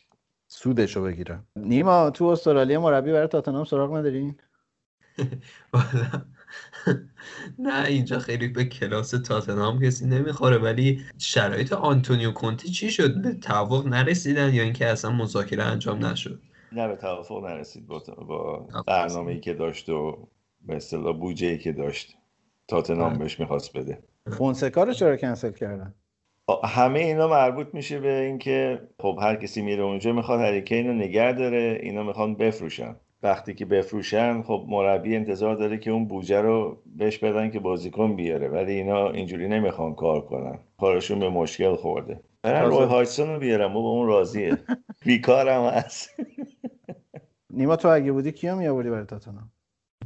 سودشو 0.47 1.03
بگیرن. 1.03 1.43
نیما 1.55 2.09
تو 2.09 2.25
استرالیا 2.25 2.81
مربی 2.81 3.11
برای 3.11 3.27
تاتنهام 3.27 3.63
سراغ 3.63 3.95
ندارین؟ 3.95 4.35
نه 7.59 7.85
اینجا 7.85 8.19
خیلی 8.19 8.47
به 8.47 8.65
کلاس 8.65 9.09
تاتنهام 9.09 9.81
کسی 9.81 10.05
نمی‌خوره 10.05 10.57
ولی 10.57 11.01
شرایط 11.17 11.73
آنتونیو 11.73 12.31
کونتی 12.31 12.69
چی 12.69 12.91
شد؟ 12.91 13.21
به 13.21 13.33
توافق 13.33 13.87
نرسیدن 13.87 14.53
یا 14.53 14.63
اینکه 14.63 14.87
اصلا 14.87 15.11
مذاکره 15.11 15.63
انجام 15.63 16.05
نشد؟ 16.05 16.39
نه 16.71 16.87
به 16.87 16.95
توافق 16.95 17.45
نرسید. 17.45 17.87
با, 17.87 18.03
با 18.27 18.67
برنامه 18.87 19.31
ای 19.31 19.39
که 19.39 19.53
داشت 19.53 19.89
و 19.89 20.27
به 20.61 20.75
اصطلاح 20.75 21.17
بودجه 21.17 21.47
ای 21.47 21.57
که 21.57 21.71
داشت 21.71 22.17
تاتنهام 22.67 23.17
بهش 23.17 23.39
می‌خواست 23.39 23.77
بده. 23.77 24.03
فونسکا 24.37 24.83
رو 24.83 24.93
چرا 24.93 25.17
کنسل 25.17 25.51
کردن؟ 25.51 25.93
همه 26.63 26.99
اینا 26.99 27.27
مربوط 27.27 27.67
میشه 27.73 27.99
به 27.99 28.19
اینکه 28.19 28.81
خب 28.99 29.19
هر 29.21 29.35
کسی 29.35 29.61
میره 29.61 29.83
اونجا 29.83 30.13
می‌خواد 30.13 30.39
هریکین 30.39 30.87
رو 30.87 30.93
نگه 30.93 31.33
داره 31.33 31.79
اینا 31.83 32.03
می‌خوان 32.03 32.35
بفروشن. 32.35 32.95
وقتی 33.23 33.53
که 33.53 33.65
بفروشن 33.65 34.41
خب 34.41 34.65
مربی 34.69 35.15
انتظار 35.15 35.55
داره 35.55 35.77
که 35.77 35.91
اون 35.91 36.07
بوجه 36.07 36.41
رو 36.41 36.83
بهش 36.97 37.17
بدن 37.17 37.51
که 37.51 37.59
بازیکن 37.59 38.15
بیاره 38.15 38.47
ولی 38.47 38.71
اینا 38.71 39.09
اینجوری 39.09 39.47
نمی‌خوان 39.47 39.95
کار 39.95 40.21
کنن. 40.21 40.59
کارشون 40.79 41.19
به 41.19 41.29
مشکل 41.29 41.75
خورده. 41.75 42.19
برن 42.41 42.65
روی 42.69 42.85
هایسون 42.85 43.29
رو 43.29 43.39
بیارم 43.39 43.75
و 43.75 43.81
با 43.81 43.89
اون 43.89 44.07
راضیه. 44.07 44.57
بیکارم 45.05 45.65
هست. 45.65 46.09
نیما 47.49 47.75
تو 47.75 47.89
اگه 47.89 48.11
بودی 48.11 48.31
کیا 48.31 48.55
میآوردی 48.55 48.89
برای 48.89 49.05
تاتنهام؟ 49.05 49.52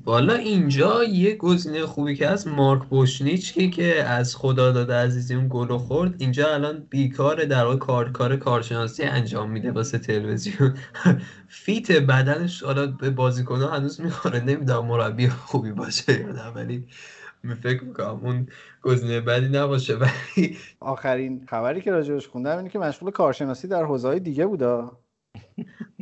بالا 0.07 0.33
اینجا 0.33 1.03
یه 1.03 1.35
گزینه 1.35 1.85
خوبی 1.85 2.15
که 2.15 2.27
از 2.27 2.47
مارک 2.47 2.83
بوشنیچ 2.83 3.59
که 3.59 4.03
از 4.03 4.35
خدا 4.35 4.71
داده 4.71 4.93
عزیزی 4.93 5.35
اون 5.35 5.47
گل 5.49 5.77
خورد 5.77 6.15
اینجا 6.17 6.53
الان 6.53 6.87
بیکار 6.89 7.45
در 7.45 7.63
واقع 7.63 7.77
کار 7.77 8.11
کار 8.11 8.37
کارشناسی 8.37 9.03
انجام 9.03 9.51
میده 9.51 9.71
واسه 9.71 9.97
تلویزیون. 9.97 10.77
fit 11.47 11.91
بدنش 11.91 12.63
حالا 12.63 12.87
به 12.87 13.09
بازیکن 13.09 13.61
هنوز 13.61 14.01
می‌خوره 14.01 14.39
نمی‌دونم 14.39 14.85
مربی 14.85 15.29
خوبی 15.29 15.71
باشه 15.71 16.19
یا 16.19 16.31
نه 16.31 16.47
ولی 16.47 16.87
فکر 17.63 17.83
می‌کنم 17.83 18.19
اون 18.23 18.47
گزینه 18.81 19.21
بدی 19.21 19.49
نباشه 19.49 19.95
ولی 19.95 20.57
آخرین 20.79 21.45
خبری 21.49 21.81
که 21.81 21.91
راجبش 21.91 22.27
خوندم 22.27 22.57
اینه 22.57 22.69
که 22.69 22.79
مشغول 22.79 23.11
کارشناسی 23.11 23.67
در 23.67 23.83
حوزه 23.83 24.19
دیگه 24.19 24.45
بودا. 24.45 24.97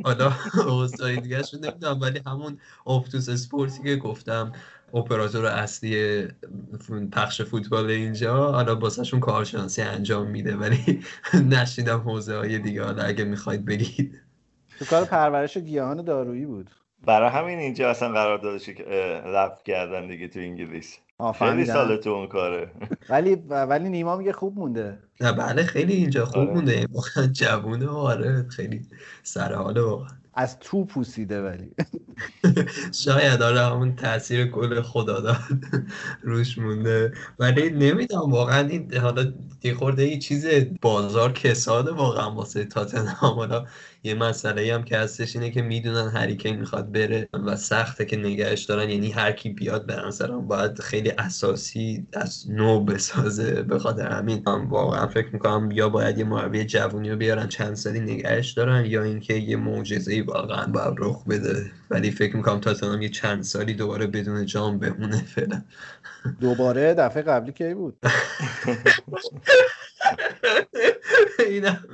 حالا 0.04 0.32
اوضاع 0.66 1.16
دیگه 1.16 1.42
شو 1.42 1.56
نمی‌دونم 1.58 2.00
ولی 2.00 2.20
همون 2.26 2.58
افتوس 2.86 3.28
اسپورتی 3.28 3.82
که 3.82 3.96
گفتم 3.96 4.52
اپراتور 4.94 5.46
اصلی 5.46 6.22
پخش 7.12 7.42
فوتبال 7.42 7.86
اینجا 7.86 8.52
حالا 8.52 8.74
باسهشون 8.74 9.20
کارشناسی 9.20 9.82
انجام 9.82 10.30
میده 10.30 10.56
ولی 10.56 11.00
نشیدم 11.50 11.98
حوزه 11.98 12.36
های 12.36 12.58
دیگه 12.58 12.84
حالا 12.84 13.02
اگه 13.02 13.24
می‌خواید 13.24 13.64
بگید. 13.64 14.20
تو 14.78 14.84
کار 14.84 15.04
پرورش 15.04 15.56
گیاهان 15.56 16.04
دارویی 16.04 16.46
بود. 16.46 16.70
برای 17.06 17.30
همین 17.30 17.58
اینجا 17.58 17.90
اصلا 17.90 18.12
قرار 18.12 18.38
دادش 18.38 18.68
لفت 19.26 19.64
کردن 19.64 20.08
دیگه 20.08 20.28
تو 20.28 20.40
انگلیس. 20.40 20.98
خیلی 21.38 21.64
سال 21.64 21.96
تو 21.96 22.10
اون 22.10 22.26
کاره. 22.26 22.70
ولی 23.10 23.34
ولی 23.50 23.88
نیما 23.88 24.16
میگه 24.16 24.32
خوب 24.32 24.58
مونده. 24.58 24.98
نه 25.20 25.32
بله 25.32 25.62
خیلی 25.62 25.92
اینجا 25.92 26.24
خوب 26.24 26.42
آره. 26.42 26.52
مونده. 26.54 26.86
واقعا 26.92 27.26
جوونه 27.26 27.88
آره 27.88 28.46
خیلی 28.48 28.82
سر 29.22 29.52
حاله 29.54 29.80
واقعا. 29.82 30.08
از 30.34 30.58
تو 30.58 30.84
پوسیده 30.84 31.42
ولی. 31.42 31.70
شاید 33.04 33.42
آره 33.42 33.60
همون 33.60 33.96
تاثیر 33.96 34.46
گل 34.46 34.82
خدا 34.82 35.20
داد 35.20 35.36
روش 36.22 36.58
مونده. 36.58 37.12
ولی 37.38 37.70
نمی‌دونم 37.70 38.30
واقعا 38.32 38.68
این 38.68 38.96
حالا 38.96 39.32
یه 39.62 39.74
خورده 39.74 40.02
ای 40.02 40.18
چیز 40.18 40.46
بازار 40.82 41.32
کساده 41.32 41.92
واقعا 41.92 42.34
واسه 42.34 42.64
تاتنهام. 42.64 43.34
حالا 43.36 43.64
یه 44.02 44.14
مسئله 44.14 44.74
هم 44.74 44.82
که 44.84 44.98
هستش 44.98 45.36
اینه 45.36 45.50
که 45.50 45.62
می‌دونن 45.62 46.08
هریکین 46.08 46.56
می‌خواد 46.56 46.92
بره 46.92 47.28
و 47.32 47.56
سخته 47.56 48.04
که 48.04 48.16
نگهش 48.16 48.64
دارن. 48.64 48.90
یعنی 48.90 49.10
هر 49.10 49.32
کی 49.32 49.48
بیاد 49.48 49.86
به 49.86 49.96
نظرم 49.96 50.46
باید 50.46 50.80
خیلی 50.80 51.10
اساسی 51.10 52.06
از 52.12 52.50
نو 52.50 52.84
بسازه 52.84 53.62
به 53.62 53.78
خاطر 53.78 54.08
همین. 54.08 54.42
واقعا 54.68 55.06
فکر 55.06 55.28
می‌کنم 55.32 55.70
یا 55.70 55.88
باید 55.88 56.18
یه 56.18 56.24
مربی 56.24 56.64
جوونی 56.64 57.10
رو 57.10 57.16
بیارن 57.16 57.48
چند 57.48 57.74
سالی 57.74 58.00
نگهش 58.00 58.50
دارن 58.50 58.84
یا 58.84 59.02
اینکه 59.02 59.34
یه 59.34 59.56
معجزه 59.56 60.12
ای 60.12 60.20
واقعا 60.20 60.66
باید 60.66 60.94
رخ 60.98 61.24
بده. 61.24 61.70
ولی 61.90 62.10
فکر 62.10 62.36
می‌کنم 62.36 62.60
تا 62.60 62.96
یه 63.00 63.08
چند 63.08 63.42
سالی 63.42 63.74
دوباره 63.74 64.06
بدون 64.06 64.46
جام 64.46 64.78
بمونه 64.78 65.16
فعلا. 65.16 65.62
دوباره 66.40 66.94
دفعه 66.94 67.22
قبلی 67.22 67.52
کی 67.52 67.74
بود؟ 67.74 67.96
اینم. 71.48 71.84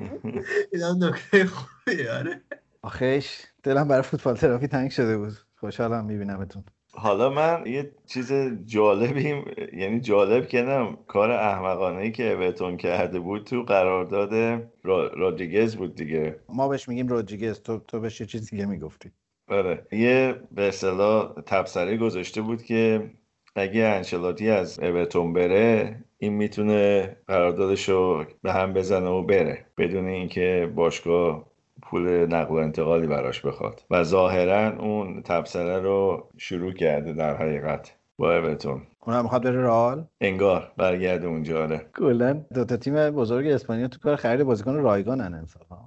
اینم 0.72 1.04
نکته 1.04 1.44
خوبی 1.44 2.08
آره. 2.08 2.40
آخیش 2.82 3.42
دلم 3.62 3.88
برای 3.88 4.02
فوتبال 4.02 4.36
تراپی 4.36 4.66
تنگ 4.66 4.90
شده 4.90 5.18
بود. 5.18 5.32
خوشحالم 5.56 6.04
میبینمتون. 6.04 6.64
حالا 6.92 7.30
من 7.30 7.62
یه 7.66 7.92
چیز 8.06 8.32
جالبی 8.64 9.42
یعنی 9.72 10.00
جالب 10.00 10.48
کنم 10.48 10.98
کار 11.06 11.30
احمقانه 11.30 12.00
ای 12.00 12.12
که 12.12 12.32
اوتون 12.32 12.76
کرده 12.76 13.20
بود 13.20 13.44
تو 13.44 13.62
قرارداد 13.62 14.34
را... 14.82 15.06
رادریگز 15.06 15.76
بود 15.76 15.94
دیگه. 15.94 16.36
ما 16.48 16.68
بهش 16.68 16.88
میگیم 16.88 17.08
رادریگز 17.08 17.60
تو 17.60 17.78
تو 17.78 18.00
بهش 18.00 18.20
یه 18.20 18.26
چیز 18.26 18.50
دیگه 18.50 18.66
می‌گفتی. 18.66 19.10
آره. 19.48 19.86
یه 19.92 20.40
به 20.52 20.68
اصطلاح 20.68 21.34
تبصره 21.46 21.96
گذاشته 21.96 22.40
بود 22.40 22.62
که 22.62 23.10
اگه 23.54 23.82
انشلاتی 23.82 24.50
از 24.50 24.80
اوتون 24.80 25.32
بره 25.32 25.96
این 26.18 26.32
می‌تونه 26.32 27.16
قراردادش 27.28 27.88
رو 27.88 28.24
به 28.42 28.52
هم 28.52 28.72
بزنه 28.72 29.08
و 29.08 29.22
بره 29.22 29.66
بدون 29.78 30.08
اینکه 30.08 30.72
باشگاه 30.74 31.46
پول 31.82 32.26
نقل 32.26 32.54
و 32.54 32.58
انتقالی 32.58 33.06
براش 33.06 33.40
بخواد. 33.40 33.82
و 33.90 34.02
ظاهرا 34.04 34.78
اون 34.78 35.22
تبصره 35.22 35.78
رو 35.78 36.28
شروع 36.38 36.72
کرده 36.72 37.12
در 37.12 37.36
حقیقت 37.36 37.96
با 38.18 38.36
اورتون. 38.36 38.82
اونم 39.02 39.22
می‌خواد 39.22 39.44
بره 39.44 39.62
رئال؟ 39.62 40.06
انگار 40.20 40.72
برگرده 40.76 41.26
اونجا 41.26 41.62
آره. 41.62 41.86
کلا 41.98 42.32
دو 42.54 42.64
تا 42.64 42.76
تیم 42.76 43.10
بزرگ 43.10 43.46
اسپانیا 43.46 43.88
تو 43.88 43.98
کار 43.98 44.16
خرید 44.16 44.42
بازیکن 44.42 44.74
رایگانن 44.74 45.34
انصافا. 45.34 45.78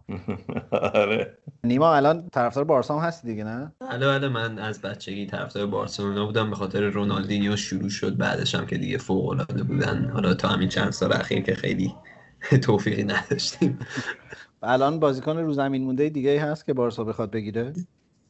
آره. 1.01 1.37
نیما 1.63 1.95
الان 1.95 2.29
طرفدار 2.29 2.63
بارسا 2.63 2.99
هم 2.99 3.07
هستی 3.07 3.27
دیگه 3.27 3.43
نه؟ 3.43 3.71
بله 3.79 4.07
بله 4.07 4.27
من 4.27 4.59
از 4.59 4.81
بچگی 4.81 5.25
طرفدار 5.25 5.65
بارسلونا 5.65 6.25
بودم 6.25 6.49
به 6.49 6.55
خاطر 6.55 6.81
رونالدینیو 6.89 7.55
شروع 7.55 7.89
شد 7.89 8.17
بعدش 8.17 8.55
هم 8.55 8.65
که 8.65 8.77
دیگه 8.77 8.97
فوق 8.97 9.29
العاده 9.29 9.63
بودن. 9.63 10.09
حالا 10.13 10.33
تا 10.33 10.47
همین 10.47 10.69
چند 10.69 10.91
سال 10.91 11.13
اخیر 11.13 11.41
که 11.41 11.55
خیلی 11.55 11.95
توفیقی 12.63 13.03
نداشتیم. 13.03 13.79
الان 14.63 14.99
بازیکن 14.99 15.37
رو 15.37 15.53
زمین 15.53 15.83
مونده 15.83 16.09
دیگه 16.09 16.41
هست 16.41 16.65
که 16.65 16.73
بارسا 16.73 17.03
بخواد 17.03 17.31
بگیره؟ 17.31 17.73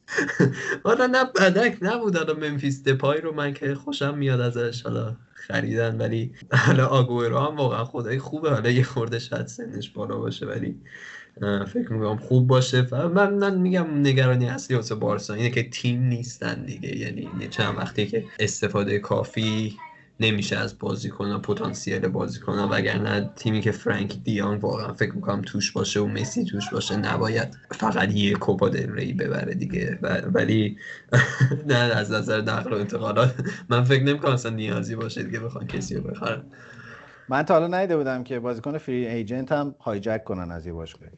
حالا 0.84 1.06
نه 1.06 1.24
بدک 1.24 1.78
نبود 1.82 2.16
حالا 2.16 2.34
منفیس 2.34 2.84
دپای 2.84 3.20
رو 3.20 3.34
من 3.34 3.54
که 3.54 3.74
خوشم 3.74 4.18
میاد 4.18 4.40
ازش. 4.40 4.82
حالا 4.82 5.16
خریدن 5.34 5.98
ولی 5.98 6.32
حالا 6.52 6.86
آگوئرو 6.86 7.38
هم 7.38 7.56
واقعا 7.56 7.84
خدای 7.84 8.18
خوبه. 8.18 8.50
حالا 8.50 8.70
یه 8.70 8.82
خورده 8.82 9.18
شاید 9.18 9.46
سنش 9.46 9.90
بالا 9.90 10.18
باشه 10.18 10.46
ولی 10.46 10.80
فکر 11.66 11.92
می‌کنم 11.92 12.16
خوب 12.16 12.46
باشه. 12.46 12.88
من, 13.08 13.34
من 13.34 13.58
میگم 13.58 14.00
نگرانی 14.00 14.48
اصلی 14.48 14.76
واسه 14.76 14.94
بارسا 14.94 15.34
اینه 15.34 15.50
که 15.50 15.70
تیم 15.70 16.02
نیستن 16.02 16.64
دیگه. 16.64 16.96
یعنی 16.98 17.48
چند 17.50 17.78
وقتی 17.78 18.06
که 18.06 18.24
استفاده 18.38 18.98
کافی 18.98 19.76
نمیشه 20.20 20.56
از 20.56 20.78
بازیکن 20.78 21.40
پتانسیل 21.40 22.08
بازیکن 22.08 22.58
وگرنه 22.58 23.30
تیمی 23.36 23.60
که 23.60 23.72
فرانک 23.72 24.16
دیان 24.24 24.56
واقعا 24.56 24.92
فکر 24.92 25.12
می‌کنم 25.12 25.42
توش 25.42 25.72
باشه 25.72 26.00
و 26.00 26.06
مسی 26.06 26.44
توش 26.44 26.70
باشه 26.70 26.96
نباید 26.96 27.56
فقط 27.70 28.12
یه 28.12 28.34
کوپا 28.34 28.68
دل 28.68 28.92
ری 28.92 29.12
ببره 29.12 29.54
دیگه. 29.54 29.98
ولی 30.34 30.78
نه 31.68 31.74
از 31.74 32.12
نظر 32.12 32.40
نقل 32.40 32.72
و 32.72 32.76
انتقالات 32.76 33.34
من 33.68 33.84
فکر 33.84 34.02
نمی‌کنم 34.02 34.32
اصلا 34.32 34.52
نیازی 34.52 34.96
باشه 34.96 35.22
دیگه 35.22 35.40
بخوان 35.40 35.66
کسی 35.66 35.94
رو 35.94 36.02
بخرن 36.02 36.42
من 37.28 37.42
تا 37.42 37.54
حالا 37.54 37.80
ندیده 37.80 37.96
بودم 37.96 38.24
که 38.24 38.40
بازیکن 38.40 38.78
free 38.78 39.06
agent 39.06 39.52
هم 39.52 39.74
hijack 39.80 40.24
کنن 40.24 40.50
از 40.50 40.66
یه 40.66 40.72
باشگاه 40.72 41.08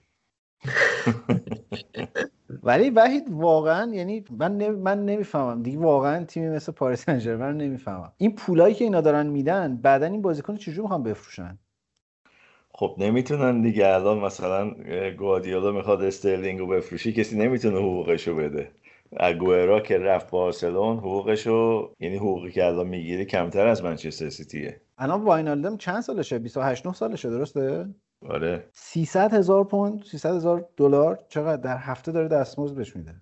ولی 2.62 2.90
وحید 2.90 3.24
واقعا 3.30 3.94
یعنی 3.94 4.24
من 4.38 4.68
من 4.68 5.05
نمی‌فهمم. 5.05 5.62
دیگه 5.62 5.78
واقعا 5.78 6.24
تیمی 6.24 6.49
مثل 6.49 6.72
پاریس 6.72 7.05
سن 7.05 7.20
رو 7.20 7.53
نمی‌فهمم. 7.53 8.12
این 8.16 8.34
پولایی 8.34 8.74
که 8.74 8.84
اینا 8.84 9.01
دارن 9.01 9.26
میدن 9.26 9.76
بعدا 9.76 10.07
این 10.07 10.22
بازیکن 10.22 10.57
چجوری 10.57 10.80
می‌خوان 10.80 11.03
بفروشن؟ 11.03 11.59
خب 12.70 12.94
نمی‌تونن 12.99 13.62
دیگه. 13.62 13.86
الان 13.86 14.18
مثلا 14.18 14.70
گوادیولا 15.18 15.72
می‌خواد 15.72 16.03
استرلینگ 16.03 16.59
رو 16.59 16.66
بفروشی 16.66 17.12
کسی 17.12 17.38
نمی‌تونه 17.38 17.78
حقوقش 17.78 18.28
رو 18.28 18.36
بده. 18.36 18.70
اگوئرو 19.16 19.80
که 19.80 19.99
رفت 19.99 20.30
بارسلون 20.30 20.97
حقوقشو 20.97 21.92
یعنی 22.01 22.16
حقوقی 22.16 22.51
که 22.51 22.66
الان 22.66 22.86
می‌گیره 22.86 23.24
کمتر 23.24 23.66
از 23.66 23.84
منچستر 23.84 24.28
سیتیه. 24.28 24.80
الان 24.99 25.22
واینالدم 25.22 25.76
چند 25.76 26.01
سالشه؟ 26.01 26.38
28 26.38 26.86
9 26.86 26.92
سالشه 26.92 27.30
درسته؟ 27.30 27.86
آره. 28.22 28.68
300 28.72 29.34
هزار 29.34 29.64
پوند 29.64 30.04
300 30.04 30.34
هزار 30.34 30.68
دلار 30.76 31.18
چقدر 31.28 31.56
در 31.62 31.76
هفته 31.76 32.12
داره 32.12 32.28
دستمزد 32.28 32.74
بهش 32.76 32.96
میده. 32.96 33.14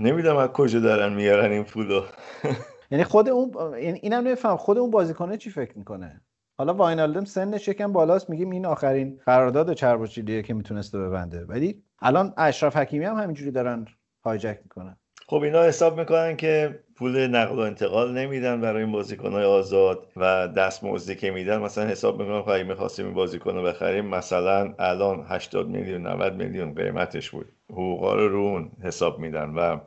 نمی‌دونم 0.00 0.36
از 0.36 0.48
کجا 0.48 0.80
دارن 0.80 1.12
میارن 1.12 1.50
این 1.50 1.64
پولو 1.64 2.02
یعنی 2.90 3.04
خود 3.04 3.28
اون 3.28 3.52
یعنی 3.78 3.98
اینم 4.02 4.26
نمیفهم 4.26 4.56
خود 4.56 4.78
اون 4.78 4.90
بازیکنه 4.90 5.36
چی 5.36 5.50
فکر 5.50 5.78
می‌کنه؟ 5.78 6.20
حالا 6.58 6.74
واینالدم 6.74 7.24
سنش 7.24 7.68
یکم 7.68 7.92
بالاست 7.92 8.30
میگیم 8.30 8.50
این 8.50 8.66
آخرین 8.66 9.20
قرارداد 9.26 9.72
چربوچیلیه 9.72 10.42
که 10.42 10.54
می‌تونسته 10.54 10.98
ببنده. 10.98 11.44
ولی 11.44 11.82
الان 11.98 12.34
اشرف 12.36 12.76
حکیمی 12.76 13.04
هم 13.04 13.16
همینجوری 13.16 13.50
دارن 13.50 13.86
هایجک 14.24 14.58
می‌کنن. 14.62 14.96
خب 15.30 15.42
اینا 15.42 15.62
حساب 15.62 16.00
می‌کنن 16.00 16.36
که 16.36 16.78
پول 16.96 17.26
نقل 17.26 17.56
و 17.56 17.58
انتقال 17.58 18.18
نمیدن 18.18 18.60
برای 18.60 18.82
این 18.82 18.92
بازیکنهای 18.92 19.44
آزاد 19.44 20.06
و 20.16 20.48
دستمزدی 20.48 21.16
که 21.16 21.30
میدن. 21.30 21.58
مثلا 21.58 21.86
حساب 21.86 22.22
می‌کنن 22.22 22.42
که 22.42 22.48
اگه 22.48 22.64
می‌خواستیم 22.64 23.06
این 23.06 23.14
بازیکن 23.14 23.54
رو 23.54 23.62
بخریم 23.62 24.04
مثلا 24.04 24.74
الان 24.78 25.24
80 25.28 25.68
میلیون 25.68 26.06
90 26.06 26.34
میلیون 26.34 26.74
قیمتش 26.74 27.30
بود. 27.30 27.46
حقوقا 27.70 28.14
رو 28.14 28.28
رون 28.28 28.70
حساب 28.84 29.18
میدن 29.18 29.50
و 29.50 29.78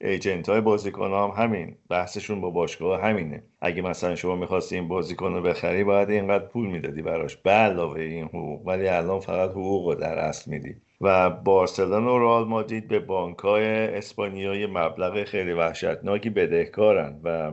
ایجنت 0.00 0.48
های 0.48 0.60
بازیکن 0.60 1.10
هم 1.12 1.44
همین. 1.44 1.76
بحثشون 1.90 2.40
با 2.40 2.50
باشگاه 2.50 3.02
همینه. 3.02 3.42
اگه 3.60 3.82
مثلا 3.82 4.14
شما 4.14 4.36
می‌خواستی 4.36 4.74
این 4.76 4.88
بازیکن 4.88 5.34
رو 5.34 5.42
بخری 5.42 5.84
باید 5.84 6.10
اینقدر 6.10 6.44
پول 6.44 6.66
می‌دادی 6.66 7.02
براش. 7.02 7.36
به 7.36 7.50
علاوه 7.50 8.00
این 8.00 8.24
حقوق. 8.24 8.66
ولی 8.66 8.88
الان 8.88 9.20
فقط 9.20 9.50
حقوق 9.50 9.88
رو 9.88 9.94
در 9.94 10.18
اصل 10.18 10.50
میدی. 10.50 10.76
و 11.00 11.30
بارسلونا 11.30 12.14
و 12.14 12.18
رئال 12.18 12.44
مادرید 12.48 12.88
به 12.88 12.98
بانکهای 12.98 13.64
اسپانیایی 13.96 14.66
مبلغ 14.66 15.24
خیلی 15.24 15.52
وحشتناکی 15.52 16.30
بدهکارن 16.30 17.20
و 17.24 17.52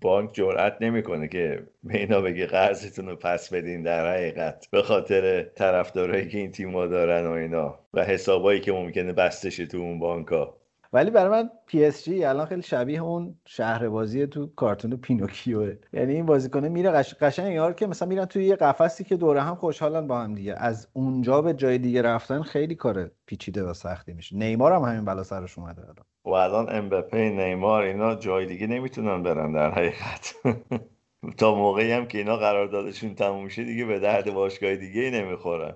بانک 0.00 0.32
جرأت 0.32 0.76
نمی‌کنه 0.80 1.28
که 1.28 1.66
به 1.82 1.98
اینا 1.98 2.20
بگه 2.20 2.46
قرضتون 2.46 3.08
رو 3.08 3.16
پس 3.16 3.52
بدین 3.52 3.82
در 3.82 4.14
حقیقت 4.14 4.68
به 4.70 4.82
خاطر 4.82 5.42
طرفدارایی 5.42 6.28
که 6.28 6.38
این 6.38 6.50
تیم‌ها 6.50 6.86
دارن 6.86 7.26
و 7.26 7.30
اینا 7.30 7.78
و 7.94 8.04
حسابایی 8.04 8.60
که 8.60 8.72
ممکنه 8.72 9.12
بستش 9.12 9.56
تو 9.56 9.78
اون 9.78 9.98
بانک 9.98 10.28
ها 10.28 10.56
ولی 10.94 11.10
برای 11.10 11.30
من 11.30 11.50
پی 11.66 11.84
اس 11.84 12.04
جی 12.04 12.24
الان 12.24 12.46
خیلی 12.46 12.62
شبیه 12.62 13.02
اون 13.02 13.34
شهر 13.46 13.88
بازی 13.88 14.26
تو 14.26 14.46
کارتون 14.46 14.96
پینوکیوه 14.96 15.76
یعنی 15.92 16.12
این 16.12 16.26
بازیکنه 16.26 16.68
میره 16.68 16.90
قش... 16.90 17.14
قشنگ 17.14 17.54
یار 17.54 17.72
که 17.72 17.86
مثلا 17.86 18.08
میرن 18.08 18.24
توی 18.24 18.44
یه 18.44 18.56
قفسی 18.56 19.04
که 19.04 19.16
دوره 19.16 19.40
هم 19.40 19.54
خوشحالن 19.54 20.06
با 20.06 20.20
هم 20.20 20.34
دیگه. 20.34 20.54
از 20.58 20.88
اونجا 20.92 21.42
به 21.42 21.54
جای 21.54 21.78
دیگه 21.78 22.02
رفتن 22.02 22.42
خیلی 22.42 22.74
کار 22.74 23.10
پیچیده 23.26 23.62
و 23.62 23.72
سختی 23.72 24.12
میشه. 24.12 24.36
نیمار 24.36 24.72
هم 24.72 24.82
همین 24.82 25.04
بلا 25.04 25.22
سرش 25.22 25.58
اومده 25.58 25.82
الان. 25.82 26.04
و 26.24 26.30
الان 26.30 26.76
امبپه 26.76 27.30
نیمار 27.30 27.82
اینا 27.82 28.14
جای 28.14 28.46
دیگه 28.46 28.66
نمی‌تونن 28.66 29.22
برن 29.22 29.52
در 29.52 29.70
حقیقت. 29.70 30.34
تا 31.38 31.54
موقعی 31.54 31.92
هم 31.92 32.06
که 32.06 32.18
اینا 32.18 32.36
قراردادشون 32.36 33.14
تموم 33.14 33.48
شه 33.48 33.64
دیگه 33.64 33.84
به 33.84 33.98
درد 33.98 34.34
باشگاه 34.34 34.76
دیگه 34.76 35.00
ای 35.00 35.10
نمی‌خورن 35.10 35.74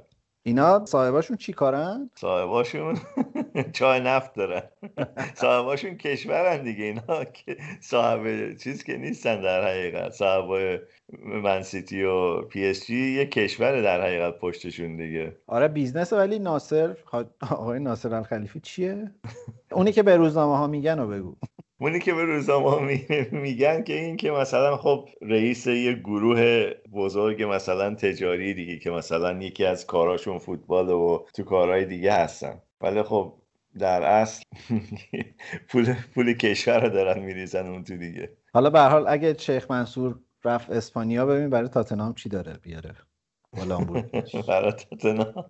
اینا 0.49 0.87
صاحباشون 0.87 1.37
چی 1.37 1.53
کارن؟ 1.53 2.11
صاحباشون 2.15 2.99
چاه 3.77 4.01
نفت 4.01 4.35
دارن. 4.35 4.63
صاحباشون 5.43 5.97
کشورن 5.97 6.63
دیگه. 6.63 6.85
اینا 6.85 7.25
که 7.25 7.57
صاحب 7.81 8.55
چیز 8.57 8.85
که 8.85 8.97
نیستن 8.97 9.41
در 9.41 9.65
حقیقت. 9.65 10.13
صاحب 10.13 10.81
منسیتی 11.25 12.03
و 12.03 12.43
پی 12.43 12.67
اس 12.67 12.87
جی 12.87 13.13
یه 13.13 13.27
کشور 13.27 13.83
در 13.83 14.03
حقیقت 14.03 14.39
پشتشون 14.39 14.97
دیگه. 14.97 15.37
آره 15.47 15.69
business 15.69 16.13
ولی 16.13 16.39
ناصر 16.39 16.97
آقای 17.51 17.81
ناصر 17.81 18.15
الخلیفی 18.15 18.61
چیه؟ 18.61 19.11
اونی 19.73 19.93
که 19.93 20.03
به 20.03 20.17
روزنامه 20.17 20.57
ها 20.57 20.67
میگن 20.67 20.99
و 20.99 21.07
بگو. 21.07 21.37
اونی 21.81 22.01
که 22.01 22.15
به 22.15 22.25
روزنامه 22.25 23.07
میگن 23.33 23.83
که 23.83 24.01
این 24.01 24.17
که 24.17 24.31
مثلا 24.31 24.77
خب 24.77 25.09
رئیس 25.23 25.67
یه 25.67 25.93
گروه 25.93 26.71
بزرگ 26.93 27.43
مثلا 27.43 27.95
تجاری 27.95 28.55
دیگه 28.55 28.79
که 28.79 28.91
مثلا 28.91 29.43
یکی 29.43 29.65
از 29.65 29.87
کاراشون 29.87 30.39
فوتبال 30.39 30.89
و 30.89 31.25
تو 31.35 31.45
کارهای 31.45 31.85
دیگه 31.85 32.13
هستن. 32.13 32.63
ولی 32.81 33.03
خب 33.03 33.35
در 33.79 34.03
اصل 34.03 34.43
پول 35.69 35.95
پول 36.15 36.33
کشور 36.33 36.81
رو 36.81 36.89
دارن 36.89 37.23
میریزن 37.23 37.67
اون 37.67 37.85
تو 37.85 37.97
دیگه. 37.97 38.37
حالا 38.53 38.71
به 38.71 38.81
حال 38.81 39.05
اگه 39.09 39.35
شیخ 39.39 39.71
منصور 39.71 40.19
رفت 40.45 40.71
اسپانیا 40.71 41.27
ببین 41.27 41.51
برای 41.51 41.69
تاتنهام 41.69 42.15
چی 42.15 42.29
داره 42.29 42.53
بیاره. 42.63 42.95
برای 44.49 44.73
تاتنهام. 44.73 45.45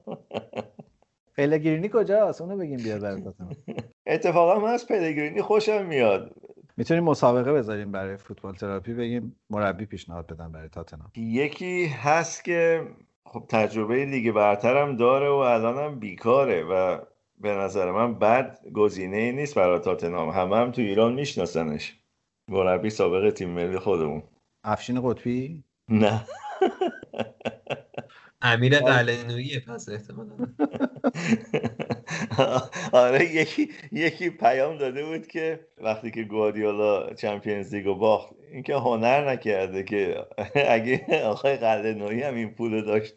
پلگرینی 1.38 1.90
کجاست؟ 1.92 2.40
اونو 2.40 2.56
بگیم 2.56 2.76
بیار 2.76 2.98
برای 2.98 3.20
تاتنهام 3.20 3.56
اتفاقا 4.06 4.60
من 4.60 4.68
از 4.68 4.86
پلگرینی 4.86 5.42
خوشم 5.42 5.86
میاد. 5.86 6.34
می‌تونیم 6.76 7.04
مسابقه 7.04 7.52
بذاریم 7.52 7.92
برای 7.92 8.16
فوتبال 8.16 8.54
تراپی 8.54 8.94
بگیم 8.94 9.36
مربی 9.50 9.86
پیشنهاد 9.86 10.26
بدن 10.26 10.52
برای 10.52 10.68
تاتنهام. 10.68 11.12
یکی 11.16 11.86
هست 11.86 12.44
که 12.44 12.86
خب 13.26 13.44
تجربه 13.48 14.04
لیگ 14.04 14.32
برترم 14.32 14.96
داره 14.96 15.28
و 15.28 15.32
الانم 15.32 15.98
بیکاره 15.98 16.64
و 16.64 16.98
به 17.38 17.54
نظر 17.54 17.92
من 17.92 18.18
بد 18.18 18.58
گزینه 18.74 19.16
ای 19.16 19.32
نیست 19.32 19.54
برای 19.54 19.78
تاتنهام. 19.78 20.28
همه 20.28 20.56
هم 20.56 20.72
تو 20.72 20.82
ایران 20.82 21.14
میشناسنش. 21.14 21.98
مربی 22.48 22.90
سابق 22.90 23.30
تیم 23.30 23.50
ملی 23.50 23.78
خودمون. 23.78 24.22
افشین 24.64 25.00
قطبی؟ 25.02 25.64
نه. 25.88 26.24
امیر 28.42 28.80
قلنویه 28.80 29.60
پس 29.60 29.88
احتمالا. 29.88 30.36
آره 32.92 33.34
یکی 33.34 33.70
یکی 33.92 34.30
پیام 34.30 34.78
داده 34.78 35.04
بود 35.04 35.26
که 35.26 35.60
وقتی 35.78 36.10
که 36.10 36.22
گواردیولا 36.22 37.14
چمپیونز 37.14 37.74
لیگو 37.74 37.94
باخت 37.94 38.28
اینکه 38.52 38.74
هنر 38.74 39.30
نکرده 39.30 39.82
که 39.82 40.16
اگه 40.68 41.22
آقای 41.24 41.56
قلنویی 41.56 42.22
هم 42.22 42.34
این 42.34 42.54
پول 42.54 42.84
داشت 42.84 43.14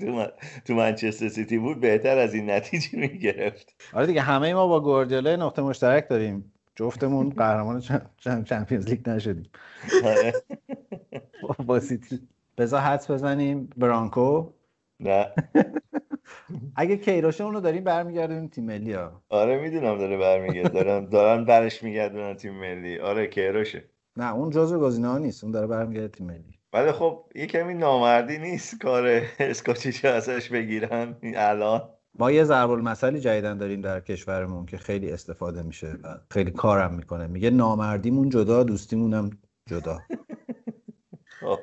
تو 0.65 0.73
منچستر 0.73 1.29
سیتی 1.29 1.57
بود 1.57 1.79
بهتر 1.79 2.17
از 2.17 2.33
این 2.33 2.49
نتیجه 2.49 2.99
می‌گرفت. 2.99 3.75
آره 3.93 4.05
دیگه 4.05 4.21
همه 4.21 4.53
ما 4.53 4.67
با 4.67 4.79
گواردیولا 4.79 5.35
نقطه 5.35 5.61
مشترک 5.61 6.09
داریم. 6.09 6.53
جفتمون 6.75 7.29
قهرمان 7.29 7.83
چمپیونز 8.45 8.89
لیگ 8.89 9.09
نشدیم. 9.09 9.49
آره. 10.03 10.33
با 11.67 11.79
سیتی. 11.79 12.19
بذار 12.57 12.79
حدس 12.79 13.11
بزنیم. 13.11 13.69
برانکو. 13.77 14.49
نه. 15.01 15.27
اگه 16.75 16.97
کیروش 16.97 17.41
اونو 17.41 17.61
داریم 17.61 17.83
برمیگردونیم 17.83 18.47
تیم 18.47 18.65
ملی 18.65 18.93
ها. 18.93 19.21
آره 19.29 19.61
می‌دونم 19.61 19.97
داره 19.97 20.17
برمیگرد 20.17 20.73
دارن 20.73 21.05
دارن 21.05 21.45
برش 21.45 21.83
میگردونن 21.83 22.35
تیم 22.35 22.53
ملی. 22.53 22.99
آره 22.99 23.27
کیروشه. 23.27 23.83
نه 24.17 24.35
اون 24.35 24.49
جزو 24.49 24.79
گزینه 24.79 25.07
ها 25.07 25.17
نیست. 25.17 25.43
اون 25.43 25.53
داره 25.53 25.67
برمیگرده 25.67 26.07
تیم 26.07 26.27
ملی. 26.27 26.59
ولی 26.73 26.91
خب 26.91 27.25
یه 27.35 27.47
کمی 27.47 27.73
نامردی 27.73 28.37
نیست 28.37 28.81
کار 28.81 29.21
اسکاتیش 29.39 30.05
ازش 30.05 30.49
بگیرن 30.49 31.15
الان. 31.23 31.89
ما 32.19 32.31
یه 32.31 32.43
ضرب 32.43 32.69
المثلی 32.69 33.19
جدیدن 33.19 33.57
داریم 33.57 33.81
در 33.81 33.99
کشورمون 33.99 34.65
که 34.65 34.77
خیلی 34.77 35.11
استفاده 35.11 35.63
میشه 35.63 35.97
و 36.03 36.17
خیلی 36.31 36.51
کارم 36.51 36.93
می‌کنه. 36.93 37.27
میگه 37.27 37.49
نامردیمون 37.49 38.29
جدا 38.29 38.63
دوستیمونم 38.63 39.29
جدا. 39.69 39.99
خب 41.39 41.59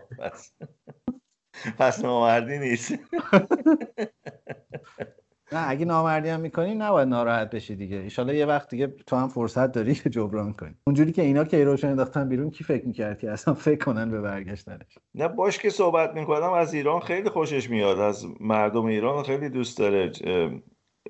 پس 1.79 2.05
نامردی 2.05 2.59
نیست. 2.59 2.95
نه 5.53 5.69
اگه 5.69 5.85
نامردی 5.85 6.29
هم 6.29 6.41
می‌کنی 6.41 6.75
نباید 6.75 7.09
ناراحت 7.09 7.51
بشی 7.51 7.77
دیگه. 7.77 7.97
ایشالا 7.97 8.33
یه 8.33 8.47
وقت 8.47 8.71
دیگه 8.71 8.87
تو 8.87 9.17
هم 9.17 9.29
فرصت 9.29 9.73
داری 9.73 9.95
که 9.95 10.11
جبران 10.11 10.53
کنی. 10.53 10.75
اونجوری 10.87 11.13
که 11.13 11.23
اینا 11.23 11.45
که 11.45 11.57
ایروش 11.57 11.85
انداختن 11.85 12.29
بیرون 12.29 12.51
کی 12.51 12.65
فکر 12.65 12.87
می‌کرد 12.87 13.19
که 13.19 13.31
اصلا 13.31 13.55
فکر 13.55 13.85
کنن 13.85 14.11
به 14.11 14.21
برگشتنش؟ 14.21 14.99
نه 15.15 15.29
باش 15.29 15.59
که 15.59 15.71
صحبت 15.71 16.15
می‌کنم. 16.15 16.53
از 16.53 16.75
ایران 16.75 17.01
خیلی 17.01 17.29
خوشش 17.29 17.71
میاد. 17.71 17.99
از 17.99 18.27
مردم 18.41 18.85
ایران 18.85 19.23
خیلی 19.23 19.49
دوست 19.49 19.79
داره 19.79 20.13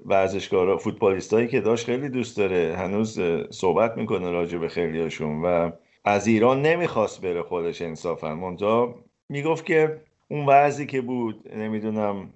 ورزشکارا 0.04 0.76
فوتبالیستایی 0.76 1.48
که 1.48 1.60
داشت 1.60 1.86
خیلی 1.86 2.08
دوست 2.08 2.36
داره. 2.36 2.76
هنوز 2.78 3.20
صحبت 3.50 3.96
می‌کنه 3.96 4.30
راجع 4.30 4.58
به 4.58 4.68
خیلیاشون 4.68 5.42
و 5.44 5.70
از 6.04 6.26
ایران 6.26 6.62
نمی‌خواست 6.62 7.20
بره 7.20 7.42
خودش 7.42 7.82
انصافا. 7.82 8.34
منتها 8.34 8.94
می‌گفت 9.28 9.66
که 9.66 10.00
اون 10.30 10.46
وضعی 10.46 10.86
که 10.86 11.00
بود 11.00 11.54
نمی‌دونم 11.56 12.30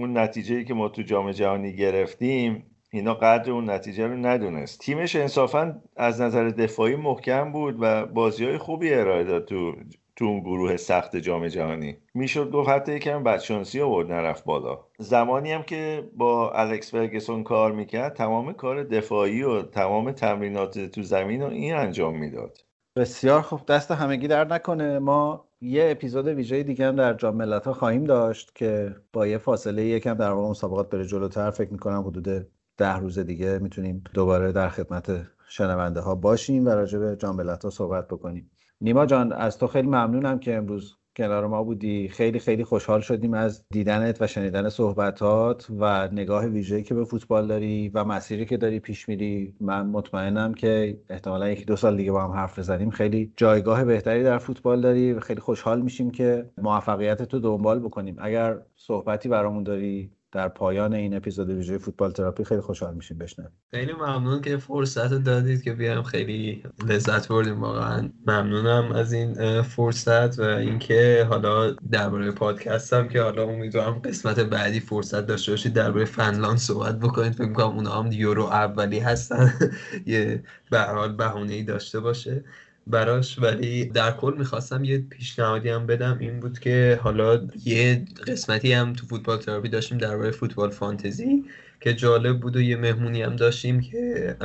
اون 0.00 0.18
نتیجه 0.18 0.64
که 0.64 0.74
ما 0.74 0.88
تو 0.88 1.02
جام 1.02 1.32
جهانی 1.32 1.76
گرفتیم 1.76 2.64
اینا 2.92 3.14
قدر 3.14 3.50
اون 3.50 3.70
نتیجه 3.70 4.06
رو 4.06 4.16
ندونست. 4.16 4.80
تیمش 4.80 5.16
انصافا 5.16 5.82
از 5.96 6.20
نظر 6.20 6.48
دفاعی 6.48 6.96
محکم 6.96 7.52
بود 7.52 7.76
و 7.80 8.06
بازی 8.06 8.44
های 8.44 8.58
خوبی 8.58 8.94
ارائه 8.94 9.24
داد 9.24 9.44
تو 9.44 9.72
تو 10.16 10.24
اون 10.24 10.40
گروه 10.40 10.76
سخت 10.76 11.16
جام 11.16 11.48
جهانی. 11.48 11.96
می‌شد 12.14 12.50
گفت 12.50 12.68
حتی 12.68 12.92
یکم 12.92 13.22
بدشانسی 13.22 13.80
آورد 13.80 14.12
نرفت 14.12 14.44
بالا. 14.44 14.78
زمانی 14.98 15.52
هم 15.52 15.62
که 15.62 16.10
با 16.16 16.50
الکس 16.50 16.90
فرگسون 16.90 17.42
کار 17.44 17.72
می‌کرد 17.72 18.14
تمام 18.14 18.52
کار 18.52 18.82
دفاعی 18.82 19.42
و 19.42 19.62
تمام 19.62 20.12
تمرینات 20.12 20.78
تو 20.78 21.02
زمین 21.02 21.42
رو 21.42 21.50
این 21.50 21.74
انجام 21.74 22.18
می‌داد. 22.18 22.58
بسیار 22.96 23.40
خوب. 23.42 23.66
دست 23.66 23.90
همگی 23.90 24.28
در 24.28 24.44
نکنه. 24.44 24.98
ما 24.98 25.47
یه 25.60 25.88
اپیزود 25.90 26.28
ویژه 26.28 26.62
دیگه 26.62 26.86
هم 26.86 26.96
در 26.96 27.14
جام 27.14 27.36
ملت 27.36 27.72
خواهیم 27.72 28.04
داشت 28.04 28.54
که 28.54 28.96
با 29.12 29.26
یه 29.26 29.38
فاصله 29.38 29.84
یکم 29.84 30.14
در 30.14 30.30
واقع 30.30 30.50
مسابقات 30.50 30.90
بره 30.90 31.04
جلوتر. 31.04 31.50
فکر 31.50 31.72
می‌کنم 31.72 32.06
حدود 32.06 32.46
ده 32.76 32.96
روز 32.96 33.18
دیگه 33.18 33.58
می‌تونیم 33.58 34.04
دوباره 34.14 34.52
در 34.52 34.68
خدمت 34.68 35.26
شنونده 35.48 36.00
ها 36.00 36.14
باشیم 36.14 36.66
و 36.66 36.68
راجع 36.68 36.98
به 36.98 37.16
جام 37.16 37.36
ملت 37.36 37.64
ها 37.64 37.70
صحبت 37.70 38.08
بکنیم. 38.08 38.50
نیما 38.80 39.06
جان 39.06 39.32
از 39.32 39.58
تو 39.58 39.66
خیلی 39.66 39.88
ممنونم 39.88 40.38
که 40.38 40.56
امروز 40.56 40.97
کنار 41.18 41.46
ما 41.46 41.62
بودی. 41.62 42.08
خیلی 42.08 42.38
خیلی 42.38 42.64
خوشحال 42.64 43.00
شدیم 43.00 43.34
از 43.34 43.64
دیدنت 43.70 44.22
و 44.22 44.26
شنیدن 44.26 44.68
صحبتات 44.68 45.66
و 45.78 46.08
نگاه 46.12 46.46
ویژه‌ای 46.46 46.82
که 46.82 46.94
به 46.94 47.04
فوتبال 47.04 47.46
داری 47.46 47.88
و 47.88 48.04
مسیری 48.04 48.46
که 48.46 48.56
داری 48.56 48.80
پیش 48.80 49.08
میری. 49.08 49.54
من 49.60 49.86
مطمئنم 49.86 50.54
که 50.54 50.98
احتمالا 51.10 51.48
یکی 51.48 51.64
دو 51.64 51.76
سال 51.76 51.96
دیگه 51.96 52.12
با 52.12 52.24
هم 52.24 52.30
حرف 52.30 52.58
بزنیم. 52.58 52.90
خیلی 52.90 53.32
جایگاه 53.36 53.84
بهتری 53.84 54.22
در 54.22 54.38
فوتبال 54.38 54.80
داری 54.80 55.12
و 55.12 55.20
خیلی 55.20 55.40
خوشحال 55.40 55.82
میشیم 55.82 56.10
که 56.10 56.50
موفقیت 56.62 57.22
تو 57.22 57.38
دنبال 57.38 57.80
بکنیم. 57.80 58.16
اگر 58.18 58.58
صحبتی 58.76 59.28
برامون 59.28 59.62
داری 59.62 60.10
در 60.32 60.48
پایان 60.48 60.94
این 60.94 61.16
اپیزود 61.16 61.50
ویژه 61.50 61.78
فوتبال 61.78 62.12
تراپی 62.12 62.44
خیلی 62.44 62.60
خوشحال 62.60 62.94
میشیم 62.94 63.18
بشنویم. 63.18 63.52
خیلی 63.70 63.92
ممنون 63.92 64.40
که 64.40 64.56
فرصت 64.56 65.14
دادید 65.14 65.62
که 65.62 65.72
بیام. 65.72 66.02
خیلی 66.02 66.62
لذت 66.88 67.28
بردیم 67.28 67.60
واقعا. 67.60 68.10
ممنونم 68.26 68.92
از 68.92 69.12
این 69.12 69.62
فرصت 69.62 70.38
و 70.38 70.42
اینکه 70.42 71.26
حالا 71.30 71.70
درباره 71.70 72.30
پادکستم 72.30 73.08
که 73.08 73.22
حالا 73.22 73.44
امیدوارم 73.44 73.98
قسمت 73.98 74.40
بعدی 74.40 74.80
فرصت 74.80 75.26
داشته 75.26 75.52
باشید 75.52 75.72
درباره 75.72 76.04
فنلاند 76.04 76.58
صحبت 76.58 76.98
بکنید. 76.98 77.32
فکر 77.32 77.52
کنم 77.52 77.76
اونها 77.76 78.02
هم 78.02 78.12
یورو 78.12 78.44
اولی 78.44 78.98
هستن. 78.98 79.54
یه 80.06 80.42
به 80.70 80.80
حال 80.80 81.12
بهونه 81.16 81.52
ای 81.52 81.62
داشته 81.62 82.00
باشه. 82.00 82.44
براش 82.88 83.38
ولی 83.38 83.84
در 83.86 84.12
کل 84.12 84.34
می‌خواستم 84.38 84.84
یه 84.84 84.98
پیشنهادی 84.98 85.68
هم 85.68 85.86
بدم. 85.86 86.18
این 86.20 86.40
بود 86.40 86.58
که 86.58 87.00
حالا 87.02 87.48
یه 87.64 88.04
قسمتی 88.26 88.72
هم 88.72 88.92
تو 88.92 89.06
فوتبال 89.06 89.38
تراپی 89.38 89.68
داشتیم 89.68 89.98
درباره 89.98 90.30
فوتبال 90.30 90.70
فانتزی. 90.70 91.44
که 91.80 91.94
جالب 91.94 92.40
بود 92.40 92.56
و 92.56 92.60
یه 92.60 92.76
مهمونی 92.76 93.22
هم 93.22 93.36
داشتیم 93.36 93.80
که 93.80 94.36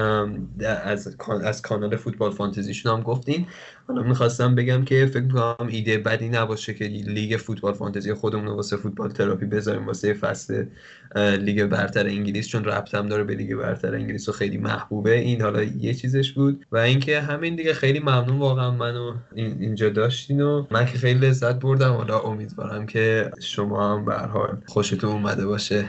از 0.83 1.17
از 1.43 1.61
کانال 1.61 1.95
فوتبال 1.95 2.31
فانتزیشون 2.31 2.93
هم 2.93 3.03
گفتین. 3.03 3.45
حالا 3.87 4.03
می‌خواستم 4.03 4.55
بگم 4.55 4.85
که 4.85 5.05
فکر 5.05 5.23
می‌کنم 5.23 5.67
ایده 5.67 5.97
بدی 5.97 6.29
نباشه 6.29 6.73
که 6.73 6.85
لیگ 6.85 7.37
فوتبال 7.37 7.73
فانتزی 7.73 8.13
خودمون 8.13 8.45
رو 8.45 8.55
واسه 8.55 8.77
فوتبال 8.77 9.09
تراپی 9.09 9.45
بذاریم 9.45 9.87
واسه 9.87 10.13
فصل 10.13 10.65
لیگ 11.15 11.65
برتر 11.65 12.07
انگلیس 12.07 12.47
چون 12.47 12.65
ربط 12.65 12.95
هم 12.95 13.07
داره 13.07 13.23
به 13.23 13.35
لیگ 13.35 13.55
برتر 13.55 13.95
انگلیس 13.95 14.29
و 14.29 14.31
خیلی 14.31 14.57
محبوبه. 14.57 15.19
این 15.19 15.41
حالا 15.41 15.63
یه 15.63 15.93
چیزش 15.93 16.31
بود. 16.31 16.65
و 16.71 16.77
اینکه 16.77 17.21
همین 17.21 17.55
دیگه 17.55 17.73
خیلی 17.73 17.99
ممنون 17.99 18.39
واقعا 18.39 18.71
منو 18.71 19.13
اینجا 19.35 19.89
داشتین 19.89 20.41
و 20.41 20.67
من 20.71 20.85
که 20.85 20.97
خیلی 20.97 21.27
لذت 21.27 21.59
بردم. 21.59 21.93
حالا 21.93 22.19
امیدوارم 22.19 22.85
که 22.85 23.31
شما 23.41 23.93
هم 23.93 24.05
به 24.05 24.13
حال 24.13 24.57
خوشتون 24.65 25.09
اومده 25.09 25.45
باشه. 25.45 25.85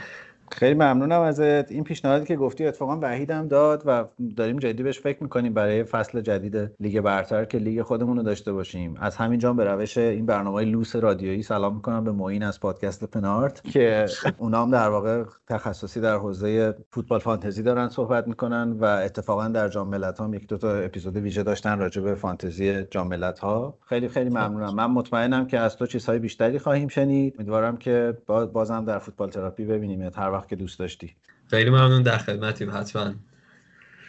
خیلی 0.51 0.73
ممنونم 0.73 1.21
ازت. 1.21 1.71
این 1.71 1.83
پیشنهادی 1.83 2.25
که 2.25 2.35
گفتی 2.35 2.65
اتفاقا 2.65 2.99
وحیدم 3.01 3.47
داد 3.47 3.83
و 3.85 4.05
داریم 4.37 4.59
جدی 4.59 4.83
بهش 4.83 4.99
فکر 4.99 5.23
می‌کنیم 5.23 5.53
برای 5.53 5.83
فصل 5.83 6.21
جدید 6.21 6.71
لیگ 6.79 7.01
برتر 7.01 7.45
که 7.45 7.57
لیگ 7.57 7.81
خودمون 7.81 8.17
رو 8.17 8.23
داشته 8.23 8.53
باشیم. 8.53 8.95
از 8.99 9.15
همینجا 9.15 9.53
به 9.53 9.63
روش 9.63 9.97
این 9.97 10.25
برنامه 10.25 10.63
لوس 10.63 10.95
رادیویی 10.95 11.43
سلام 11.43 11.75
می‌کنم 11.75 12.03
به 12.03 12.11
معین 12.11 12.43
از 12.43 12.59
پادکست 12.59 13.03
پنارت 13.03 13.63
که 13.63 14.05
اونا 14.37 14.61
هم 14.61 14.71
در 14.71 14.89
واقع 14.89 15.23
تخصصی 15.47 16.01
در 16.01 16.15
حوزه 16.15 16.75
فوتبال 16.91 17.19
فانتزی 17.19 17.63
دارن 17.63 17.89
صحبت 17.89 18.27
می‌کنن 18.27 18.71
و 18.71 18.85
اتفاقا 18.85 19.47
در 19.47 19.67
جام 19.69 19.87
ملت 19.87 20.21
هم 20.21 20.33
یک 20.33 20.47
دو 20.47 20.57
تا 20.57 20.75
اپیزود 20.75 21.17
ویژه 21.17 21.43
داشتن 21.43 21.79
راجع 21.79 22.01
به 22.01 22.15
فانتزی 22.15 22.83
جام 22.83 23.07
ملت 23.07 23.39
ها 23.39 23.77
خیلی 23.85 24.07
خیلی 24.07 24.29
ممنونم. 24.29 24.75
من 24.75 24.85
مطمئنم 24.85 25.47
که 25.47 25.59
از 25.59 25.75
تو 25.75 25.85
چیزهای 25.85 26.19
بیشتری 26.19 26.59
خواهیم 26.59 26.87
شنید. 26.87 27.35
امیدوارم 27.37 27.77
که 27.77 28.17
بازم 28.53 28.85
در 28.85 28.99
فوتبال 28.99 29.29
تراپی 29.29 29.65
ببینیم 29.65 30.11
هر 30.15 30.34
وقت 30.35 30.49
که 30.49 30.55
دوست 30.55 30.79
داشتی. 30.79 31.15
خیلی 31.47 31.69
ممنون 31.69 32.03
در 32.03 32.17
خدمتیم 32.17 32.71
حتما. 32.71 33.13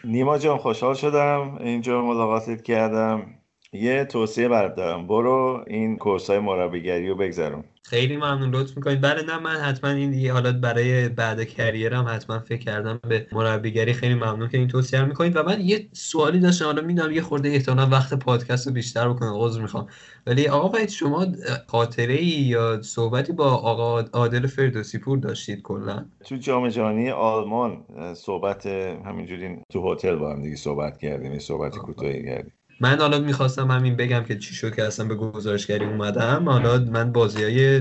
نیما 0.05 0.39
جان 0.39 0.59
خوشحال 0.59 0.95
شدم. 0.95 1.57
اینجا 1.61 2.03
ملاقاتت 2.03 2.63
کردم. 2.63 3.35
یه 3.73 4.05
توصیه 4.05 4.49
برات 4.49 4.75
دارم. 4.75 5.07
برو 5.07 5.65
این 5.67 5.97
کورس 5.97 6.31
های 6.31 6.39
مربیگری 6.39 7.09
رو 7.09 7.15
بگذرون. 7.15 7.65
خیلی 7.83 8.17
ممنون. 8.17 8.51
لطف 8.51 8.77
می‌کنید 8.77 9.01
بله 9.01 9.23
نه 9.23 9.39
من 9.39 9.57
حتما 9.57 9.91
این 9.91 10.11
دیگه 10.11 10.33
حالا 10.33 10.53
برای 10.53 11.09
بعد 11.09 11.45
کریرم 11.45 12.07
حتما 12.09 12.39
فکر 12.39 12.65
کردم 12.65 13.01
به 13.09 13.27
مربیگری. 13.33 13.93
خیلی 13.93 14.15
ممنون 14.15 14.49
که 14.49 14.59
این 14.59 14.69
توصیه 14.69 15.01
رو 15.01 15.07
می‌کنید. 15.07 15.37
و 15.37 15.43
من 15.43 15.61
یه 15.61 15.89
سوالی 15.93 16.41
داشتم. 16.41 16.65
حالا 16.65 16.83
می‌دونم 16.83 17.13
یه 17.13 17.23
خورده 17.23 17.49
احتمالا 17.49 17.89
وقت 17.89 18.15
پادکست 18.15 18.67
رو 18.67 18.73
بیشتر 18.73 19.09
بکنم. 19.09 19.33
عذر 19.35 19.63
می‌خوام. 19.63 19.87
ولی 20.27 20.49
آقا 20.49 20.69
باید 20.69 20.89
شما 20.89 21.27
خاطره 21.67 22.15
ای 22.15 22.27
یا 22.27 22.83
صحبتی 22.83 23.33
با 23.33 23.45
آقا 23.45 24.01
عادل 24.01 24.47
فردوسی 24.47 24.99
پور 24.99 25.19
داشتید 25.19 25.63
کلا؟ 25.63 26.05
تو 26.25 26.37
جام 26.37 26.69
جهانی 26.69 27.11
آلمان 27.11 27.85
صحبت 28.15 28.67
همینجوری 28.67 29.57
تو 29.73 29.93
هتل 29.93 30.17
با 30.17 30.33
هم 30.33 30.43
دیگه 30.43 30.57
صحبت 30.57 30.99
کردیم. 30.99 31.39
صحبت 31.39 31.79
کوتاهی 31.79 32.25
کردیم. 32.25 32.53
من 32.81 32.99
حالا 32.99 33.19
می‌خواستم 33.19 33.71
همین 33.71 33.97
بگم 33.97 34.25
که 34.25 34.39
چی 34.39 34.55
شد 34.55 34.75
که 34.75 34.83
اصلا 34.83 35.07
به 35.07 35.15
گزارشگری 35.15 35.85
اومدم. 35.85 36.49
حالا 36.49 36.79
من 36.79 37.13
بازی 37.13 37.45
های 37.45 37.79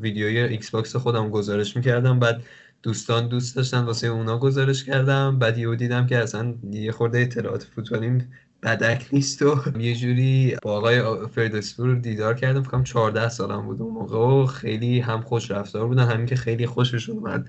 ویدیوی 0.00 0.38
ایکس 0.38 0.70
باکس 0.70 0.96
خودم 0.96 1.30
گزارش 1.30 1.76
می‌کردم. 1.76 2.18
بعد 2.18 2.42
دوستان 2.82 3.28
دوست 3.28 3.56
داشتن 3.56 3.80
واسه 3.80 4.06
اونا 4.06 4.38
گزارش 4.38 4.84
کردم. 4.84 5.38
بعد 5.38 5.58
یهو 5.58 5.74
دیدم 5.74 6.06
که 6.06 6.18
اصلا 6.18 6.54
یه 6.70 6.92
خورده 6.92 7.18
اطلاعات 7.18 7.62
فوتبالیم 7.62 8.32
بدک 8.62 9.06
نیست 9.12 9.42
و 9.42 9.58
یه 9.78 9.94
جوری 9.94 10.56
با 10.62 10.76
آقای 10.76 11.02
فردوسی 11.34 11.94
دیدار 11.94 12.34
کردم. 12.34 12.62
فکرم 12.62 12.84
14 12.84 13.28
سالم 13.28 13.66
بود 13.66 13.82
اون 13.82 13.94
موقع 13.94 14.18
و 14.18 14.46
خیلی 14.46 15.00
هم 15.00 15.20
خوش 15.20 15.50
رفتار 15.50 15.86
بودن. 15.86 16.04
همین 16.04 16.26
که 16.26 16.36
خیلی 16.36 16.66
خوششون 16.66 17.16
اومد. 17.16 17.46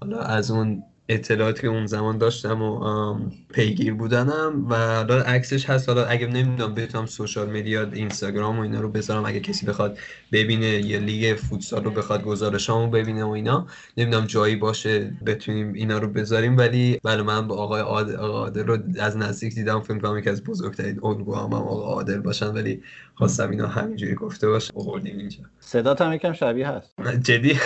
حالا 0.00 0.18
از 0.18 0.50
اون 0.50 0.82
اطلاعاتی 1.08 1.62
که 1.62 1.68
اون 1.68 1.86
زمان 1.86 2.18
داشتم 2.18 2.62
و 2.62 3.18
پیگیر 3.52 3.94
بودنم 3.94 4.66
و 4.70 4.76
حالا 4.76 5.16
عکسش 5.16 5.70
هست. 5.70 5.88
حالا 5.88 6.04
اگه 6.04 6.26
نمی‌دونم 6.26 6.74
بتونم 6.74 7.06
سوشال 7.06 7.50
میدیا 7.50 7.82
اینستاگرام 7.92 8.58
و 8.58 8.62
اینا 8.62 8.80
رو 8.80 8.88
بذارم. 8.88 9.24
اگه 9.26 9.40
کسی 9.40 9.66
بخواد 9.66 9.98
ببینه 10.32 10.66
یه 10.66 10.98
لیگ 10.98 11.36
فوتسال 11.36 11.84
رو 11.84 11.90
بخواد 11.90 12.24
گزارشامو 12.24 12.90
ببینه 12.90 13.24
و 13.24 13.28
اینا. 13.28 13.66
نمی‌دونم 13.96 14.26
جایی 14.26 14.56
باشه 14.56 15.12
بتونیم 15.26 15.72
اینا 15.72 15.98
رو 15.98 16.08
بذاریم. 16.08 16.56
ولی 16.56 17.00
بله 17.04 17.22
من 17.22 17.48
با 17.48 17.56
آقای 17.56 17.80
عادل 17.80 18.66
رو 18.66 18.78
از 19.00 19.16
نزدیک 19.16 19.54
دیدم. 19.54 19.80
فکر 19.80 19.98
کنم 19.98 20.18
یکی 20.18 20.30
از 20.30 20.44
بزرگترین 20.44 21.00
الگو 21.04 21.34
هم, 21.34 21.46
هم 21.46 21.54
آقا 21.54 21.94
عادل 21.94 22.20
باشن. 22.20 22.54
ولی 22.54 22.82
خواستم 23.14 23.50
اینا 23.50 23.66
همینجوری 23.66 24.14
گفته 24.14 24.48
باشه. 24.48 24.72
آوردیم 24.76 25.18
اینجا. 25.18 25.38
صدات 25.60 26.00
هم 26.00 26.12
یکم 26.12 26.32
شبیه 26.32 26.68
هست. 26.68 26.94
جدی؟ 27.22 27.58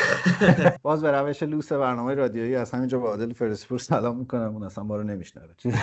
باز 0.82 1.02
به 1.02 1.10
روش 1.10 1.42
لوس 1.42 1.72
برنامه 1.72 2.14
رادیویی 2.14 2.54
از 2.54 2.70
همینجا 2.70 2.98
با 2.98 3.08
عادل 3.08 3.27
فرسپور 3.32 3.78
سلام 3.78 4.16
می‌کنم 4.16 4.54
اون 4.54 4.62
اصلا 4.62 4.84
ما 4.84 4.96
رو 4.96 5.02
نمیشنوه. 5.02 5.48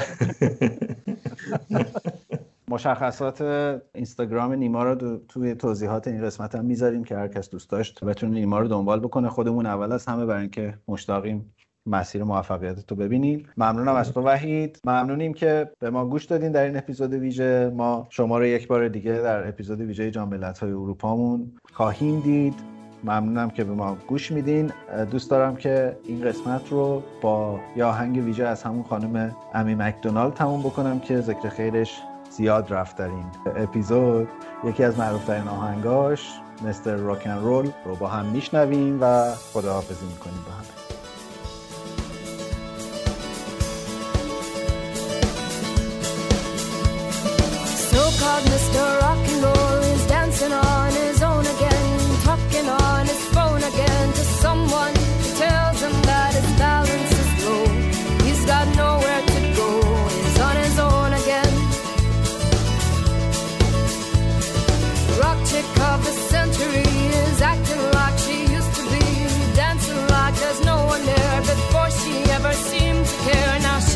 مشخصات 2.67 3.41
اینستاگرام 3.95 4.53
نیما 4.53 4.83
رو 4.83 5.17
توی 5.17 5.55
توضیحات 5.55 6.07
این 6.07 6.25
قسمت 6.25 6.55
هم 6.55 6.65
می‌ذاریم 6.65 7.03
که 7.03 7.15
هر 7.15 7.27
کس 7.27 7.49
دوست 7.49 7.69
داشت 7.69 8.03
بتونه 8.03 8.33
نیما 8.33 8.59
رو 8.59 8.67
دنبال 8.67 8.99
بکنه. 8.99 9.29
خودمون 9.29 9.65
اول 9.65 9.91
از 9.91 10.05
همه 10.05 10.25
برای 10.25 10.41
اینکه 10.41 10.77
مشتاقیم 10.87 11.53
مسیر 11.85 12.23
موفقیت 12.23 12.79
تو 12.79 12.95
ببینیم. 12.95 13.47
ممنونم 13.57 13.95
از 13.95 14.13
تو 14.13 14.21
وحید. 14.21 14.79
ممنونیم 14.85 15.33
که 15.33 15.71
به 15.79 15.89
ما 15.89 16.05
گوش 16.05 16.25
دادین 16.25 16.51
در 16.51 16.63
این 16.63 16.77
اپیزود 16.77 17.13
ویژه. 17.13 17.71
ما 17.75 18.07
شما 18.09 18.37
رو 18.37 18.45
یک 18.45 18.67
بار 18.67 18.87
دیگه 18.87 19.11
در 19.11 19.47
اپیزود 19.47 19.82
ویژه 19.82 20.11
جام 20.11 20.33
های 20.33 20.71
اروپامون 20.71 21.51
خواهیم 21.74 22.20
دید. 22.20 22.74
ممنونم 23.05 23.49
که 23.49 23.63
به 23.63 23.73
ما 23.73 23.97
گوش 24.07 24.32
میدین 24.32 24.71
دوست 25.11 25.29
دارم 25.29 25.55
که 25.55 25.97
این 26.03 26.21
قسمت 26.21 26.71
رو 26.71 27.03
با 27.21 27.59
یاهنگ 27.75 28.15
آهنگ 28.15 28.25
ویژه 28.25 28.43
از 28.43 28.63
همون 28.63 28.83
خانم 28.83 29.36
امی 29.53 29.75
مکدونالد 29.75 30.33
تموم 30.33 30.61
بکنم 30.61 30.99
که 30.99 31.21
ذکر 31.21 31.49
خیرش 31.49 32.01
زیاد 32.29 32.73
رفت 32.73 32.97
در 32.97 33.05
این 33.05 33.25
اپیزود 33.55 34.27
یکی 34.63 34.83
از 34.83 34.99
معروفترین 34.99 35.47
آهنگاش 35.47 36.39
مستر 36.67 36.95
راکن 36.95 37.32
رول 37.32 37.69
رو 37.86 37.95
با 37.95 38.07
هم 38.07 38.25
میشنویم 38.25 38.97
و 39.01 39.32
خداحافظی 39.53 40.05
می‌کنیم 40.05 40.43
با 40.45 40.51
هم 40.51 40.65
Mr. 48.55 49.01
Rock 49.01 49.27
and 49.32 49.43
Roll 49.43 49.83
is 49.93 50.03
dancing 50.07 50.53
on 50.53 50.91
his 50.91 51.14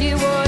you 0.09 0.15
was. 0.15 0.38